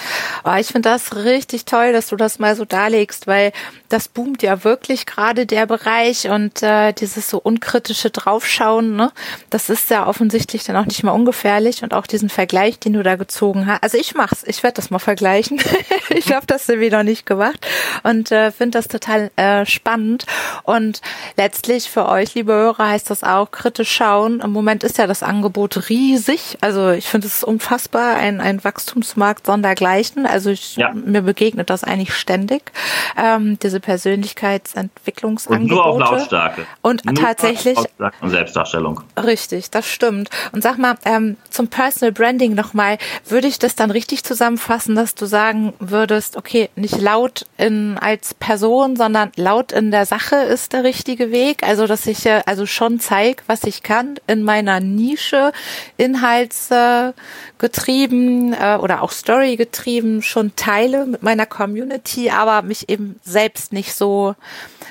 Oh, 0.44 0.56
ich 0.60 0.68
finde 0.68 0.90
das 0.90 1.16
richtig 1.16 1.66
toll, 1.66 1.94
dass 1.94 2.08
du 2.08 2.18
das 2.18 2.38
mal 2.38 2.56
so 2.56 2.66
darlegst, 2.66 3.28
weil 3.28 3.54
das 3.88 4.10
boomt 4.10 4.44
ja 4.44 4.64
wirklich 4.64 5.06
gerade 5.06 5.46
der 5.46 5.66
Bereich 5.66 6.30
und 6.30 6.62
äh, 6.64 6.92
dieses 6.94 7.30
so 7.30 7.40
unkritische 7.40 8.10
Draufschauen, 8.10 8.96
ne, 8.96 9.12
das 9.50 9.70
ist 9.70 9.90
ja 9.90 10.06
offensichtlich 10.06 10.64
dann 10.66 10.76
auch 10.76 10.86
nicht 10.86 11.04
mal 11.04 11.12
ungefährlich 11.12 11.82
und 11.82 11.94
auch 11.94 12.06
diesen 12.06 12.30
Vergleich, 12.30 12.78
den 12.78 12.94
du 12.94 13.04
da 13.04 13.16
gezogen 13.16 13.68
hast. 13.68 13.84
Also 13.84 13.98
ich 13.98 14.16
mach's, 14.16 14.44
ich 14.46 14.64
werde 14.64 14.76
das 14.76 14.90
mal 14.90 15.00
vergleichen. 15.00 15.62
ich 16.10 16.34
habe 16.34 16.46
das 16.46 16.68
irgendwie 16.68 16.90
noch 16.90 17.04
nicht 17.04 17.26
gemacht 17.26 17.66
und 18.04 18.32
äh, 18.32 18.52
finde 18.52 18.78
das 18.78 18.90
total 18.90 19.32
äh, 19.38 19.66
spannend 19.66 20.09
spannend. 20.10 20.26
Und 20.64 21.02
letztlich 21.38 21.90
für 21.90 22.08
euch, 22.08 22.36
liebe 22.36 22.54
Hörer, 22.54 22.90
heißt 22.90 23.10
das 23.10 23.24
auch 23.24 23.52
kritisch 23.52 23.92
schauen. 23.92 24.42
Im 24.42 24.52
Moment 24.52 24.84
ist 24.84 24.98
ja 24.98 25.08
das 25.08 25.24
Angebot 25.24 25.90
riesig. 25.90 26.58
Also 26.62 26.92
ich 26.92 27.08
finde 27.08 27.28
es 27.28 27.44
unfassbar, 27.44 28.16
ein, 28.16 28.42
ein 28.42 28.64
Wachstumsmarkt 28.64 29.46
sondergleichen. 29.46 30.26
Also 30.26 30.50
ich, 30.50 30.78
ja. 30.78 30.92
mir 30.94 31.22
begegnet 31.22 31.70
das 31.70 31.84
eigentlich 31.84 32.14
ständig, 32.14 32.72
ähm, 33.18 33.60
diese 33.60 33.80
Persönlichkeitsentwicklungsangebote. 33.80 35.62
Und 35.62 35.70
nur 35.70 35.86
auf 35.86 36.00
Lautstärke. 36.00 36.66
Und 36.82 37.06
nur 37.06 37.16
tatsächlich. 37.16 37.76
Lautstärke 37.76 38.18
und 38.22 38.30
Selbstdarstellung. 38.30 39.02
Richtig, 39.18 39.70
das 39.72 39.88
stimmt. 39.88 40.30
Und 40.52 40.62
sag 40.64 40.78
mal, 40.78 40.96
ähm, 41.06 41.38
zum 41.50 41.68
Personal 41.68 42.12
Branding 42.12 42.54
nochmal, 42.56 42.98
würde 43.28 43.48
ich 43.48 43.60
das 43.60 43.76
dann 43.76 43.92
richtig 43.92 44.24
zusammenfassen, 44.24 44.96
dass 44.96 45.16
du 45.16 45.26
sagen 45.26 45.74
würdest, 45.80 46.38
okay, 46.38 46.70
nicht 46.76 47.00
laut 47.00 47.46
in, 47.58 47.98
als 47.98 48.34
Person, 48.34 48.96
sondern 48.96 49.32
laut 49.36 49.72
in 49.72 49.92
der 49.92 49.99
der 50.00 50.06
Sache 50.06 50.38
ist 50.38 50.72
der 50.72 50.86
richtige 50.86 51.30
Weg. 51.30 51.62
Also, 51.64 51.86
dass 51.86 52.08
ich 52.08 52.26
äh, 52.26 52.42
also 52.46 52.66
schon 52.66 53.02
zeige, 53.02 53.44
was 53.48 53.66
ich 53.66 53.84
kann 53.84 54.16
in 54.28 54.44
meiner 54.44 54.80
Nische, 54.80 55.52
inhaltsgetrieben 55.98 58.54
äh, 58.54 58.78
oder 58.82 59.02
auch 59.02 59.12
storygetrieben 59.12 60.22
schon 60.22 60.56
teile 60.56 61.06
mit 61.06 61.22
meiner 61.22 61.46
Community, 61.46 62.30
aber 62.30 62.62
mich 62.62 62.88
eben 62.88 63.20
selbst 63.26 63.74
nicht 63.74 63.94
so, 63.94 64.36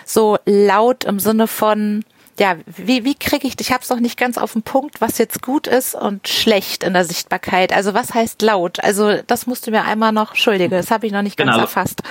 so 0.04 0.36
laut 0.44 1.04
im 1.04 1.20
Sinne 1.20 1.46
von, 1.46 2.04
ja, 2.38 2.56
wie, 2.66 3.04
wie 3.04 3.14
kriege 3.14 3.48
ich, 3.48 3.58
ich 3.58 3.72
habe 3.72 3.82
es 3.82 3.88
noch 3.88 4.00
nicht 4.00 4.18
ganz 4.18 4.36
auf 4.36 4.52
den 4.52 4.62
Punkt, 4.62 5.00
was 5.00 5.16
jetzt 5.16 5.40
gut 5.40 5.66
ist 5.66 5.94
und 5.94 6.28
schlecht 6.28 6.84
in 6.84 6.92
der 6.92 7.06
Sichtbarkeit. 7.06 7.72
Also 7.72 7.94
was 7.94 8.12
heißt 8.12 8.42
laut? 8.42 8.84
Also 8.84 9.22
das 9.26 9.46
musst 9.46 9.66
du 9.66 9.70
mir 9.70 9.84
einmal 9.84 10.12
noch, 10.12 10.32
entschuldige, 10.32 10.76
das 10.76 10.90
habe 10.90 11.06
ich 11.06 11.12
noch 11.12 11.22
nicht 11.22 11.38
ganz 11.38 11.52
genau. 11.52 11.62
erfasst 11.62 12.02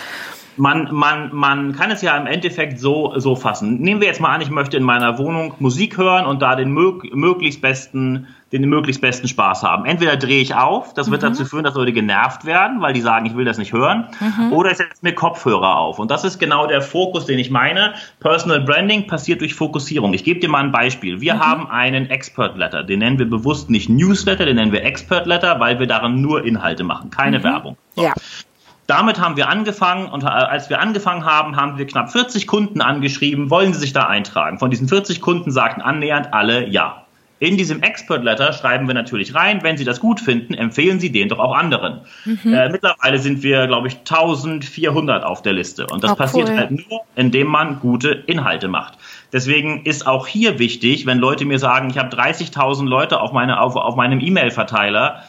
man, 0.58 0.90
man, 0.92 1.34
man 1.34 1.74
kann 1.74 1.92
es 1.92 2.02
ja 2.02 2.18
im 2.18 2.28
Endeffekt 2.28 2.80
so, 2.80 3.14
so 3.18 3.36
fassen. 3.36 3.80
Nehmen 3.80 4.02
wir 4.02 4.08
jetzt 4.08 4.20
mal 4.20 4.34
an, 4.34 4.42
ich 4.42 4.50
möchte 4.50 4.78
in 4.78 4.84
meiner 4.84 5.18
Wohnung 5.18 5.54
Musik 5.60 5.98
hören 5.98 6.26
und 6.26 6.42
da 6.42 6.56
den 6.56 6.72
mög 6.72 7.14
möglichst 7.14 7.62
besten, 7.62 8.28
den 8.52 8.68
möglichst 8.68 9.02
besten 9.02 9.28
Spaß 9.28 9.64
haben. 9.64 9.86
Entweder 9.86 10.18
drehe 10.18 10.42
ich 10.42 10.56
auf, 10.56 10.94
das 10.94 11.12
wird 11.12 11.22
mhm. 11.22 11.28
dazu 11.28 11.46
führen, 11.46 11.64
dass 11.64 11.76
Leute 11.76 11.94
genervt 11.94 12.46
werden, 12.46 12.82
weil 12.82 12.94
die 12.94 13.02
sagen, 13.02 13.26
ich 13.26 13.36
will 13.36 13.46
das 13.46 13.58
nicht 13.58 13.74
hören, 13.74 14.08
mhm. 14.20 14.54
oder 14.54 14.72
ich 14.72 14.78
setze 14.78 14.98
mir 15.02 15.14
Kopfhörer 15.14 15.78
auf. 15.78 16.00
Und 16.00 16.12
das 16.12 16.24
ist 16.24 16.40
genau 16.40 16.66
der 16.66 16.82
Fokus, 16.82 17.26
den 17.26 17.40
ich 17.40 17.52
meine. 17.52 17.94
Personal 18.20 18.62
Branding 18.62 19.08
passiert 19.08 19.42
durch 19.42 19.54
Fokussierung. 19.54 20.14
Ich 20.14 20.24
gebe 20.24 20.40
dir 20.40 20.50
mal 20.50 20.64
ein 20.64 20.72
Beispiel. 20.72 21.22
Wir 21.22 21.36
mhm. 21.36 21.40
haben 21.40 21.70
einen 21.70 22.10
Expert 22.10 22.58
Letter, 22.58 22.84
den 22.84 23.00
nennen 23.00 23.20
wir 23.20 23.30
bewusst 23.30 23.70
nicht 23.70 23.90
Newsletter, 23.90 24.46
den 24.46 24.56
nennen 24.56 24.72
wir 24.72 24.84
Expert 24.84 25.28
Letter, 25.28 25.60
weil 25.60 25.80
wir 25.80 25.88
darin 25.88 26.22
nur 26.22 26.44
Inhalte 26.44 26.84
machen, 26.84 27.12
keine 27.12 27.40
mhm. 27.40 27.44
Werbung. 27.44 27.78
Ja. 27.96 28.14
Damit 28.88 29.20
haben 29.20 29.36
wir 29.36 29.50
angefangen 29.50 30.10
und 30.10 30.24
äh, 30.24 30.28
als 30.28 30.70
wir 30.70 30.80
angefangen 30.80 31.26
haben, 31.26 31.58
haben 31.58 31.78
wir 31.78 31.86
knapp 31.86 32.12
40 32.12 32.48
Kunden 32.48 32.82
angeschrieben, 32.82 33.50
wollen 33.50 33.74
sie 33.74 33.82
sich 33.82 33.94
da 33.94 34.04
eintragen? 34.08 34.60
Von 34.60 34.72
diesen 34.72 34.88
40 34.88 35.22
Kunden 35.22 35.52
sagten 35.52 35.82
annähernd 35.82 36.34
alle 36.34 36.68
ja. 36.68 37.04
In 37.40 37.56
diesem 37.56 37.84
Expert 37.84 38.24
Letter 38.24 38.52
schreiben 38.52 38.88
wir 38.88 38.96
natürlich 38.96 39.36
rein, 39.36 39.62
wenn 39.62 39.78
Sie 39.78 39.84
das 39.84 40.00
gut 40.00 40.20
finden, 40.20 40.56
empfehlen 40.56 41.00
Sie 41.00 41.12
den 41.12 41.30
doch 41.30 41.38
auch 41.38 41.56
anderen. 41.56 42.02
Mhm. 42.26 42.52
Äh, 42.52 42.70
mittlerweile 42.70 43.20
sind 43.20 43.44
wir, 43.44 43.68
glaube 43.68 43.90
ich, 43.90 43.98
1400 43.98 45.24
auf 45.24 45.44
der 45.44 45.54
Liste. 45.54 45.86
Und 45.86 46.04
das 46.04 46.14
oh, 46.14 46.16
passiert 46.16 46.50
cool. 46.50 46.58
halt 46.58 46.72
nur, 46.72 47.02
indem 47.16 47.48
man 47.48 47.80
gute 47.80 48.10
Inhalte 48.10 48.68
macht. 48.68 48.98
Deswegen 49.34 49.84
ist 49.84 50.08
auch 50.08 50.26
hier 50.26 50.58
wichtig, 50.58 51.06
wenn 51.06 51.20
Leute 51.20 51.46
mir 51.46 51.60
sagen, 51.60 51.92
ich 51.92 52.00
habe 52.00 52.10
30.000 52.16 52.88
Leute 52.88 53.22
auf, 53.22 53.34
meine, 53.34 53.60
auf, 53.60 53.76
auf 53.76 53.96
meinem 53.96 54.20
E-Mail-Verteiler, 54.20 55.22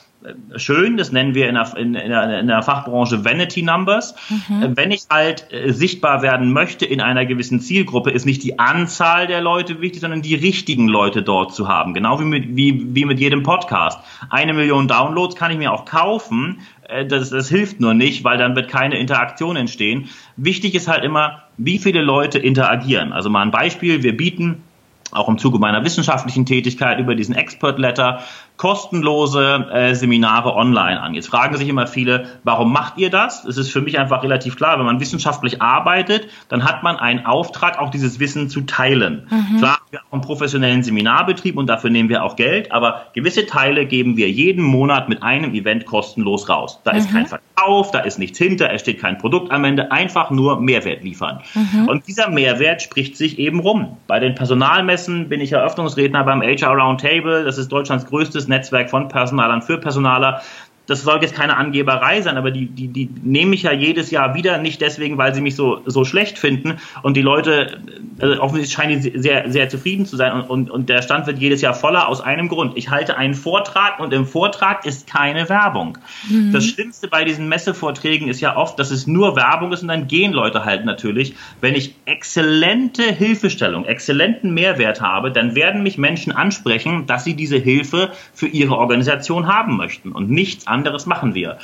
schön, 0.57 0.97
das 0.97 1.13
nennen 1.13 1.35
wir 1.35 1.49
in 1.49 1.55
der, 1.55 1.77
in, 1.77 1.95
in 1.95 2.11
der, 2.11 2.41
in 2.41 2.47
der 2.49 2.63
Fachbranche 2.63 3.25
Vanity 3.25 3.63
Numbers. 3.63 4.15
Mhm. 4.29 4.63
Äh, 4.63 4.77
wenn 4.77 4.91
ich 4.91 5.03
halt 5.11 5.47
äh, 5.53 5.73
sichtbar 5.73 6.23
werden 6.23 6.53
möchte 6.53 6.87
in 6.87 7.01
einer 7.01 7.25
gewissen 7.25 7.61
Zielgruppe, 7.61 8.11
ist 8.11 8.27
nicht 8.27 8.43
die 8.43 8.59
Anzahl 8.59 9.27
der 9.27 9.41
Leute 9.41 9.81
wichtig, 9.81 10.01
sondern 10.01 10.23
die 10.23 10.35
richtigen 10.35 10.89
Leute 10.89 11.23
dort 11.23 11.55
zu 11.55 11.69
haben. 11.69 11.95
Genau 11.95 12.21
wie 12.21 12.25
mit, 12.25 12.57
wie, 12.57 12.95
wie 12.95 13.05
mit 13.05 13.21
jedem 13.21 13.43
Podcast. 13.43 14.01
Eine 14.29 14.55
Million 14.55 14.89
Downloads 14.89 15.37
kann 15.37 15.53
ich 15.53 15.59
mir 15.59 15.73
auch 15.73 15.85
kaufen. 15.85 16.61
Äh, 16.89 17.07
das, 17.07 17.31
das 17.31 17.49
hilft 17.49 17.81
nur 17.81 17.95
nicht, 17.95 18.25
weil 18.25 18.39
dann 18.39 18.57
wird 18.57 18.69
keine 18.69 18.99
Interaktion 18.99 19.57
entstehen. 19.57 20.09
Wichtig 20.37 20.75
ist 20.75 20.89
halt 20.89 21.05
immer, 21.05 21.45
wie 21.57 21.79
viele 21.79 22.03
Leute 22.03 22.39
interagieren. 22.39 23.13
Also 23.13 23.31
mal 23.31 23.43
ein 23.43 23.51
Beispiel. 23.53 24.03
Wir 24.03 24.17
bieten 24.17 24.63
auch 25.13 25.29
im 25.29 25.39
Zuge 25.39 25.59
meiner 25.59 25.85
wissenschaftlichen 25.85 26.47
Tätigkeit 26.47 26.99
über 26.99 27.15
diesen 27.15 27.35
Expert 27.35 27.79
Letter 27.79 28.21
kostenlose 28.57 29.67
äh, 29.73 29.95
Seminare 29.95 30.55
online 30.55 31.01
an. 31.01 31.15
Jetzt 31.15 31.29
fragen 31.29 31.57
sich 31.57 31.69
immer 31.69 31.87
viele, 31.87 32.27
warum 32.45 32.73
macht 32.73 32.99
ihr 32.99 33.09
das? 33.09 33.45
Es 33.45 33.57
ist 33.57 33.71
für 33.71 33.81
mich 33.81 33.99
einfach 33.99 34.23
relativ 34.23 34.57
klar, 34.57 34.79
wenn 34.79 34.87
man 34.87 35.01
wissenschaftlich 35.01 35.63
arbeitet, 35.63 36.29
dann 36.49 36.65
hat 36.65 36.83
man 36.83 36.97
einen 36.97 37.25
Auftrag, 37.25 37.79
auch 37.79 37.91
dieses 37.91 38.19
Wissen 38.19 38.51
zu 38.51 38.63
teilen. 38.63 39.29
Mhm. 39.31 39.59
Klar, 39.59 39.79
wir 39.91 40.01
haben 40.01 40.09
einen 40.11 40.23
professionellen 40.23 40.83
Seminarbetrieb 40.83 41.57
und 41.57 41.69
dafür 41.69 41.91
nehmen 41.91 42.09
wir 42.09 42.25
auch 42.25 42.37
Geld, 42.37 42.73
aber 42.73 43.07
gewisse 43.15 43.47
Teile 43.47 43.87
geben 43.87 44.17
wir 44.17 44.29
jeden 44.29 44.65
Monat 44.65 45.09
mit 45.09 45.23
einem 45.23 45.55
Event 45.55 45.87
kostenlos 45.87 46.49
raus. 46.49 46.81
Da 46.85 46.93
mhm. 46.93 46.99
ist 46.99 47.13
kein 47.13 47.27
Verkauf, 47.27 47.48
da 47.93 48.01
ist 48.01 48.19
nichts 48.19 48.39
hinter, 48.39 48.73
es 48.73 48.81
steht 48.81 49.01
kein 49.01 49.19
Produkt 49.19 49.51
am 49.53 49.65
Ende, 49.65 49.93
einfach 49.93 50.31
nur 50.31 50.61
Mehrwert 50.61 51.03
liefern. 51.05 51.41
Mhm. 51.55 51.89
Und 51.89 52.07
dieser 52.07 52.29
Mehrwert 52.31 52.83
spricht 52.83 53.17
sich 53.17 53.39
eben 53.39 53.61
rum. 53.61 53.97
Bei 54.07 54.21
den 54.21 54.35
Personalmessen 54.35 55.29
bin 55.29 55.41
ich 55.41 55.53
Eröffnungsredner 55.53 56.25
beim 56.25 56.43
HR 56.43 56.73
Roundtable, 56.73 57.45
das 57.45 57.59
ist 57.59 57.69
Deutschlands 57.69 58.07
größtes 58.07 58.49
Netzwerk 58.49 58.91
von 58.91 59.09
Personalern 59.09 59.63
für 59.63 59.79
Personaler 59.79 60.43
das 60.89 61.03
soll 61.03 61.21
jetzt 61.21 61.35
keine 61.35 61.59
Angeberei 61.59 62.23
sein, 62.23 62.39
aber 62.39 62.51
die, 62.51 62.65
die, 62.67 62.89
die 62.89 63.11
nehme 63.23 63.55
ich 63.55 63.63
ja 63.63 63.73
jedes 63.73 64.11
Jahr 64.11 64.35
wieder, 64.35 64.57
nicht 64.57 64.81
deswegen, 64.81 65.19
weil 65.19 65.35
sie 65.35 65.43
mich 65.43 65.55
so, 65.55 65.83
so 65.85 66.07
schlecht 66.07 66.39
finden. 66.39 66.79
Und 67.03 67.15
die 67.15 67.21
Leute, 67.21 67.79
also 68.19 68.41
offensichtlich 68.41 68.73
scheinen 68.75 69.03
die 69.03 69.19
sehr, 69.19 69.53
sehr 69.53 69.69
zufrieden 69.69 70.07
zu 70.07 70.17
sein. 70.17 70.33
Und, 70.33 70.49
und, 70.49 70.71
und 70.71 70.89
der 70.89 71.03
Stand 71.03 71.27
wird 71.27 71.39
jedes 71.39 71.61
Jahr 71.61 71.75
voller 71.75 72.09
aus 72.09 72.23
einem 72.23 72.49
Grund. 72.49 72.73
Ich 72.79 72.89
halte 72.89 73.19
einen 73.19 73.35
Vortrag 73.35 74.01
und 74.01 74.15
im 74.15 74.27
Vortrag 74.27 74.87
ist 74.87 75.07
keine 75.07 75.51
Werbung. 75.51 75.99
Mhm. 76.31 76.55
Das 76.55 76.65
Schlimmste 76.65 77.07
bei 77.07 77.23
diesen 77.25 77.51
Messevorträgen 77.51 78.29
ist 78.29 78.41
ja 78.41 78.57
oft, 78.57 78.79
dass 78.79 78.91
es 78.91 79.07
nur 79.07 79.37
Werbung 79.37 79.73
ist 79.73 79.83
und 79.83 79.89
dann 79.89 80.09
gehen 80.09 80.33
Leute 80.33 80.65
halt 80.65 80.87
natürlich. 80.87 81.35
Wenn 81.61 81.75
ich 81.75 81.97
exzellente 82.07 83.03
Hilfestellung, 83.03 83.85
exzellenten 83.85 84.55
Mehrwert 84.55 85.03
habe, 85.03 85.33
dann 85.33 85.55
werden 85.55 85.83
mich 85.83 85.99
Menschen 85.99 86.33
ansprechen, 86.33 87.05
dass 87.07 87.25
sie 87.25 87.35
diese 87.35 87.59
Hilfe 87.59 88.11
für 88.33 88.47
ihre 88.47 88.79
Organisation 88.79 89.49
haben 89.49 89.77
möchten 89.77 90.13
und 90.13 90.31
nichts 90.31 90.67
anderes 90.67 90.78
anderes 90.79 91.07
machen 91.07 91.35
wir. 91.35 91.59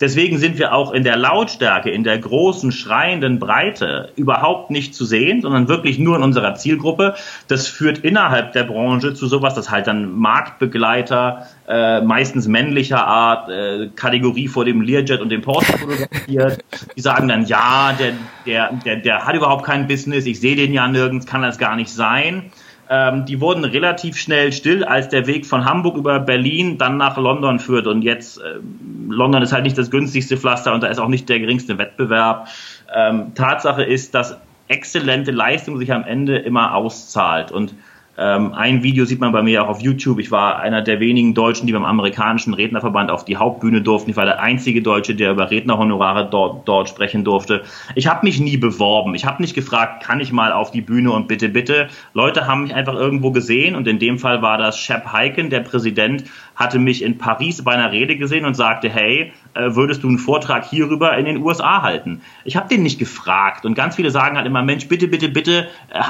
Deswegen 0.00 0.38
sind 0.38 0.58
wir 0.58 0.72
auch 0.74 0.92
in 0.92 1.02
der 1.02 1.16
Lautstärke, 1.16 1.90
in 1.90 2.04
der 2.04 2.18
großen, 2.18 2.70
schreienden 2.70 3.40
Breite 3.40 4.12
überhaupt 4.14 4.70
nicht 4.70 4.94
zu 4.94 5.04
sehen, 5.04 5.42
sondern 5.42 5.66
wirklich 5.66 5.98
nur 5.98 6.16
in 6.16 6.22
unserer 6.22 6.54
Zielgruppe. 6.54 7.14
Das 7.48 7.66
führt 7.66 7.98
innerhalb 7.98 8.52
der 8.52 8.62
Branche 8.64 9.14
zu 9.14 9.26
sowas, 9.26 9.54
dass 9.54 9.70
halt 9.70 9.88
dann 9.88 10.12
Marktbegleiter, 10.12 11.48
äh, 11.66 12.00
meistens 12.00 12.46
männlicher 12.46 13.04
Art, 13.04 13.48
äh, 13.48 13.88
Kategorie 13.96 14.46
vor 14.46 14.64
dem 14.64 14.82
Learjet 14.82 15.20
und 15.20 15.30
dem 15.30 15.42
Porsche 15.42 15.72
fotografiert. 15.72 16.64
Die 16.96 17.00
sagen 17.00 17.26
dann, 17.26 17.46
ja, 17.46 17.92
der, 17.98 18.12
der, 18.46 18.72
der, 18.84 18.96
der 18.96 19.26
hat 19.26 19.34
überhaupt 19.34 19.64
kein 19.64 19.88
Business, 19.88 20.26
ich 20.26 20.38
sehe 20.38 20.54
den 20.54 20.72
ja 20.72 20.86
nirgends, 20.86 21.26
kann 21.26 21.42
das 21.42 21.58
gar 21.58 21.74
nicht 21.74 21.90
sein. 21.90 22.52
Ähm, 22.90 23.26
die 23.26 23.40
wurden 23.40 23.64
relativ 23.64 24.16
schnell 24.16 24.52
still, 24.52 24.82
als 24.82 25.08
der 25.08 25.26
Weg 25.26 25.44
von 25.44 25.64
Hamburg 25.64 25.96
über 25.96 26.20
Berlin 26.20 26.78
dann 26.78 26.96
nach 26.96 27.18
London 27.18 27.58
führt. 27.58 27.86
Und 27.86 28.02
jetzt, 28.02 28.38
äh, 28.38 28.60
London 29.08 29.42
ist 29.42 29.52
halt 29.52 29.64
nicht 29.64 29.76
das 29.76 29.90
günstigste 29.90 30.36
Pflaster 30.36 30.72
und 30.72 30.82
da 30.82 30.86
ist 30.88 30.98
auch 30.98 31.08
nicht 31.08 31.28
der 31.28 31.40
geringste 31.40 31.76
Wettbewerb. 31.76 32.48
Ähm, 32.94 33.34
Tatsache 33.34 33.82
ist, 33.82 34.14
dass 34.14 34.38
exzellente 34.68 35.30
Leistung 35.30 35.78
sich 35.78 35.92
am 35.92 36.04
Ende 36.04 36.38
immer 36.38 36.74
auszahlt. 36.74 37.52
Und 37.52 37.74
ähm, 38.18 38.52
ein 38.52 38.82
Video 38.82 39.04
sieht 39.04 39.20
man 39.20 39.30
bei 39.30 39.42
mir 39.42 39.62
auch 39.62 39.68
auf 39.68 39.80
YouTube. 39.80 40.18
Ich 40.18 40.32
war 40.32 40.58
einer 40.58 40.82
der 40.82 40.98
wenigen 40.98 41.34
Deutschen, 41.34 41.68
die 41.68 41.72
beim 41.72 41.84
amerikanischen 41.84 42.52
Rednerverband 42.52 43.12
auf 43.12 43.24
die 43.24 43.36
Hauptbühne 43.36 43.80
durften. 43.80 44.10
Ich 44.10 44.16
war 44.16 44.24
der 44.24 44.40
einzige 44.40 44.82
Deutsche, 44.82 45.14
der 45.14 45.30
über 45.30 45.52
Rednerhonorare 45.52 46.28
dort, 46.28 46.66
dort 46.66 46.88
sprechen 46.88 47.22
durfte. 47.22 47.62
Ich 47.94 48.08
habe 48.08 48.26
mich 48.26 48.40
nie 48.40 48.56
beworben. 48.56 49.14
Ich 49.14 49.24
habe 49.24 49.40
nicht 49.40 49.54
gefragt, 49.54 50.02
kann 50.02 50.18
ich 50.18 50.32
mal 50.32 50.52
auf 50.52 50.72
die 50.72 50.80
Bühne 50.80 51.12
und 51.12 51.28
bitte, 51.28 51.48
bitte. 51.48 51.88
Leute 52.12 52.48
haben 52.48 52.64
mich 52.64 52.74
einfach 52.74 52.94
irgendwo 52.94 53.30
gesehen 53.30 53.76
und 53.76 53.86
in 53.86 54.00
dem 54.00 54.18
Fall 54.18 54.42
war 54.42 54.58
das 54.58 54.80
Shep 54.80 55.12
Heiken, 55.12 55.48
der 55.48 55.60
Präsident, 55.60 56.24
hatte 56.56 56.80
mich 56.80 57.04
in 57.04 57.18
Paris 57.18 57.62
bei 57.62 57.72
einer 57.72 57.92
Rede 57.92 58.16
gesehen 58.16 58.44
und 58.44 58.54
sagte, 58.54 58.90
hey, 58.90 59.32
äh, 59.54 59.76
würdest 59.76 60.02
du 60.02 60.08
einen 60.08 60.18
Vortrag 60.18 60.64
hierüber 60.68 61.16
in 61.16 61.24
den 61.24 61.36
USA 61.36 61.82
halten? 61.82 62.20
Ich 62.44 62.56
habe 62.56 62.68
den 62.68 62.82
nicht 62.82 62.98
gefragt 62.98 63.64
und 63.64 63.74
ganz 63.74 63.94
viele 63.94 64.10
sagen 64.10 64.36
halt 64.36 64.46
immer, 64.46 64.62
Mensch, 64.62 64.88
bitte, 64.88 65.06
bitte, 65.06 65.28
bitte, 65.28 65.68
äh, 65.90 66.02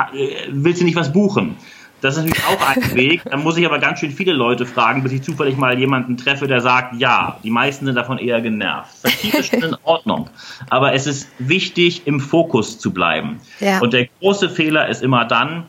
willst 0.50 0.80
du 0.80 0.86
nicht 0.86 0.96
was 0.96 1.12
buchen? 1.12 1.56
Das 2.00 2.16
ist 2.16 2.24
natürlich 2.24 2.44
auch 2.46 2.68
ein 2.68 2.94
Weg. 2.94 3.22
Da 3.24 3.36
muss 3.36 3.56
ich 3.56 3.66
aber 3.66 3.78
ganz 3.78 4.00
schön 4.00 4.10
viele 4.10 4.32
Leute 4.32 4.66
fragen, 4.66 5.02
bis 5.02 5.12
ich 5.12 5.22
zufällig 5.22 5.56
mal 5.56 5.78
jemanden 5.78 6.16
treffe, 6.16 6.46
der 6.46 6.60
sagt, 6.60 6.96
ja. 7.00 7.38
Die 7.42 7.50
meisten 7.50 7.86
sind 7.86 7.94
davon 7.94 8.18
eher 8.18 8.40
genervt. 8.40 8.96
Satire 8.98 9.38
ist 9.38 9.46
schon 9.50 9.62
in 9.62 9.76
Ordnung. 9.82 10.30
Aber 10.70 10.92
es 10.94 11.06
ist 11.06 11.28
wichtig, 11.38 12.06
im 12.06 12.20
Fokus 12.20 12.78
zu 12.78 12.92
bleiben. 12.92 13.40
Ja. 13.60 13.80
Und 13.80 13.92
der 13.92 14.08
große 14.20 14.50
Fehler 14.50 14.88
ist 14.88 15.02
immer 15.02 15.24
dann, 15.24 15.64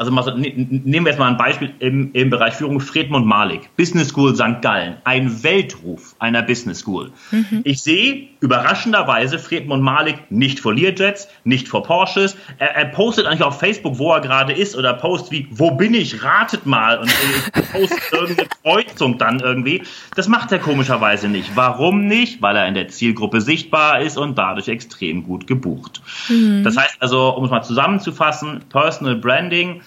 also 0.00 0.12
mal, 0.12 0.34
nehmen 0.34 1.04
wir 1.04 1.12
jetzt 1.12 1.18
mal 1.18 1.28
ein 1.28 1.36
Beispiel 1.36 1.74
im, 1.78 2.10
im 2.14 2.30
Bereich 2.30 2.54
Führung. 2.54 2.80
Fredmund 2.80 3.26
Malik, 3.26 3.68
Business 3.76 4.08
School 4.08 4.34
St. 4.34 4.62
Gallen, 4.62 4.96
ein 5.04 5.42
Weltruf 5.42 6.14
einer 6.18 6.40
Business 6.40 6.78
School. 6.78 7.12
Mhm. 7.30 7.60
Ich 7.64 7.82
sehe 7.82 8.28
überraschenderweise 8.40 9.38
Fredmund 9.38 9.82
Malik 9.82 10.30
nicht 10.30 10.58
vor 10.58 10.72
Learjets, 10.72 11.28
nicht 11.44 11.68
vor 11.68 11.82
Porsches. 11.82 12.34
Er, 12.56 12.76
er 12.76 12.86
postet 12.86 13.26
eigentlich 13.26 13.42
auf 13.42 13.58
Facebook, 13.58 13.98
wo 13.98 14.14
er 14.14 14.22
gerade 14.22 14.54
ist 14.54 14.74
oder 14.74 14.94
post 14.94 15.30
wie, 15.32 15.46
wo 15.50 15.72
bin 15.72 15.92
ich, 15.92 16.24
ratet 16.24 16.64
mal 16.64 16.98
und 16.98 17.12
postet 17.70 18.00
irgendeine 18.12 18.48
Kreuzung 18.62 19.18
dann 19.18 19.40
irgendwie. 19.40 19.82
Das 20.16 20.28
macht 20.28 20.50
er 20.50 20.60
komischerweise 20.60 21.28
nicht. 21.28 21.56
Warum 21.56 22.06
nicht? 22.06 22.40
Weil 22.40 22.56
er 22.56 22.66
in 22.66 22.72
der 22.72 22.88
Zielgruppe 22.88 23.42
sichtbar 23.42 24.00
ist 24.00 24.16
und 24.16 24.38
dadurch 24.38 24.68
extrem 24.68 25.24
gut 25.24 25.46
gebucht. 25.46 26.00
Mhm. 26.30 26.64
Das 26.64 26.78
heißt 26.78 26.96
also, 27.00 27.36
um 27.36 27.44
es 27.44 27.50
mal 27.50 27.62
zusammenzufassen, 27.62 28.62
Personal 28.70 29.16
Branding 29.16 29.82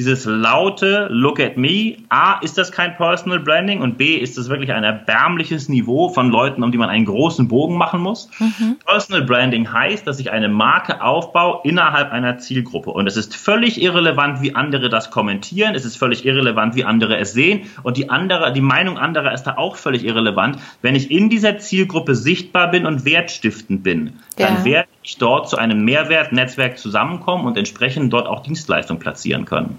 dieses 0.00 0.24
laute 0.24 1.08
Look 1.10 1.40
at 1.40 1.58
me. 1.58 1.98
A, 2.08 2.38
ist 2.40 2.56
das 2.56 2.72
kein 2.72 2.96
Personal 2.96 3.38
Branding 3.38 3.82
und 3.82 3.98
B, 3.98 4.14
ist 4.14 4.38
das 4.38 4.48
wirklich 4.48 4.72
ein 4.72 4.82
erbärmliches 4.82 5.68
Niveau 5.68 6.08
von 6.08 6.30
Leuten, 6.30 6.62
um 6.62 6.72
die 6.72 6.78
man 6.78 6.88
einen 6.88 7.04
großen 7.04 7.48
Bogen 7.48 7.76
machen 7.76 8.00
muss. 8.00 8.30
Mhm. 8.38 8.78
Personal 8.86 9.26
Branding 9.26 9.70
heißt, 9.70 10.06
dass 10.06 10.18
ich 10.18 10.30
eine 10.30 10.48
Marke 10.48 11.02
aufbaue 11.02 11.60
innerhalb 11.64 12.12
einer 12.12 12.38
Zielgruppe 12.38 12.90
und 12.92 13.06
es 13.06 13.18
ist 13.18 13.36
völlig 13.36 13.82
irrelevant, 13.82 14.40
wie 14.40 14.54
andere 14.54 14.88
das 14.88 15.10
kommentieren. 15.10 15.74
Es 15.74 15.84
ist 15.84 15.98
völlig 15.98 16.24
irrelevant, 16.24 16.74
wie 16.76 16.84
andere 16.84 17.18
es 17.18 17.34
sehen 17.34 17.66
und 17.82 17.98
die 17.98 18.08
andere, 18.08 18.54
die 18.54 18.62
Meinung 18.62 18.96
anderer 18.96 19.34
ist 19.34 19.42
da 19.42 19.58
auch 19.58 19.76
völlig 19.76 20.04
irrelevant. 20.04 20.56
Wenn 20.80 20.94
ich 20.94 21.10
in 21.10 21.28
dieser 21.28 21.58
Zielgruppe 21.58 22.14
sichtbar 22.14 22.70
bin 22.70 22.86
und 22.86 23.04
wertstiftend 23.04 23.82
bin, 23.82 24.14
ja. 24.38 24.46
dann 24.46 24.64
werde 24.64 24.88
ich 25.02 25.18
dort 25.18 25.50
zu 25.50 25.58
einem 25.58 25.84
Mehrwertnetzwerk 25.84 26.78
zusammenkommen 26.78 27.46
und 27.46 27.58
entsprechend 27.58 28.14
dort 28.14 28.26
auch 28.26 28.42
Dienstleistungen 28.42 28.98
platzieren 28.98 29.44
können. 29.44 29.78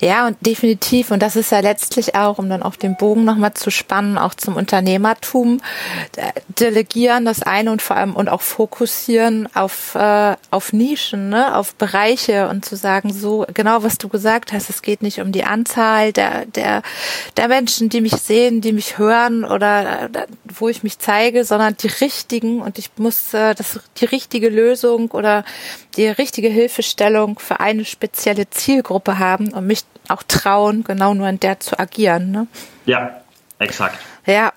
Ja, 0.00 0.26
und 0.26 0.36
definitiv. 0.44 1.10
Und 1.10 1.22
das 1.22 1.36
ist 1.36 1.52
ja 1.52 1.60
letztlich 1.60 2.14
auch, 2.14 2.38
um 2.38 2.48
dann 2.48 2.62
auf 2.62 2.76
den 2.76 2.96
Bogen 2.96 3.24
nochmal 3.24 3.54
zu 3.54 3.70
spannen, 3.70 4.18
auch 4.18 4.34
zum 4.34 4.56
Unternehmertum, 4.56 5.60
äh, 6.16 6.32
delegieren 6.48 7.24
das 7.24 7.42
eine 7.42 7.72
und 7.72 7.82
vor 7.82 7.96
allem 7.96 8.14
und 8.14 8.28
auch 8.28 8.40
fokussieren 8.40 9.48
auf, 9.54 9.94
äh, 9.94 10.36
auf 10.50 10.72
Nischen, 10.72 11.28
ne, 11.28 11.56
auf 11.56 11.74
Bereiche 11.74 12.48
und 12.48 12.64
zu 12.64 12.76
sagen, 12.76 13.12
so 13.12 13.44
genau 13.52 13.82
was 13.82 13.98
du 13.98 14.08
gesagt 14.08 14.52
hast, 14.52 14.70
es 14.70 14.82
geht 14.82 15.02
nicht 15.02 15.20
um 15.20 15.32
die 15.32 15.44
Anzahl 15.44 16.12
der, 16.12 16.46
der, 16.46 16.82
der 17.36 17.48
Menschen, 17.48 17.88
die 17.88 18.00
mich 18.00 18.16
sehen, 18.16 18.60
die 18.60 18.72
mich 18.72 18.98
hören 18.98 19.44
oder 19.44 20.04
äh, 20.04 20.26
wo 20.44 20.68
ich 20.68 20.82
mich 20.82 20.98
zeige, 20.98 21.44
sondern 21.44 21.76
die 21.76 21.88
richtigen 21.88 22.60
und 22.60 22.78
ich 22.78 22.90
muss 22.96 23.34
äh, 23.34 23.54
das 23.54 23.80
die 23.98 24.04
richtige 24.04 24.48
Lösung 24.48 25.10
oder 25.10 25.44
die 25.96 26.08
richtige 26.08 26.48
Hilfestellung 26.48 27.38
für 27.38 27.60
eine 27.60 27.84
spezielle 27.84 28.48
Zielgruppe 28.50 29.18
haben 29.18 29.52
und 29.52 29.66
mich 29.66 29.84
auch 30.08 30.22
trauen, 30.22 30.84
genau 30.84 31.14
nur 31.14 31.28
in 31.28 31.40
der 31.40 31.60
zu 31.60 31.78
agieren. 31.78 32.30
Ne? 32.30 32.46
Ja, 32.86 33.20
exakt. 33.58 33.98
Ja, 34.24 34.52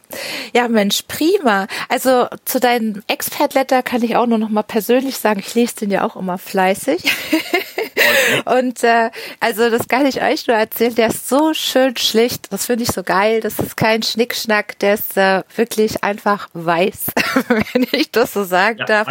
ja, 0.54 0.68
Mensch, 0.68 1.04
prima. 1.08 1.68
Also 1.90 2.28
zu 2.46 2.60
deinem 2.60 3.04
Expert-Letter 3.08 3.82
kann 3.82 4.04
ich 4.04 4.16
auch 4.16 4.28
nur 4.28 4.38
noch 4.38 4.50
mal 4.50 4.64
persönlich 4.64 5.18
sagen, 5.18 5.40
ich 5.40 5.56
lese 5.56 5.76
den 5.78 5.92
ja 5.92 6.04
auch 6.04 6.16
immer 6.16 6.38
fleißig. 6.38 7.04
Und 8.46 8.84
äh, 8.84 9.10
also 9.40 9.70
das 9.70 9.88
kann 9.88 10.06
ich 10.06 10.22
euch 10.22 10.48
nur 10.48 10.58
erzählen, 10.58 10.96
der 10.96 11.08
ist 11.08 11.28
so 11.30 11.54
schön 11.54 11.96
schlicht, 11.98 12.52
das 12.52 12.66
finde 12.66 12.84
ich 12.84 12.92
so 12.92 13.04
geil, 13.04 13.42
das 13.42 13.60
ist 13.60 13.78
kein 13.78 14.04
Schnickschnack, 14.04 14.80
der 14.80 14.96
ist 14.96 15.18
äh, 15.18 15.44
wirklich 15.56 16.04
einfach 16.04 16.50
weiß, 16.54 17.08
wenn 17.74 17.88
ich 17.92 18.12
das 18.12 18.34
so 18.34 18.44
sagen 18.44 18.80
ja, 18.80 18.86
darf. 18.86 19.08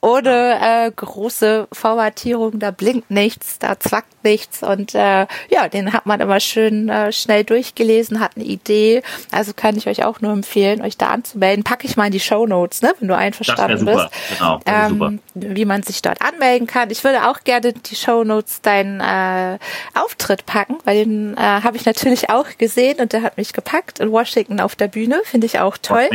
Ohne 0.00 0.58
äh, 0.60 0.90
große 0.90 1.68
Formatierung, 1.72 2.58
da 2.58 2.70
blinkt 2.70 3.10
nichts, 3.10 3.58
da 3.58 3.78
zwackt 3.78 4.24
nichts. 4.24 4.62
Und 4.62 4.94
äh, 4.94 5.26
ja, 5.48 5.68
den 5.72 5.92
hat 5.92 6.06
man 6.06 6.20
immer 6.20 6.40
schön 6.40 6.88
äh, 6.88 7.12
schnell 7.12 7.44
durchgelesen, 7.44 8.20
hat 8.20 8.32
eine 8.36 8.44
Idee, 8.44 9.02
also 9.30 9.52
kann 9.54 9.76
ich 9.76 9.86
euch 9.86 10.04
auch 10.04 10.20
nur 10.20 10.32
empfehlen, 10.32 10.82
euch 10.82 10.96
da 10.96 11.08
anzumelden. 11.08 11.64
Packe 11.64 11.86
ich 11.86 11.96
mal 11.96 12.06
in 12.06 12.12
die 12.12 12.20
Show 12.20 12.46
Notes, 12.46 12.82
ne, 12.82 12.94
wenn 12.98 13.08
du 13.08 13.16
einverstanden 13.16 13.84
bist, 13.84 14.08
genau, 14.30 14.60
ähm, 14.66 15.20
wie 15.34 15.64
man 15.64 15.82
sich 15.82 16.02
dort 16.02 16.20
anmelden 16.22 16.66
kann. 16.66 16.90
Ich 16.90 17.04
würde 17.04 17.28
auch 17.28 17.40
gerne 17.44 17.72
die 17.72 17.96
Show 17.96 18.24
Notes 18.24 18.31
deinen 18.40 19.00
äh, 19.00 19.58
Auftritt 19.94 20.46
packen, 20.46 20.78
weil 20.84 21.04
den 21.04 21.36
äh, 21.36 21.40
habe 21.40 21.76
ich 21.76 21.84
natürlich 21.84 22.30
auch 22.30 22.46
gesehen 22.58 23.00
und 23.00 23.12
der 23.12 23.22
hat 23.22 23.36
mich 23.36 23.52
gepackt 23.52 24.00
in 24.00 24.10
Washington 24.10 24.60
auf 24.60 24.76
der 24.76 24.88
Bühne, 24.88 25.20
finde 25.24 25.46
ich 25.46 25.58
auch 25.58 25.76
toll. 25.76 26.08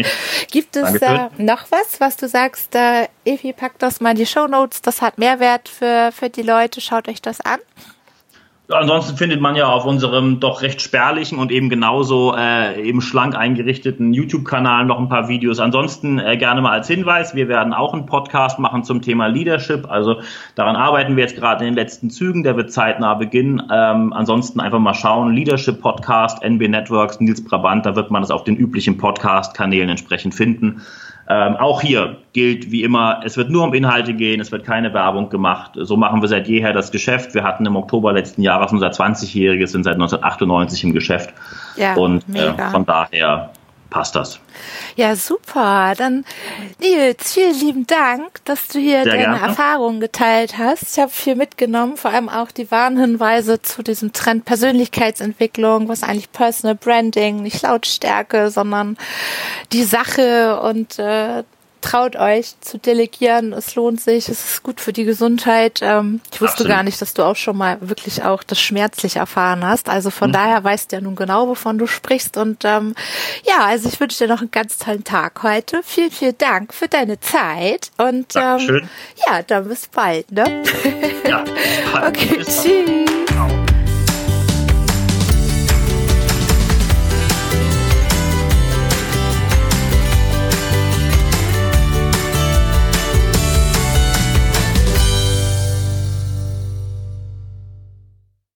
Gibt 0.52 0.76
es 0.76 0.96
äh, 0.96 1.30
noch 1.38 1.70
was, 1.70 2.00
was 2.00 2.18
du 2.18 2.28
sagst, 2.28 2.76
äh, 2.76 3.08
Evi, 3.26 3.54
packt 3.54 3.82
das 3.82 4.02
mal 4.02 4.12
in 4.12 4.18
die 4.18 4.26
Show 4.26 4.48
Notes, 4.48 4.82
das 4.82 5.02
hat 5.02 5.18
Mehrwert 5.18 5.70
für, 5.70 6.12
für 6.12 6.30
die 6.30 6.42
Leute, 6.42 6.82
schaut 6.82 7.08
euch 7.08 7.22
das 7.22 7.42
an. 7.42 7.60
Ansonsten 8.70 9.16
findet 9.16 9.40
man 9.40 9.56
ja 9.56 9.68
auf 9.68 9.86
unserem 9.86 10.42
doch 10.42 10.62
recht 10.62 10.82
spärlichen 10.82 11.40
und 11.40 11.54
eben 11.54 11.70
genauso 11.70 12.36
äh, 12.36 12.82
eben 12.82 13.00
schlank 13.00 13.34
eingerichteten 13.34 14.14
YouTube-Kanal 14.14 14.84
noch 14.84 15.00
ein 15.00 15.08
paar 15.08 15.30
Videos. 15.30 15.60
Ansonsten 15.60 16.20
äh, 16.20 16.36
gerne 16.36 16.60
mal 16.60 16.72
als 16.72 16.88
Hinweis, 16.88 17.34
wir 17.34 17.48
werden 17.48 17.74
auch 17.74 17.94
einen 17.94 18.06
Podcast 18.06 18.60
machen 18.60 18.84
zum 18.84 19.02
Thema 19.02 19.28
Leadership. 19.28 19.90
Also 19.90 20.20
daran 20.56 20.76
arbeiten 20.76 21.16
wir 21.16 21.24
jetzt 21.24 21.38
gerade 21.38 21.64
in 21.64 21.72
den 21.72 21.76
letzten 21.76 22.10
Zügen, 22.10 22.44
der 22.44 22.58
wird 22.58 22.74
zeitnah 22.74 23.14
beginnen. 23.14 23.64
Ähm, 23.72 24.12
ansonsten 24.12 24.60
einfach 24.60 24.80
mal 24.80 24.94
schauen, 24.94 25.34
Leadership 25.34 25.80
Podcast, 25.80 26.44
NB 26.44 26.68
Networks, 26.68 27.22
Nils 27.22 27.42
Brabant, 27.42 27.86
da 27.86 27.96
wird 27.96 28.12
man 28.12 28.22
das 28.22 28.32
auf 28.32 28.44
den 28.44 28.58
üblichen 28.58 28.98
Podcast-Kanälen 28.98 29.88
entsprechend 29.88 30.36
finden. 30.36 30.82
Ähm, 31.30 31.58
auch 31.58 31.82
hier 31.82 32.18
gilt 32.32 32.72
wie 32.72 32.84
immer, 32.84 33.22
es 33.26 33.36
wird 33.36 33.50
nur 33.50 33.64
um 33.64 33.74
Inhalte 33.74 34.14
gehen, 34.14 34.40
es 34.40 34.52
wird 34.52 34.64
keine 34.64 34.94
Werbung 34.94 35.30
gemacht. 35.30 35.72
So 35.76 35.98
machen 35.98 36.22
wir 36.22 36.30
seit 36.30 36.48
jeher 36.48 36.72
das 36.72 36.92
Geschäft. 36.92 37.34
Wir 37.34 37.44
hatten 37.44 37.66
im 37.66 37.76
Oktober 37.76 38.14
letzten 38.14 38.42
Jahres 38.42 38.72
unser 38.72 38.90
20-jähriges, 38.90 39.68
sind 39.68 39.84
seit 39.84 39.96
1998 39.96 40.84
im 40.86 40.94
Geschäft. 40.94 41.34
Ja, 41.76 41.96
und 41.96 42.24
äh, 42.34 42.54
von 42.72 42.86
daher 42.86 43.52
passt 43.90 44.16
das. 44.16 44.40
Ja, 44.96 45.16
super. 45.16 45.94
Dann, 45.98 46.26
Nils, 46.80 47.34
vielen 47.34 47.60
lieben 47.60 47.88
Dank, 47.88 48.44
dass 48.46 48.68
du 48.68 48.80
hier 48.80 49.04
Sehr 49.04 49.14
deine 49.14 49.24
gerne. 49.24 49.40
Erfahrungen 49.40 50.00
geteilt 50.00 50.58
hast. 50.58 50.98
Ich 50.98 51.00
habe 51.00 51.12
viel 51.12 51.36
mitgenommen, 51.36 51.98
vor 51.98 52.12
allem 52.12 52.30
auch 52.30 52.52
die 52.52 52.70
Warnhinweise 52.72 53.62
zu 53.62 53.84
diesem 53.84 54.14
Trend 54.14 54.46
Persönlichkeitsentwicklung, 54.46 55.88
was 55.88 56.04
eigentlich 56.04 56.32
Personal 56.32 56.76
Branding, 56.76 57.44
nicht 57.44 57.62
Lautstärke, 57.62 58.50
sondern 58.50 58.98
die 59.72 59.84
Sache 59.84 60.60
und 60.62 61.00
äh, 61.00 61.44
traut 61.88 62.16
euch 62.18 62.60
zu 62.60 62.78
delegieren. 62.78 63.54
Es 63.54 63.76
lohnt 63.76 64.02
sich. 64.02 64.28
Es 64.28 64.44
ist 64.44 64.64
gut 64.64 64.82
für 64.82 64.92
die 64.92 65.06
Gesundheit. 65.06 65.80
Ähm, 65.82 66.20
ich 66.32 66.42
wusste 66.42 66.64
Absolut. 66.64 66.72
gar 66.72 66.84
nicht, 66.84 67.02
dass 67.02 67.14
du 67.14 67.24
auch 67.24 67.36
schon 67.36 67.58
mal 67.58 67.78
wirklich 67.80 68.24
auch 68.24 68.44
das 68.44 68.60
schmerzlich 68.60 69.16
erfahren 69.16 69.66
hast. 69.66 69.90
Also 69.90 70.10
von 70.10 70.30
mhm. 70.30 70.34
daher 70.34 70.64
weißt 70.64 70.92
du 70.92 70.98
ja 70.98 71.02
nun 71.02 71.16
genau, 71.16 71.48
wovon 71.48 71.78
du 71.78 71.88
sprichst. 71.88 72.36
Und 72.38 72.66
ähm, 72.66 72.94
ja, 73.46 73.66
also 73.66 73.88
ich 73.88 74.00
wünsche 74.00 74.26
dir 74.26 74.34
noch 74.34 74.42
einen 74.42 74.52
ganz 74.52 74.78
tollen 74.78 75.04
Tag 75.04 75.44
heute. 75.44 75.82
Vielen, 75.84 76.12
vielen 76.12 76.38
Dank 76.38 76.74
für 76.74 76.90
deine 76.90 77.20
Zeit. 77.20 77.92
Und 77.98 78.36
ähm, 78.36 78.88
ja, 79.26 79.42
dann 79.44 79.68
bis 79.70 79.88
bald. 79.88 80.32
Ne? 80.32 80.64
Ja, 81.28 81.44
okay, 82.08 82.44
tschüss. 82.44 83.37